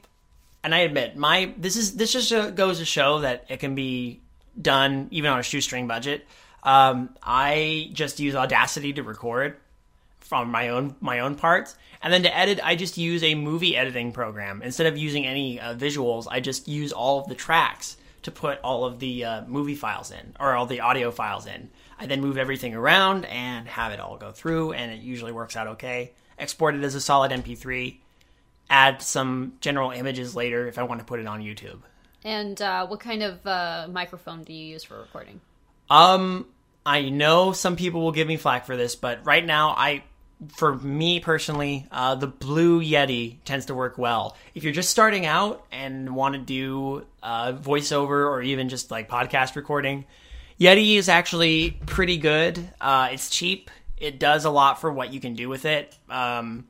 and 0.65 0.75
I 0.75 0.79
admit 0.79 1.15
my 1.15 1.53
this 1.59 1.77
is 1.77 1.97
this 1.97 2.13
just 2.13 2.33
uh, 2.33 2.49
goes 2.51 2.79
to 2.79 2.87
show 2.87 3.21
that 3.21 3.45
it 3.51 3.61
can 3.61 3.75
be 3.75 4.21
done 4.61 5.09
even 5.11 5.31
on 5.31 5.39
a 5.39 5.43
shoestring 5.43 5.87
budget. 5.87 6.27
Um, 6.63 7.17
I 7.23 7.91
just 7.93 8.21
use 8.21 8.35
Audacity 8.35 8.93
to 8.95 9.03
record 9.03 9.57
from 10.21 10.51
my 10.51 10.69
own 10.69 10.97
my 11.01 11.19
own 11.21 11.35
parts, 11.35 11.77
and 12.03 12.13
then 12.13 12.23
to 12.23 12.37
edit, 12.37 12.61
I 12.63 12.77
just 12.77 12.97
use 12.97 13.23
a 13.23 13.35
movie 13.35 13.77
editing 13.77 14.13
program 14.13 14.63
instead 14.63 14.87
of 14.87 14.97
using 14.97 15.27
any 15.27 15.61
uh, 15.61 15.75
visuals. 15.75 16.27
I 16.31 16.41
just 16.41 16.69
use 16.69 16.93
all 16.93 17.21
of 17.21 17.29
the 17.29 17.35
tracks 17.35 17.97
to 18.23 18.31
put 18.31 18.61
all 18.61 18.85
of 18.85 18.99
the 18.99 19.25
uh, 19.25 19.45
movie 19.47 19.75
files 19.75 20.11
in 20.11 20.35
or 20.39 20.55
all 20.55 20.67
the 20.67 20.81
audio 20.81 21.11
files 21.11 21.47
in. 21.47 21.71
I 21.99 22.07
then 22.07 22.21
move 22.21 22.39
everything 22.39 22.75
around 22.75 23.25
and 23.27 23.69
have 23.69 23.93
it 23.93 24.01
all 24.01 24.17
go 24.17 24.33
through, 24.33 24.73
and 24.73 24.91
it 24.93 25.01
usually 25.01 25.33
works 25.33 25.57
out 25.57 25.67
okay. 25.69 26.13
Export 26.39 26.75
it 26.75 26.83
as 26.83 26.95
a 26.95 27.01
solid 27.01 27.31
MP3. 27.31 27.97
Add 28.71 29.03
some 29.03 29.55
general 29.61 29.91
images 29.91 30.35
later 30.35 30.67
if 30.67 30.79
I 30.79 30.83
want 30.85 31.01
to 31.01 31.05
put 31.05 31.21
it 31.21 31.27
on 31.27 31.43
YouTube. 31.43 31.81
And 32.25 32.61
uh, 32.63 32.87
what 32.87 33.01
kind 33.01 33.23
of 33.23 33.47
uh, 33.47 33.89
microphone 33.91 34.45
do 34.45 34.53
you 34.53 34.65
use 34.65 34.85
for 34.85 34.99
recording? 34.99 35.41
Um, 35.91 36.47
I 36.85 37.09
know 37.09 37.53
some 37.53 37.77
people 37.77 38.03
will 38.03 38.13
give 38.13 38.27
me 38.27 38.37
flack 38.37 38.67
for 38.67 38.77
this, 38.77 38.97
but 38.97 39.25
right 39.25 39.45
now, 39.45 39.71
I, 39.71 40.03
for 40.49 40.75
me 40.75 41.21
personally, 41.21 41.87
uh, 41.91 42.17
the 42.17 42.27
Blue 42.27 42.83
Yeti 42.83 43.37
tends 43.45 43.67
to 43.67 43.75
work 43.75 43.99
well. 43.99 44.37
If 44.55 44.65
you're 44.65 44.73
just 44.73 44.91
starting 44.91 45.25
out 45.25 45.65
and 45.71 46.15
want 46.15 46.35
to 46.35 46.41
do 46.41 47.07
uh, 47.23 47.53
voiceover 47.53 48.27
or 48.27 48.43
even 48.43 48.69
just 48.69 48.91
like 48.91 49.09
podcast 49.09 49.55
recording, 49.55 50.07
Yeti 50.59 50.97
is 50.97 51.09
actually 51.09 51.79
pretty 51.87 52.17
good. 52.17 52.69
Uh, 52.81 53.11
it's 53.13 53.31
cheap. 53.31 53.71
It 53.97 54.19
does 54.19 54.45
a 54.45 54.51
lot 54.51 54.81
for 54.81 54.93
what 54.93 55.13
you 55.13 55.21
can 55.21 55.35
do 55.35 55.49
with 55.49 55.65
it. 55.65 55.97
Um, 56.11 56.67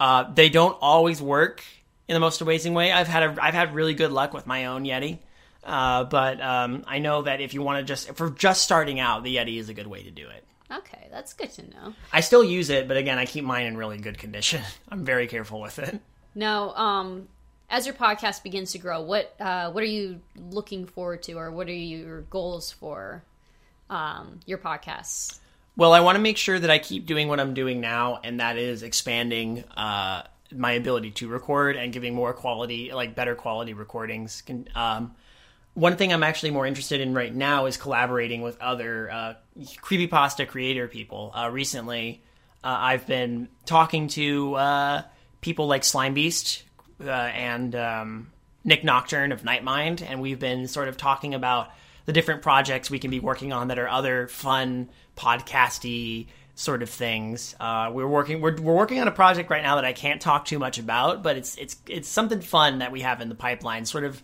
uh, 0.00 0.32
they 0.32 0.48
don't 0.48 0.76
always 0.80 1.20
work 1.20 1.62
in 2.08 2.14
the 2.14 2.20
most 2.20 2.40
amazing 2.40 2.74
way. 2.74 2.90
I've 2.90 3.08
had 3.08 3.22
a, 3.22 3.44
I've 3.44 3.54
had 3.54 3.74
really 3.74 3.94
good 3.94 4.10
luck 4.10 4.32
with 4.32 4.46
my 4.46 4.66
own 4.66 4.84
Yeti. 4.84 5.18
Uh, 5.64 6.04
but 6.04 6.40
um, 6.40 6.84
I 6.86 6.98
know 6.98 7.22
that 7.22 7.40
if 7.40 7.54
you 7.54 7.62
want 7.62 7.78
to 7.78 7.84
just 7.84 8.08
if 8.08 8.18
we're 8.20 8.30
just 8.30 8.62
starting 8.62 8.98
out, 9.00 9.22
the 9.24 9.36
Yeti 9.36 9.58
is 9.58 9.68
a 9.68 9.74
good 9.74 9.86
way 9.86 10.02
to 10.02 10.10
do 10.10 10.28
it. 10.28 10.44
Okay, 10.70 11.06
that's 11.10 11.34
good 11.34 11.50
to 11.52 11.70
know. 11.70 11.94
I 12.12 12.20
still 12.20 12.42
use 12.42 12.70
it, 12.70 12.88
but 12.88 12.96
again, 12.96 13.18
I 13.18 13.26
keep 13.26 13.44
mine 13.44 13.66
in 13.66 13.76
really 13.76 13.98
good 13.98 14.18
condition. 14.18 14.62
I'm 14.88 15.04
very 15.04 15.26
careful 15.26 15.60
with 15.60 15.78
it. 15.78 16.00
Now, 16.34 16.74
um, 16.74 17.28
as 17.68 17.86
your 17.86 17.94
podcast 17.94 18.42
begins 18.42 18.72
to 18.72 18.78
grow, 18.78 19.02
what 19.02 19.34
uh, 19.38 19.70
what 19.70 19.82
are 19.82 19.86
you 19.86 20.20
looking 20.50 20.86
forward 20.86 21.22
to, 21.24 21.34
or 21.34 21.50
what 21.52 21.68
are 21.68 21.72
your 21.72 22.22
goals 22.22 22.70
for 22.72 23.22
um, 23.90 24.40
your 24.46 24.58
podcasts? 24.58 25.38
Well, 25.76 25.92
I 25.94 26.00
want 26.00 26.16
to 26.16 26.22
make 26.22 26.36
sure 26.36 26.58
that 26.58 26.70
I 26.70 26.78
keep 26.78 27.06
doing 27.06 27.28
what 27.28 27.40
I'm 27.40 27.54
doing 27.54 27.80
now, 27.80 28.20
and 28.24 28.40
that 28.40 28.58
is 28.58 28.82
expanding 28.82 29.64
uh, 29.76 30.22
my 30.54 30.72
ability 30.72 31.12
to 31.12 31.28
record 31.28 31.76
and 31.76 31.92
giving 31.92 32.14
more 32.14 32.32
quality, 32.34 32.92
like 32.92 33.14
better 33.14 33.34
quality 33.34 33.72
recordings. 33.74 34.42
Can- 34.42 34.68
Um, 34.74 35.14
one 35.74 35.96
thing 35.96 36.12
I'm 36.12 36.22
actually 36.22 36.50
more 36.50 36.66
interested 36.66 37.00
in 37.00 37.14
right 37.14 37.34
now 37.34 37.66
is 37.66 37.76
collaborating 37.76 38.42
with 38.42 38.60
other 38.60 39.10
uh, 39.10 39.34
creepypasta 39.58 40.46
creator 40.46 40.86
people. 40.86 41.32
Uh, 41.34 41.48
recently, 41.50 42.22
uh, 42.62 42.76
I've 42.78 43.06
been 43.06 43.48
talking 43.64 44.08
to 44.08 44.54
uh, 44.54 45.02
people 45.40 45.66
like 45.66 45.84
Slime 45.84 46.14
Beast 46.14 46.64
uh, 47.02 47.10
and 47.10 47.74
um, 47.74 48.32
Nick 48.64 48.84
Nocturne 48.84 49.32
of 49.32 49.42
Nightmind, 49.42 50.02
and 50.06 50.20
we've 50.20 50.38
been 50.38 50.68
sort 50.68 50.88
of 50.88 50.96
talking 50.96 51.34
about 51.34 51.70
the 52.04 52.12
different 52.12 52.42
projects 52.42 52.90
we 52.90 52.98
can 52.98 53.10
be 53.10 53.20
working 53.20 53.52
on 53.52 53.68
that 53.68 53.78
are 53.78 53.88
other 53.88 54.28
fun 54.28 54.90
podcasty 55.16 56.26
sort 56.54 56.82
of 56.82 56.90
things. 56.90 57.54
Uh, 57.58 57.90
we're 57.92 58.06
working 58.06 58.40
we're, 58.40 58.60
we're 58.60 58.74
working 58.74 59.00
on 59.00 59.08
a 59.08 59.12
project 59.12 59.48
right 59.48 59.62
now 59.62 59.76
that 59.76 59.84
I 59.84 59.92
can't 59.92 60.20
talk 60.20 60.44
too 60.44 60.58
much 60.58 60.78
about, 60.78 61.22
but 61.22 61.36
it's 61.36 61.56
it's 61.56 61.76
it's 61.88 62.08
something 62.08 62.40
fun 62.40 62.80
that 62.80 62.92
we 62.92 63.00
have 63.00 63.20
in 63.20 63.28
the 63.28 63.34
pipeline. 63.34 63.86
Sort 63.86 64.04
of 64.04 64.22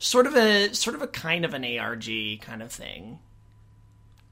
sort 0.00 0.26
of 0.26 0.34
a 0.34 0.74
sort 0.74 0.96
of 0.96 1.02
a 1.02 1.06
kind 1.06 1.44
of 1.44 1.54
an 1.54 1.64
ARG 1.64 2.40
kind 2.40 2.62
of 2.62 2.72
thing. 2.72 3.20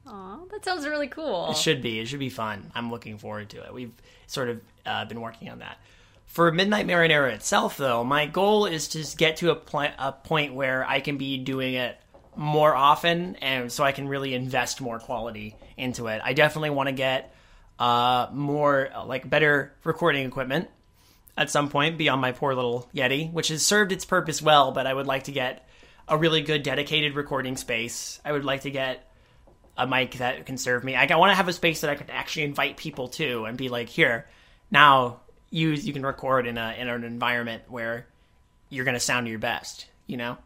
Aw, 0.07 0.39
that 0.51 0.65
sounds 0.65 0.87
really 0.87 1.07
cool. 1.07 1.51
It 1.51 1.57
should 1.57 1.83
be. 1.83 2.01
It 2.01 2.09
should 2.09 2.19
be 2.19 2.31
fun. 2.31 2.73
I'm 2.75 2.91
looking 2.91 3.19
forward 3.19 3.51
to 3.51 3.63
it. 3.65 3.73
We've 3.73 3.93
sort 4.27 4.49
of 4.49 4.61
uh, 4.85 5.05
been 5.05 5.21
working 5.21 5.51
on 5.51 5.61
that. 5.61 5.79
For 6.25 6.51
Midnight 6.51 6.87
Marinara 6.87 7.33
itself, 7.33 7.77
though, 7.77 8.05
my 8.05 8.27
goal 8.27 8.67
is 8.67 8.89
to 8.89 9.17
get 9.17 9.37
to 9.39 9.51
a, 9.51 9.55
pl- 9.55 9.93
a 9.99 10.13
point 10.13 10.55
where 10.55 10.85
I 10.87 11.01
can 11.01 11.17
be 11.17 11.39
doing 11.39 11.75
it 11.75 11.99
more 12.37 12.75
often, 12.75 13.37
and 13.37 13.71
so 13.71 13.85
I 13.85 13.93
can 13.93 14.09
really 14.09 14.35
invest 14.35 14.81
more 14.81 14.99
quality 14.99 15.57
into 15.77 16.07
it. 16.07 16.21
I 16.25 16.33
definitely 16.33 16.71
want 16.71 16.89
to 16.89 16.95
get 16.95 17.35
uh, 17.79 18.29
more, 18.33 18.91
like, 19.07 19.29
better 19.29 19.73
recording 19.85 20.27
equipment 20.27 20.69
at 21.39 21.51
some 21.51 21.69
point 21.69 21.97
beyond 21.97 22.21
my 22.21 22.33
poor 22.33 22.53
little 22.53 22.91
Yeti, 22.93 23.33
which 23.33 23.49
has 23.49 23.65
served 23.65 23.93
its 23.93 24.05
purpose 24.05 24.43
well, 24.43 24.73
but 24.73 24.89
I 24.89 24.93
would 24.93 25.07
like 25.07 25.25
to 25.25 25.33
get 25.33 25.67
a 26.09 26.19
really 26.19 26.43
good 26.43 26.65
dedicated 26.65 27.15
recording 27.15 27.57
space. 27.57 28.21
I 28.25 28.33
would 28.33 28.45
like 28.45 28.63
to 28.63 28.73
get 28.73 29.09
a 29.77 29.87
mic 29.87 30.15
that 30.15 30.45
can 30.47 30.59
serve 30.59 30.83
me. 30.83 30.97
I 30.97 31.07
want 31.17 31.31
to 31.31 31.37
have 31.37 31.47
a 31.47 31.53
space 31.53 31.83
that 31.83 31.91
I 31.91 31.95
could 31.95 32.11
actually 32.11 32.43
invite 32.43 32.77
people 32.77 33.07
to 33.11 33.45
and 33.45 33.57
be 33.57 33.69
like, 33.69 33.89
here, 33.89 34.27
now 34.73 35.21
you 35.51 35.71
you 35.71 35.93
can 35.93 36.05
record 36.05 36.47
in 36.47 36.59
a 36.59 36.75
in 36.77 36.89
an 36.89 37.05
environment 37.05 37.63
where 37.69 38.07
you're 38.69 38.85
going 38.85 38.95
to 38.95 39.01
sound 39.01 39.29
your 39.29 39.39
best. 39.39 39.87
You 40.09 40.17
know, 40.17 40.39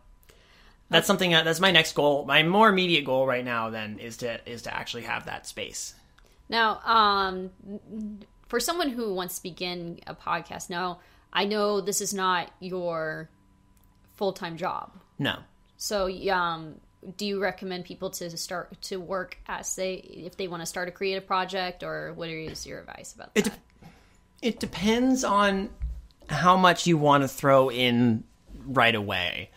that's 0.90 1.06
something 1.06 1.30
that's 1.30 1.58
my 1.58 1.70
next 1.70 1.94
goal. 1.94 2.26
My 2.26 2.42
more 2.42 2.68
immediate 2.68 3.06
goal 3.06 3.26
right 3.26 3.44
now 3.44 3.70
then 3.70 3.98
is 3.98 4.18
to 4.18 4.46
is 4.46 4.62
to 4.62 4.76
actually 4.76 5.04
have 5.04 5.24
that 5.24 5.46
space. 5.46 5.94
Now, 6.50 6.80
um, 6.84 7.50
for 8.52 8.60
someone 8.60 8.90
who 8.90 9.14
wants 9.14 9.36
to 9.36 9.42
begin 9.42 9.98
a 10.06 10.14
podcast, 10.14 10.68
now 10.68 11.00
I 11.32 11.46
know 11.46 11.80
this 11.80 12.02
is 12.02 12.12
not 12.12 12.50
your 12.60 13.30
full 14.16 14.34
time 14.34 14.58
job. 14.58 14.92
No, 15.18 15.38
So, 15.78 16.06
um, 16.30 16.78
do 17.16 17.24
you 17.24 17.40
recommend 17.40 17.86
people 17.86 18.10
to 18.10 18.28
start 18.36 18.78
to 18.82 18.98
work 18.98 19.38
as 19.46 19.74
they 19.74 19.94
if 19.94 20.36
they 20.36 20.48
want 20.48 20.60
to 20.60 20.66
start 20.66 20.86
a 20.88 20.90
creative 20.90 21.26
project, 21.26 21.82
or 21.82 22.12
what 22.12 22.28
is 22.28 22.66
your 22.66 22.80
advice 22.80 23.14
about 23.14 23.30
It 23.34 23.44
that? 23.44 23.58
It 24.42 24.60
depends 24.60 25.24
on 25.24 25.70
how 26.28 26.58
much 26.58 26.86
you 26.86 26.98
want 26.98 27.22
to 27.22 27.28
throw 27.28 27.70
in 27.70 28.22
right 28.66 28.94
away. 28.94 29.48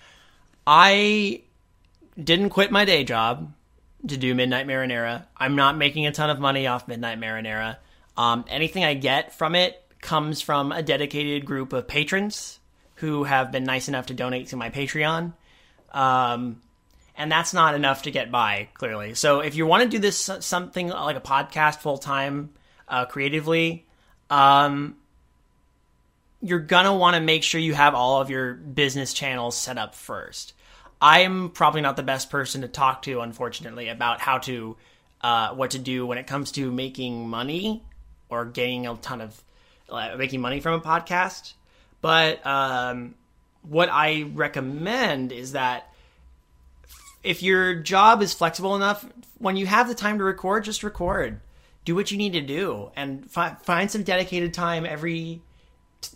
I 0.65 1.41
didn't 2.17 2.51
quit 2.51 2.71
my 2.71 2.85
day 2.85 3.03
job 3.03 3.51
to 4.07 4.15
do 4.15 4.33
Midnight 4.33 4.67
Marinara. 4.67 5.25
I'm 5.35 5.57
not 5.57 5.75
making 5.77 6.07
a 6.07 6.13
ton 6.13 6.29
of 6.29 6.39
money 6.39 6.65
off 6.65 6.87
Midnight 6.87 7.19
Marinara. 7.19 7.75
Um, 8.17 8.45
anything 8.47 8.83
I 8.83 8.93
get 8.93 9.33
from 9.33 9.55
it 9.55 9.81
comes 10.01 10.41
from 10.41 10.71
a 10.71 10.83
dedicated 10.83 11.45
group 11.45 11.73
of 11.73 11.87
patrons 11.87 12.59
who 12.95 13.23
have 13.25 13.51
been 13.51 13.63
nice 13.63 13.87
enough 13.87 14.05
to 14.07 14.13
donate 14.13 14.47
to 14.47 14.55
my 14.55 14.69
Patreon. 14.69 15.33
Um, 15.91 16.61
and 17.17 17.31
that's 17.31 17.53
not 17.53 17.75
enough 17.75 18.03
to 18.03 18.11
get 18.11 18.31
by, 18.31 18.69
clearly. 18.73 19.13
So 19.15 19.39
if 19.39 19.55
you 19.55 19.65
want 19.65 19.83
to 19.83 19.89
do 19.89 19.99
this 19.99 20.29
something 20.39 20.89
like 20.89 21.15
a 21.15 21.21
podcast 21.21 21.79
full 21.79 21.97
time, 21.97 22.51
uh, 22.87 23.05
creatively, 23.05 23.85
um, 24.29 24.95
you're 26.41 26.59
gonna 26.59 26.95
want 26.95 27.15
to 27.15 27.21
make 27.21 27.43
sure 27.43 27.59
you 27.59 27.73
have 27.73 27.95
all 27.95 28.21
of 28.21 28.29
your 28.29 28.53
business 28.53 29.13
channels 29.13 29.57
set 29.57 29.77
up 29.77 29.95
first. 29.95 30.53
I'm 31.01 31.49
probably 31.49 31.81
not 31.81 31.97
the 31.97 32.03
best 32.03 32.29
person 32.29 32.61
to 32.61 32.67
talk 32.67 33.01
to, 33.03 33.21
unfortunately, 33.21 33.89
about 33.89 34.19
how 34.19 34.37
to 34.39 34.77
uh, 35.21 35.49
what 35.55 35.71
to 35.71 35.79
do 35.79 36.05
when 36.05 36.17
it 36.17 36.27
comes 36.27 36.51
to 36.53 36.71
making 36.71 37.29
money 37.29 37.83
or 38.29 38.45
getting 38.45 38.87
a 38.87 38.95
ton 38.95 39.21
of 39.21 39.43
uh, 39.89 40.15
making 40.17 40.41
money 40.41 40.59
from 40.59 40.73
a 40.73 40.81
podcast. 40.81 41.53
But 42.01 42.45
um, 42.45 43.15
what 43.63 43.89
I 43.89 44.23
recommend 44.33 45.31
is 45.31 45.53
that 45.53 45.91
if 47.23 47.41
your 47.41 47.75
job 47.75 48.21
is 48.21 48.33
flexible 48.33 48.75
enough, 48.75 49.05
when 49.39 49.57
you 49.57 49.65
have 49.65 49.87
the 49.87 49.95
time 49.95 50.19
to 50.19 50.23
record, 50.23 50.63
just 50.63 50.83
record. 50.83 51.41
Do 51.83 51.93
what 51.93 52.09
you 52.09 52.17
need 52.17 52.33
to 52.33 52.41
do, 52.41 52.91
and 52.95 53.29
fi- 53.29 53.55
find 53.61 53.91
some 53.91 54.03
dedicated 54.03 54.53
time 54.53 54.85
every. 54.87 55.41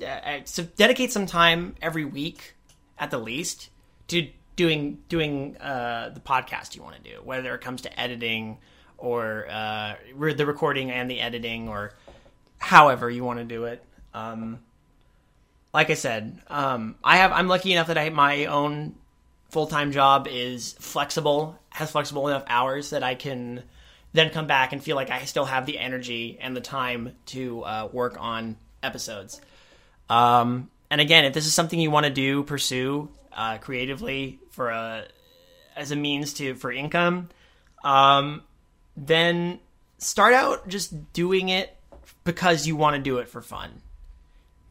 Uh, 0.04 0.40
so 0.46 0.64
dedicate 0.64 1.12
some 1.12 1.26
time 1.26 1.76
every 1.82 2.06
week, 2.06 2.56
at 2.98 3.12
the 3.12 3.20
least, 3.20 3.70
to 4.08 4.30
doing 4.56 5.00
doing 5.10 5.58
uh, 5.58 6.10
the 6.10 6.20
podcast 6.20 6.76
you 6.76 6.82
want 6.82 6.96
to 6.96 7.12
do, 7.12 7.22
whether 7.24 7.54
it 7.54 7.62
comes 7.62 7.84
to 7.84 8.00
editing 8.00 8.58
or 9.00 9.48
uh, 9.50 9.96
the 10.18 10.46
recording 10.46 10.92
and 10.92 11.10
the 11.10 11.20
editing, 11.22 11.70
or 11.70 11.94
however 12.58 13.10
you 13.10 13.24
want 13.24 13.40
to 13.40 13.46
do 13.46 13.66
it. 13.66 13.84
Um, 14.14 14.60
like 15.74 15.90
I 15.90 15.94
said, 15.94 16.42
um, 16.48 16.96
I 17.04 17.18
have 17.18 17.32
I'm 17.32 17.48
lucky 17.48 17.72
enough 17.72 17.88
that 17.88 17.98
I 17.98 18.10
my 18.10 18.46
own 18.46 18.96
full 19.50 19.68
time 19.68 19.92
job 19.92 20.28
is 20.30 20.74
flexible, 20.74 21.58
has 21.70 21.92
flexible 21.92 22.28
enough 22.28 22.44
hours 22.48 22.92
that 22.92 23.04
I 23.04 23.16
can 23.16 23.64
then 24.14 24.30
come 24.32 24.48
back 24.48 24.74
and 24.74 24.84
feel 24.84 24.96
like 24.96 25.12
I 25.12 25.26
still 25.26 25.46
have 25.46 25.66
the 25.66 25.78
energy 25.78 26.38
and 26.42 26.56
the 26.56 26.62
time 26.62 27.16
to 27.28 27.64
uh, 27.64 27.90
work 27.92 28.18
on 28.20 28.58
episodes. 28.82 29.40
Um, 30.10 30.70
and 30.90 31.00
again, 31.00 31.26
if 31.26 31.34
this 31.34 31.46
is 31.46 31.54
something 31.54 31.80
you 31.80 31.92
want 31.92 32.06
to 32.06 32.12
do, 32.12 32.44
pursue 32.44 33.10
uh, 33.32 33.60
creatively 33.60 34.40
for 34.52 34.70
a 34.70 35.06
as 35.76 35.92
a 35.92 35.96
means 35.96 36.34
to 36.34 36.56
for 36.56 36.72
income, 36.72 37.30
um, 37.84 38.42
then 39.08 39.60
start 39.98 40.34
out 40.34 40.68
just 40.68 41.14
doing 41.14 41.50
it 41.50 41.76
because 42.24 42.68
you 42.68 42.76
want 42.76 42.96
to 42.96 43.02
do 43.02 43.18
it 43.18 43.30
for 43.30 43.42
fun. 43.42 43.82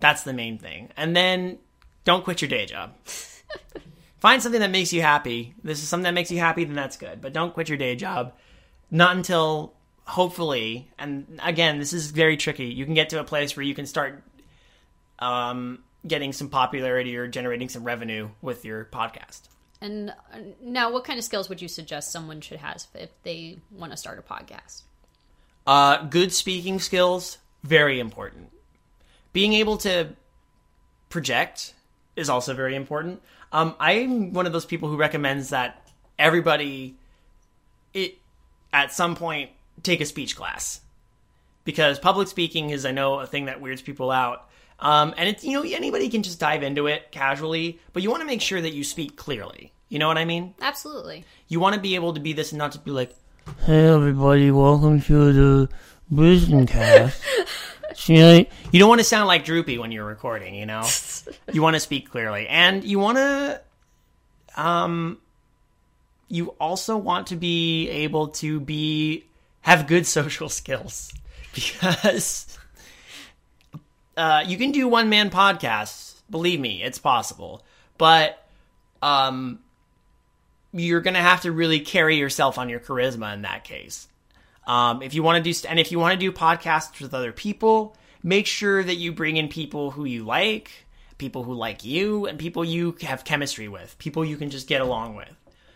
That's 0.01 0.23
the 0.23 0.33
main 0.33 0.59
thing. 0.59 0.91
And 0.97 1.17
then 1.17 1.59
don't 2.05 2.25
quit 2.25 2.41
your 2.41 2.49
day 2.49 2.67
job. 2.67 2.95
Find 4.19 4.43
something 4.43 4.61
that 4.61 4.71
makes 4.71 4.93
you 4.93 5.01
happy. 5.01 5.55
This 5.63 5.83
is 5.83 5.89
something 5.89 6.05
that 6.05 6.15
makes 6.15 6.31
you 6.31 6.39
happy, 6.39 6.65
then 6.65 6.75
that's 6.75 6.97
good. 6.97 7.21
But 7.21 7.33
don't 7.33 7.55
quit 7.55 7.69
your 7.69 7.79
day 7.79 7.95
job. 7.95 8.35
Not 8.91 9.17
until 9.17 9.75
hopefully, 10.07 10.91
and 10.99 11.41
again, 11.43 11.79
this 11.79 11.93
is 11.93 12.11
very 12.11 12.37
tricky. 12.37 12.67
You 12.67 12.85
can 12.85 12.95
get 12.95 13.11
to 13.11 13.21
a 13.21 13.25
place 13.25 13.57
where 13.57 13.65
you 13.65 13.75
can 13.75 13.87
start 13.87 14.23
um, 15.19 15.81
getting 16.07 16.33
some 16.33 16.49
popularity 16.49 17.17
or 17.17 17.29
generating 17.29 17.69
some 17.69 17.85
revenue 17.85 18.31
with 18.41 18.65
your 18.65 18.87
podcast. 18.87 19.43
And 19.81 20.11
uh, 20.11 20.39
now, 20.61 20.93
what 20.93 21.05
kind 21.05 21.19
of 21.19 21.25
skills 21.25 21.49
would 21.49 21.63
you 21.63 21.69
suggest 21.69 22.11
someone 22.11 22.41
should 22.41 22.59
have 22.59 22.83
if 22.95 23.11
they 23.23 23.59
want 23.71 23.93
to 23.93 23.97
start 23.97 24.19
a 24.19 24.23
podcast? 24.23 24.83
Uh, 25.67 26.05
good 26.05 26.33
speaking 26.33 26.81
skills, 26.81 27.39
very 27.63 28.01
important. 28.01 28.51
Being 29.33 29.53
able 29.53 29.77
to 29.79 30.15
project 31.11 31.75
is 32.17 32.29
also 32.29 32.55
very 32.55 32.75
important. 32.75 33.23
Um, 33.53 33.75
I'm 33.79 34.33
one 34.33 34.47
of 34.47 34.53
those 34.53 34.67
people 34.67 34.89
who 34.89 34.97
recommends 34.97 35.51
that 35.51 35.89
everybody, 36.19 36.97
it 37.95 38.19
at 38.73 38.93
some 38.93 39.15
point 39.15 39.51
take 39.83 40.01
a 40.01 40.07
speech 40.07 40.37
class 40.37 40.81
because 41.65 41.99
public 41.99 42.29
speaking 42.29 42.71
is, 42.71 42.85
I 42.85 42.91
know, 42.91 43.21
a 43.21 43.27
thing 43.27 43.45
that 43.45 43.61
weirds 43.61 43.83
people 43.83 44.11
out. 44.11 44.48
Um, 44.81 45.15
and 45.17 45.29
it's 45.29 45.45
you 45.45 45.53
know 45.53 45.69
anybody 45.69 46.09
can 46.09 46.23
just 46.23 46.39
dive 46.39 46.63
into 46.63 46.87
it 46.87 47.11
casually, 47.11 47.81
but 47.93 48.03
you 48.03 48.11
want 48.11 48.21
to 48.21 48.27
make 48.27 48.41
sure 48.41 48.61
that 48.61 48.73
you 48.73 48.85
speak 48.85 49.17
clearly. 49.17 49.73
You 49.89 49.99
know 49.99 50.09
what 50.09 50.19
I 50.19 50.25
mean? 50.25 50.55
Absolutely. 50.61 51.25
You 51.49 51.61
want 51.61 51.75
to 51.75 51.81
be 51.81 51.95
able 51.95 52.15
to 52.15 52.21
be 52.21 52.33
this 52.33 52.53
and 52.53 52.59
not 52.59 52.73
to 52.73 52.79
be 52.79 52.91
like, 52.91 53.15
"Hey 53.65 53.89
everybody, 53.89 54.51
welcome 54.51 55.01
to 55.03 55.33
the 55.33 55.69
Brisbane 56.11 56.67
cast." 56.67 57.23
you 58.07 58.47
don't 58.73 58.89
want 58.89 59.01
to 59.01 59.05
sound 59.05 59.27
like 59.27 59.45
droopy 59.45 59.79
when 59.79 59.91
you're 59.91 60.07
recording. 60.07 60.55
You 60.55 60.67
know, 60.67 60.87
you 61.53 61.63
want 61.63 61.75
to 61.75 61.81
speak 61.81 62.11
clearly, 62.11 62.47
and 62.47 62.85
you 62.85 62.99
want 62.99 63.19
to, 63.19 63.61
um, 64.57 65.19
you 66.29 66.49
also 66.61 66.97
want 66.97 67.29
to 67.29 67.37
be 67.37 67.89
able 67.89 68.29
to 68.29 68.61
be 68.61 69.25
have 69.63 69.87
good 69.87 70.07
social 70.19 70.49
skills 70.49 71.13
because 71.55 72.58
uh, 74.19 74.45
you 74.47 74.59
can 74.59 74.73
do 74.73 74.89
one 74.89 75.09
man 75.09 75.31
podcasts. 75.31 76.21
Believe 76.29 76.61
me, 76.61 76.83
it's 76.83 76.99
possible. 76.99 77.65
But 77.97 78.45
um, 79.01 79.61
you're 80.73 81.01
to 81.15 81.21
have 81.21 81.43
to 81.43 81.53
really 81.53 81.81
carry 81.81 82.17
yourself 82.17 82.59
on 82.59 82.69
your 82.69 82.81
charisma 82.81 83.33
in 83.33 83.43
that 83.43 83.65
case. 83.65 84.09
Um, 84.67 85.03
if 85.03 85.15
you 85.15 85.23
want 85.23 85.43
to 85.43 85.53
do, 85.53 85.69
and 85.69 85.79
if 85.79 85.93
you 85.93 85.99
want 85.99 86.13
to 86.13 86.19
do 86.19 86.33
podcasts 86.33 87.01
with 87.01 87.15
other 87.15 87.33
people, 87.33 87.97
make 88.23 88.47
sure 88.47 88.83
that 88.83 88.97
you 88.97 89.13
bring 89.13 89.37
in 89.37 89.49
people 89.49 89.93
who 89.93 90.05
you 90.05 90.25
like, 90.25 90.71
people 91.17 91.45
who 91.45 91.55
like 91.55 91.85
you, 91.85 92.27
and 92.27 92.39
people 92.39 92.65
you 92.65 92.97
have 93.03 93.25
chemistry 93.25 93.69
with, 93.69 93.97
people 93.99 94.25
you 94.25 94.37
can 94.37 94.51
just 94.51 94.67
get 94.67 94.81
along 94.81 95.15
with. 95.15 95.31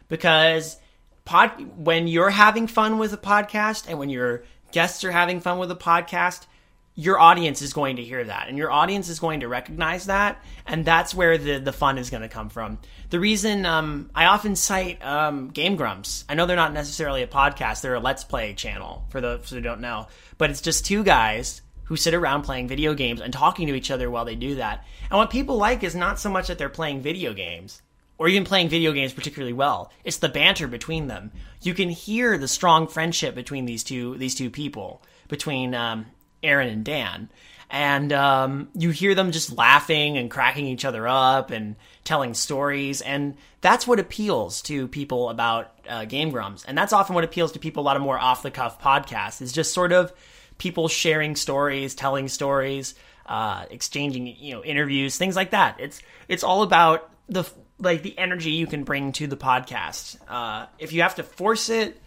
Because 0.09 0.77
pod, 1.25 1.51
when 1.79 2.07
you're 2.07 2.31
having 2.31 2.67
fun 2.67 2.99
with 2.99 3.13
a 3.15 3.19
podcast 3.19 3.89
and 3.89 3.99
when 3.99 4.11
your 4.11 4.43
guests 4.73 5.05
are 5.05 5.13
having 5.13 5.41
fun 5.41 5.59
with 5.59 5.71
a 5.71 5.77
podcast, 5.77 6.47
your 6.95 7.19
audience 7.19 7.63
is 7.63 7.73
going 7.73 7.97
to 7.97 8.03
hear 8.03 8.23
that 8.23 8.49
and 8.49 8.59
your 8.59 8.71
audience 8.71 9.09
is 9.09 9.19
going 9.19 9.41
to 9.41 9.49
recognize 9.49 10.07
that 10.07 10.43
and 10.67 10.85
that's 10.85 11.15
where 11.15 11.39
the, 11.39 11.59
the 11.59 11.73
fun 11.73 11.99
is 11.99 12.11
going 12.11 12.23
to 12.23 12.29
come 12.29 12.51
from. 12.51 12.79
The 13.11 13.21
reason 13.21 13.65
um, 13.67 14.11
i 14.15 14.27
often 14.27 14.57
cite 14.57 15.05
um, 15.05 15.49
game 15.49 15.77
grumps. 15.77 16.25
I 16.29 16.35
know 16.35 16.47
they're 16.47 16.57
not 16.57 16.73
necessarily 16.73 17.23
a 17.23 17.27
podcast 17.27 17.81
they're 17.81 17.95
a 17.95 18.01
let's 18.01 18.25
play 18.25 18.55
channel 18.55 19.05
for 19.09 19.21
those 19.21 19.49
who 19.49 19.61
don't 19.61 19.81
know. 19.81 20.09
But 20.39 20.51
it's 20.51 20.61
just 20.61 20.85
two 20.85 21.03
guys 21.03 21.63
who 21.85 21.97
sit 21.97 22.15
around 22.15 22.43
playing 22.43 22.69
video 22.69 22.95
games 22.95 23.21
and 23.21 23.33
talking 23.33 23.67
to 23.69 23.75
each 23.75 23.91
other 23.91 24.11
while 24.11 24.25
they 24.25 24.37
do 24.37 24.57
that. 24.57 24.85
And 25.11 25.19
what 25.19 25.31
people 25.31 25.57
like 25.57 25.83
is 25.83 25.95
not 25.95 26.19
so 26.19 26.31
much 26.31 26.49
that 26.49 26.59
they're 26.59 26.69
playing 26.69 27.03
video 27.03 27.33
games 27.33 27.83
or 28.19 28.29
even 28.29 28.45
playing 28.45 28.69
video 28.69 28.93
games 28.93 29.13
particularly 29.13 29.53
well. 29.53 29.91
It's 30.05 30.19
the 30.19 30.29
banter 30.29 30.69
between 30.69 31.07
them. 31.07 31.33
You 31.61 31.75
can 31.75 31.91
hear 31.91 32.39
the 32.39 32.49
strong 32.49 32.87
friendship 32.87 33.35
between 33.35 33.65
these 33.65 33.83
two 33.83 34.17
these 34.19 34.35
two 34.35 34.51
people 34.51 35.03
between 35.29 35.75
um, 35.75 36.07
Arin 36.43 36.73
and 36.73 36.85
Dan. 36.85 37.31
And 37.71 38.13
um, 38.13 38.69
you 38.75 38.91
hear 38.91 39.15
them 39.15 39.33
just 39.33 39.57
laughing 39.57 40.19
and 40.19 40.31
cracking 40.31 40.67
each 40.67 40.85
other 40.85 41.09
up 41.09 41.51
and 41.51 41.77
telling 42.05 42.35
stories. 42.35 43.01
And 43.01 43.35
that's 43.63 43.87
what 43.87 43.99
appeals 43.99 44.61
to 44.63 44.89
people 44.89 45.31
about 45.31 45.73
uh, 45.89 46.05
Game 46.05 46.31
Grumps. 46.31 46.67
And 46.67 46.77
that's 46.77 46.93
often 46.93 47.15
what 47.15 47.25
appeals 47.25 47.53
to 47.53 47.59
people 47.59 47.83
a 47.83 47.87
lot 47.87 47.97
of 47.97 48.03
more 48.03 48.19
off 48.19 48.43
the 48.43 48.51
cuff 48.51 48.81
podcasts 48.81 49.41
is 49.41 49.53
just 49.53 49.73
sort 49.73 49.93
of 49.93 50.13
people 50.59 50.87
sharing 50.87 51.35
stories, 51.35 51.95
telling 51.95 52.29
stories, 52.29 52.95
uh, 53.25 53.65
exchanging 53.71 54.27
you 54.27 54.55
know 54.55 54.63
interviews, 54.63 55.17
things 55.17 55.35
like 55.35 55.51
that. 55.51 55.81
It's 55.81 56.03
it's 56.29 56.45
all 56.45 56.63
about 56.63 57.11
the 57.29 57.45
like 57.79 58.03
the 58.03 58.17
energy 58.19 58.51
you 58.51 58.67
can 58.67 58.85
bring 58.85 59.13
to 59.13 59.27
the 59.27 59.37
podcast. 59.37 60.19
Uh, 60.29 60.67
if 60.79 60.93
you 60.93 61.03
have 61.03 61.15
to 61.15 61.23
force 61.23 61.71
it, 61.71 61.99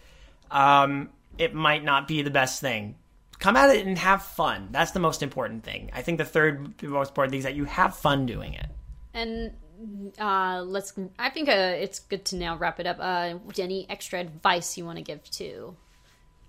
um, 0.50 1.10
it 1.38 1.54
might 1.54 1.82
not 1.82 2.06
be 2.06 2.22
the 2.22 2.30
best 2.30 2.60
thing 2.60 2.94
come 3.38 3.56
at 3.56 3.74
it 3.74 3.86
and 3.86 3.98
have 3.98 4.22
fun. 4.22 4.68
That's 4.70 4.92
the 4.92 5.00
most 5.00 5.22
important 5.22 5.64
thing. 5.64 5.90
I 5.94 6.02
think 6.02 6.18
the 6.18 6.24
third 6.24 6.82
most 6.82 7.10
important 7.10 7.32
thing 7.32 7.38
is 7.38 7.44
that 7.44 7.54
you 7.54 7.64
have 7.64 7.96
fun 7.96 8.26
doing 8.26 8.54
it. 8.54 8.66
And 9.14 9.52
uh, 10.18 10.62
let's. 10.66 10.92
I 11.18 11.30
think 11.30 11.48
uh, 11.48 11.52
it's 11.52 11.98
good 11.98 12.24
to 12.26 12.36
now 12.36 12.56
wrap 12.56 12.80
it 12.80 12.86
up. 12.86 12.98
Uh, 13.00 13.38
any 13.58 13.86
extra 13.88 14.20
advice 14.20 14.76
you 14.76 14.84
want 14.84 14.98
to 14.98 15.04
give 15.04 15.22
to 15.32 15.76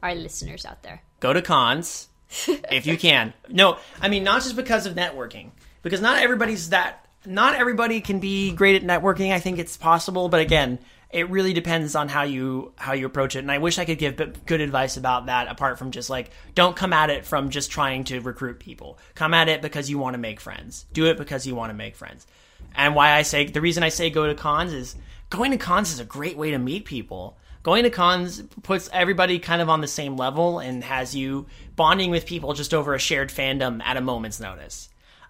our 0.01 0.15
listeners 0.15 0.65
out 0.65 0.83
there? 0.83 1.01
Go 1.19 1.33
to 1.33 1.41
cons 1.41 2.07
if 2.47 2.85
you 2.85 2.97
can. 2.97 3.33
No, 3.49 3.77
I 4.01 4.09
mean 4.09 4.23
not 4.23 4.43
just 4.43 4.55
because 4.55 4.85
of 4.85 4.95
networking, 4.95 5.51
because 5.81 6.01
not 6.01 6.21
everybody's 6.21 6.69
that. 6.69 7.03
Not 7.25 7.55
everybody 7.55 7.99
can 7.99 8.19
be 8.19 8.53
great 8.53 8.81
at 8.81 8.87
networking. 8.87 9.33
I 9.33 9.39
think 9.39 9.59
it's 9.59 9.75
possible, 9.75 10.29
but 10.29 10.39
again, 10.39 10.79
it 11.09 11.29
really 11.29 11.53
depends 11.53 11.95
on 11.95 12.09
how 12.09 12.23
you 12.23 12.73
how 12.75 12.93
you 12.93 13.05
approach 13.05 13.35
it. 13.35 13.39
And 13.39 13.51
i 13.51 13.57
wish 13.57 13.79
i 13.79 13.85
could 13.85 13.97
give 13.97 14.15
good 14.45 14.61
advice 14.61 14.97
about 14.97 15.27
that 15.27 15.47
apart 15.47 15.79
from 15.79 15.91
just 15.91 16.09
like 16.09 16.31
don't 16.55 16.75
come 16.75 16.93
at 16.93 17.09
it 17.09 17.25
from 17.25 17.49
just 17.49 17.71
trying 17.71 18.03
to 18.05 18.19
recruit 18.19 18.59
people. 18.59 18.97
Come 19.15 19.33
at 19.33 19.49
it 19.49 19.61
because 19.61 19.89
you 19.89 19.97
want 19.97 20.15
to 20.15 20.19
make 20.19 20.39
friends. 20.39 20.85
Do 20.93 21.05
it 21.05 21.17
because 21.17 21.47
you 21.47 21.55
want 21.55 21.69
to 21.69 21.75
make 21.75 21.95
friends. 21.95 22.27
And 22.75 22.95
why 22.95 23.13
i 23.13 23.21
say 23.21 23.45
the 23.45 23.61
reason 23.61 23.83
i 23.83 23.89
say 23.89 24.09
go 24.09 24.27
to 24.27 24.35
cons 24.35 24.73
is 24.73 24.95
going 25.29 25.51
to 25.51 25.57
cons 25.57 25.91
is 25.91 25.99
a 25.99 26.05
great 26.05 26.37
way 26.37 26.51
to 26.51 26.57
meet 26.57 26.85
people. 26.85 27.37
Going 27.63 27.83
to 27.83 27.89
cons 27.89 28.41
puts 28.63 28.89
everybody 28.93 29.39
kind 29.39 29.61
of 29.61 29.69
on 29.69 29.81
the 29.81 29.87
same 29.87 30.15
level 30.15 30.59
and 30.59 30.83
has 30.83 31.15
you 31.15 31.47
bonding 31.75 32.11
with 32.11 32.25
people 32.25 32.53
just 32.53 32.73
over 32.73 32.93
a 32.93 32.99
shared 32.99 33.29
fandom 33.29 33.81
at 33.83 33.97
a 33.97 34.01
moment's 34.01 34.39
notice 34.39 34.89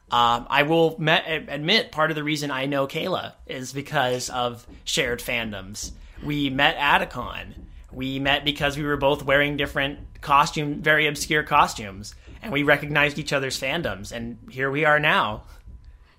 Um, 0.10 0.48
I 0.50 0.64
will 0.64 1.00
me- 1.00 1.12
admit 1.12 1.92
part 1.92 2.12
of 2.12 2.16
the 2.16 2.24
reason 2.24 2.50
I 2.50 2.66
know 2.66 2.88
Kayla 2.88 3.34
is 3.46 3.74
because 3.74 4.30
of 4.30 4.66
shared 4.86 5.20
fandoms. 5.20 5.92
We 6.24 6.50
met 6.50 6.78
at 6.78 7.02
a 7.02 7.06
con. 7.06 7.54
We 7.92 8.20
met 8.20 8.46
because 8.46 8.78
we 8.78 8.84
were 8.84 8.98
both 8.98 9.24
wearing 9.24 9.58
different 9.58 10.00
costume, 10.22 10.82
very 10.82 11.08
obscure 11.08 11.44
costumes, 11.44 12.16
and 12.42 12.52
we 12.52 12.64
recognized 12.64 13.20
each 13.20 13.34
other's 13.34 13.60
fandoms, 13.60 14.12
and 14.12 14.38
here 14.50 14.72
we 14.72 14.86
are 14.86 15.00
now. 15.00 15.44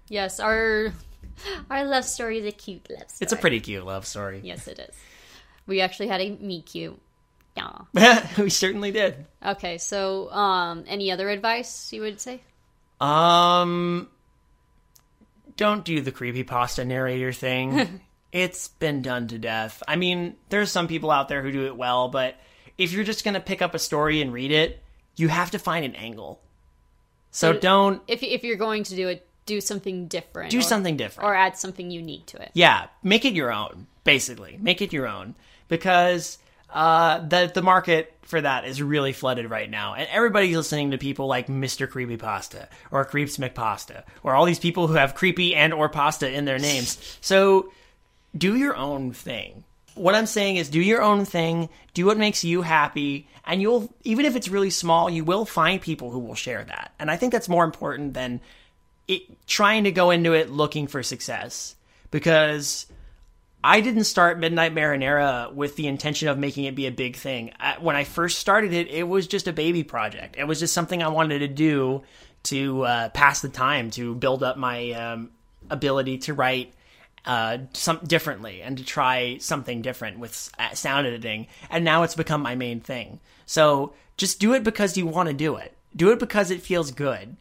Yes, 0.08 0.40
our 0.40 0.92
our 1.70 1.84
love 1.84 2.04
story 2.04 2.38
is 2.38 2.46
a 2.46 2.52
cute 2.52 2.88
love 2.90 3.10
story. 3.10 3.18
It's 3.20 3.32
a 3.32 3.36
pretty 3.36 3.60
cute 3.60 3.84
love 3.84 4.06
story. 4.06 4.40
Yes, 4.42 4.68
it 4.68 4.78
is. 4.78 4.94
We 5.66 5.80
actually 5.80 6.08
had 6.08 6.20
a 6.20 6.30
meet 6.30 6.66
cute. 6.66 6.98
Yeah. 7.56 8.26
we 8.38 8.50
certainly 8.50 8.90
did. 8.90 9.26
Okay, 9.44 9.78
so 9.78 10.30
um, 10.30 10.84
any 10.86 11.10
other 11.10 11.28
advice 11.28 11.92
you 11.92 12.02
would 12.02 12.20
say? 12.20 12.40
Um, 13.00 14.08
don't 15.56 15.84
do 15.84 16.00
the 16.00 16.12
creepy 16.12 16.44
pasta 16.44 16.84
narrator 16.84 17.32
thing. 17.32 18.00
it's 18.32 18.68
been 18.68 19.02
done 19.02 19.28
to 19.28 19.38
death. 19.38 19.82
I 19.88 19.96
mean, 19.96 20.36
there's 20.48 20.70
some 20.70 20.88
people 20.88 21.10
out 21.10 21.28
there 21.28 21.42
who 21.42 21.52
do 21.52 21.66
it 21.66 21.76
well, 21.76 22.08
but 22.08 22.36
if 22.76 22.92
you're 22.92 23.04
just 23.04 23.24
gonna 23.24 23.40
pick 23.40 23.62
up 23.62 23.74
a 23.74 23.78
story 23.78 24.20
and 24.20 24.32
read 24.32 24.50
it, 24.52 24.82
you 25.16 25.28
have 25.28 25.50
to 25.52 25.58
find 25.58 25.84
an 25.84 25.94
angle. 25.96 26.40
So, 27.30 27.52
So- 27.52 27.58
don't 27.58 28.02
If 28.06 28.22
if 28.22 28.44
you're 28.44 28.56
going 28.56 28.84
to 28.84 28.96
do 28.96 29.08
it, 29.08 29.26
do 29.46 29.60
something 29.60 30.08
different. 30.08 30.50
do 30.50 30.58
or- 30.58 30.62
something 30.62 30.96
different. 30.96 31.28
or 31.28 31.34
add 31.34 31.56
something 31.56 31.90
unique 31.90 32.26
to 32.26 32.40
it. 32.42 32.50
Yeah, 32.54 32.86
make 33.02 33.24
it 33.24 33.32
your 33.34 33.52
own. 33.52 33.86
Basically, 34.04 34.58
make 34.60 34.80
it 34.80 34.92
your 34.92 35.06
own 35.06 35.34
because 35.68 36.38
uh, 36.70 37.20
the 37.26 37.50
the 37.54 37.62
market 37.62 38.12
for 38.22 38.40
that 38.40 38.66
is 38.66 38.82
really 38.82 39.12
flooded 39.12 39.48
right 39.48 39.70
now, 39.70 39.94
and 39.94 40.08
everybody's 40.10 40.56
listening 40.56 40.90
to 40.90 40.98
people 40.98 41.26
like 41.26 41.48
Mister 41.48 41.86
Creepy 41.86 42.16
Pasta 42.16 42.68
or 42.90 43.04
Creeps 43.04 43.38
McPasta 43.38 44.02
or 44.22 44.34
all 44.34 44.44
these 44.44 44.58
people 44.58 44.86
who 44.86 44.94
have 44.94 45.14
creepy 45.14 45.54
and 45.54 45.72
or 45.72 45.88
pasta 45.88 46.30
in 46.30 46.44
their 46.44 46.58
names. 46.58 47.18
So 47.20 47.72
do 48.36 48.56
your 48.56 48.76
own 48.76 49.12
thing. 49.12 49.64
What 49.94 50.14
I'm 50.14 50.26
saying 50.26 50.56
is 50.56 50.68
do 50.68 50.80
your 50.80 51.02
own 51.02 51.24
thing, 51.24 51.68
do 51.94 52.06
what 52.06 52.18
makes 52.18 52.44
you 52.44 52.62
happy, 52.62 53.26
and 53.46 53.60
you'll 53.60 53.92
even 54.04 54.26
if 54.26 54.36
it's 54.36 54.48
really 54.48 54.70
small, 54.70 55.10
you 55.10 55.24
will 55.24 55.44
find 55.44 55.80
people 55.80 56.10
who 56.10 56.18
will 56.18 56.34
share 56.34 56.64
that. 56.64 56.92
And 56.98 57.10
I 57.10 57.16
think 57.16 57.32
that's 57.32 57.48
more 57.48 57.64
important 57.64 58.14
than 58.14 58.40
it 59.08 59.22
trying 59.46 59.84
to 59.84 59.90
go 59.90 60.10
into 60.10 60.34
it 60.34 60.50
looking 60.50 60.86
for 60.86 61.02
success 61.02 61.74
because 62.10 62.86
I 63.62 63.80
didn't 63.80 64.04
start 64.04 64.38
Midnight 64.38 64.74
Marinara 64.74 65.52
with 65.52 65.76
the 65.76 65.88
intention 65.88 66.28
of 66.28 66.38
making 66.38 66.64
it 66.64 66.74
be 66.76 66.86
a 66.86 66.92
big 66.92 67.16
thing. 67.16 67.52
I- 67.58 67.76
When 67.80 67.96
I 67.96 68.04
first 68.04 68.38
started 68.38 68.72
it, 68.72 68.88
it 68.88 69.02
was 69.08 69.26
just 69.26 69.48
a 69.48 69.52
baby 69.52 69.82
project. 69.82 70.36
It 70.38 70.44
was 70.44 70.60
just 70.60 70.72
something 70.72 71.02
I 71.02 71.08
wanted 71.08 71.40
to 71.40 71.48
do 71.48 72.02
to 72.44 72.82
uh, 72.84 73.08
pass 73.10 73.40
the 73.40 73.48
time, 73.48 73.90
to 73.92 74.14
build 74.14 74.42
up 74.42 74.56
my 74.56 74.92
um, 74.92 75.30
ability 75.70 76.18
to 76.18 76.34
write 76.34 76.72
uh, 77.26 77.58
some 77.72 77.98
differently 78.06 78.62
and 78.62 78.78
to 78.78 78.84
try 78.84 79.38
something 79.38 79.82
different 79.82 80.18
with 80.20 80.50
uh, 80.58 80.72
sound 80.74 81.06
editing. 81.06 81.48
And 81.68 81.84
now 81.84 82.04
it's 82.04 82.14
become 82.14 82.40
my 82.42 82.54
main 82.54 82.80
thing. 82.80 83.18
So 83.44 83.92
just 84.16 84.38
do 84.38 84.54
it 84.54 84.62
because 84.62 84.96
you 84.96 85.06
want 85.06 85.28
to 85.28 85.34
do 85.34 85.56
it. 85.56 85.74
Do 85.96 86.10
it 86.12 86.20
because 86.20 86.50
it 86.52 86.62
feels 86.62 86.92
good. 86.92 87.36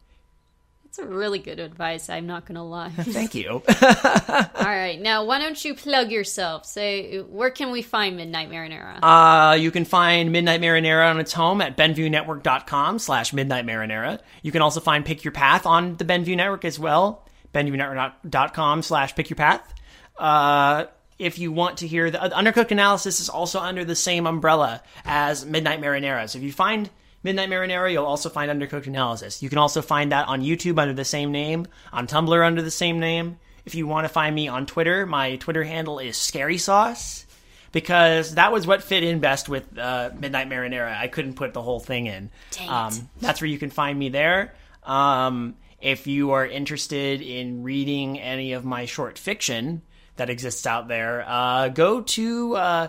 It's 0.87 0.99
a 0.99 1.05
really 1.05 1.39
good 1.39 1.59
advice. 1.59 2.09
I'm 2.09 2.27
not 2.27 2.45
gonna 2.45 2.63
lie. 2.63 2.89
Thank 2.95 3.35
you. 3.35 3.49
All 3.81 4.65
right, 4.65 4.97
now 4.99 5.25
why 5.25 5.37
don't 5.37 5.63
you 5.63 5.75
plug 5.75 6.11
yourself? 6.11 6.65
Say 6.65 7.19
where 7.19 7.51
can 7.51 7.71
we 7.71 7.81
find 7.81 8.15
Midnight 8.15 8.49
Marinara? 8.49 8.99
Uh, 9.03 9.55
you 9.55 9.69
can 9.69 9.83
find 9.83 10.31
Midnight 10.31 10.61
Marinara 10.61 11.09
on 11.09 11.19
its 11.19 11.33
home 11.33 11.59
at 11.59 11.75
BenviewNetwork.com 11.75 12.99
slash 12.99 13.33
Midnight 13.33 13.65
Marinara. 13.65 14.21
You 14.41 14.53
can 14.53 14.61
also 14.61 14.79
find 14.79 15.05
Pick 15.05 15.25
Your 15.25 15.33
Path 15.33 15.65
on 15.65 15.97
the 15.97 16.05
Benview 16.05 16.37
Network 16.37 16.63
as 16.63 16.79
well, 16.79 17.27
BenviewNetwork.com 17.53 18.81
slash 18.81 19.13
Pick 19.13 19.29
Your 19.29 19.37
Path. 19.37 19.73
Uh, 20.17 20.85
if 21.19 21.37
you 21.37 21.51
want 21.51 21.79
to 21.79 21.87
hear 21.87 22.09
the 22.09 22.21
uh, 22.21 22.29
Undercooked 22.29 22.71
Analysis 22.71 23.19
is 23.19 23.27
also 23.27 23.59
under 23.59 23.83
the 23.83 23.95
same 23.95 24.25
umbrella 24.25 24.81
as 25.03 25.45
Midnight 25.45 25.81
Marinara. 25.81 26.29
So 26.29 26.37
if 26.37 26.45
you 26.45 26.53
find 26.53 26.89
Midnight 27.27 27.49
Marinara, 27.49 27.91
you'll 27.91 28.05
also 28.05 28.29
find 28.29 28.49
Undercooked 28.49 28.87
Analysis. 28.87 29.43
You 29.43 29.49
can 29.49 29.57
also 29.57 29.81
find 29.81 30.13
that 30.13 30.29
on 30.29 30.41
YouTube 30.41 30.79
under 30.79 30.93
the 30.93 31.03
same 31.03 31.33
name, 31.33 31.67
on 31.91 32.07
Tumblr 32.07 32.45
under 32.45 32.61
the 32.61 32.71
same 32.71 33.01
name. 33.01 33.37
If 33.65 33.75
you 33.75 33.85
want 33.85 34.05
to 34.05 34.09
find 34.09 34.33
me 34.33 34.47
on 34.47 34.65
Twitter, 34.65 35.05
my 35.05 35.35
Twitter 35.35 35.65
handle 35.65 35.99
is 35.99 36.15
Scary 36.15 36.57
Sauce 36.57 37.25
because 37.73 38.35
that 38.35 38.53
was 38.53 38.65
what 38.65 38.81
fit 38.81 39.03
in 39.03 39.19
best 39.19 39.49
with 39.49 39.77
uh, 39.77 40.11
Midnight 40.17 40.47
Marinara. 40.47 40.97
I 40.97 41.09
couldn't 41.09 41.33
put 41.33 41.53
the 41.53 41.61
whole 41.61 41.81
thing 41.81 42.05
in. 42.05 42.31
Um, 42.69 43.09
that's 43.19 43.41
where 43.41 43.49
you 43.49 43.59
can 43.59 43.71
find 43.71 43.99
me 43.99 44.07
there. 44.07 44.55
Um, 44.83 45.57
if 45.81 46.07
you 46.07 46.31
are 46.31 46.45
interested 46.45 47.21
in 47.21 47.63
reading 47.63 48.21
any 48.21 48.53
of 48.53 48.63
my 48.63 48.85
short 48.85 49.19
fiction 49.19 49.81
that 50.15 50.29
exists 50.29 50.65
out 50.65 50.87
there, 50.87 51.25
uh, 51.27 51.67
go 51.67 51.99
to 51.99 52.55
uh, 52.55 52.87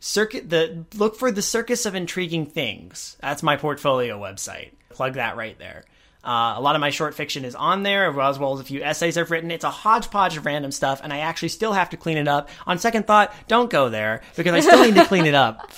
circuit 0.00 0.50
the 0.50 0.84
look 0.94 1.16
for 1.16 1.30
the 1.30 1.42
Circus 1.42 1.86
of 1.86 1.94
Intriguing 1.94 2.46
Things. 2.46 3.16
That's 3.20 3.42
my 3.42 3.56
portfolio 3.56 4.18
website. 4.18 4.72
Plug 4.88 5.14
that 5.14 5.36
right 5.36 5.58
there. 5.58 5.84
Uh, 6.22 6.54
a 6.56 6.60
lot 6.60 6.74
of 6.74 6.80
my 6.80 6.90
short 6.90 7.14
fiction 7.14 7.46
is 7.46 7.54
on 7.54 7.82
there, 7.82 8.10
as 8.20 8.38
well 8.38 8.52
as 8.52 8.60
a 8.60 8.64
few 8.64 8.82
essays 8.82 9.16
I've 9.16 9.30
written. 9.30 9.50
It's 9.50 9.64
a 9.64 9.70
hodgepodge 9.70 10.36
of 10.36 10.44
random 10.44 10.70
stuff, 10.70 11.00
and 11.02 11.12
I 11.12 11.18
actually 11.18 11.48
still 11.48 11.72
have 11.72 11.90
to 11.90 11.96
clean 11.96 12.18
it 12.18 12.28
up. 12.28 12.50
On 12.66 12.78
second 12.78 13.06
thought, 13.06 13.32
don't 13.48 13.70
go 13.70 13.88
there 13.88 14.20
because 14.36 14.52
I 14.52 14.60
still 14.60 14.84
need 14.84 14.96
to 14.96 15.06
clean 15.06 15.24
it 15.24 15.34
up. 15.34 15.70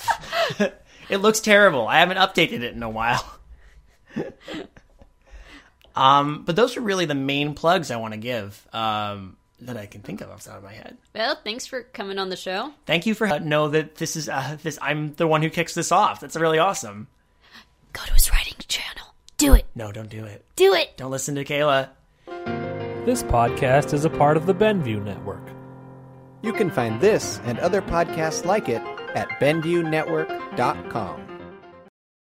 it 1.09 1.17
looks 1.17 1.39
terrible. 1.39 1.87
I 1.87 1.99
haven't 1.99 2.17
updated 2.17 2.61
it 2.61 2.73
in 2.73 2.83
a 2.83 2.89
while. 2.89 3.23
um, 5.95 6.43
but 6.43 6.57
those 6.57 6.75
are 6.75 6.81
really 6.81 7.05
the 7.05 7.15
main 7.15 7.53
plugs 7.53 7.89
I 7.89 7.95
want 7.95 8.13
to 8.13 8.19
give 8.19 8.67
um, 8.73 9.37
that 9.65 9.77
I 9.77 9.85
can 9.85 10.01
think 10.01 10.21
of 10.21 10.29
off 10.29 10.43
the 10.43 10.49
top 10.49 10.59
of 10.59 10.63
my 10.63 10.73
head. 10.73 10.97
well, 11.15 11.39
thanks 11.43 11.65
for 11.65 11.83
coming 11.83 12.17
on 12.19 12.29
the 12.29 12.35
show. 12.35 12.73
Thank 12.85 13.05
you 13.05 13.13
for 13.13 13.27
uh, 13.27 13.39
know 13.39 13.69
that 13.69 13.95
this 13.95 14.15
is 14.15 14.29
uh, 14.29 14.57
this. 14.61 14.77
I'm 14.81 15.13
the 15.15 15.27
one 15.27 15.41
who 15.41 15.49
kicks 15.49 15.73
this 15.73 15.91
off. 15.91 16.19
That's 16.19 16.35
really 16.35 16.59
awesome. 16.59 17.07
Go 17.93 18.03
to 18.05 18.13
his 18.13 18.31
writing 18.31 18.55
channel. 18.67 19.13
Do 19.37 19.53
it. 19.53 19.65
No, 19.75 19.91
don't 19.91 20.09
do 20.09 20.25
it. 20.25 20.45
Do 20.55 20.73
it. 20.73 20.97
Don't 20.97 21.11
listen 21.11 21.35
to 21.35 21.45
Kayla. 21.45 21.89
This 23.05 23.23
podcast 23.23 23.93
is 23.93 24.05
a 24.05 24.09
part 24.09 24.37
of 24.37 24.45
the 24.45 24.55
Benview 24.55 25.03
Network. 25.03 25.45
You 26.41 26.53
can 26.53 26.69
find 26.69 26.99
this 27.01 27.39
and 27.45 27.59
other 27.59 27.81
podcasts 27.81 28.45
like 28.45 28.69
it 28.69 28.81
at 29.15 29.29
BenviewNetwork.com. 29.39 31.22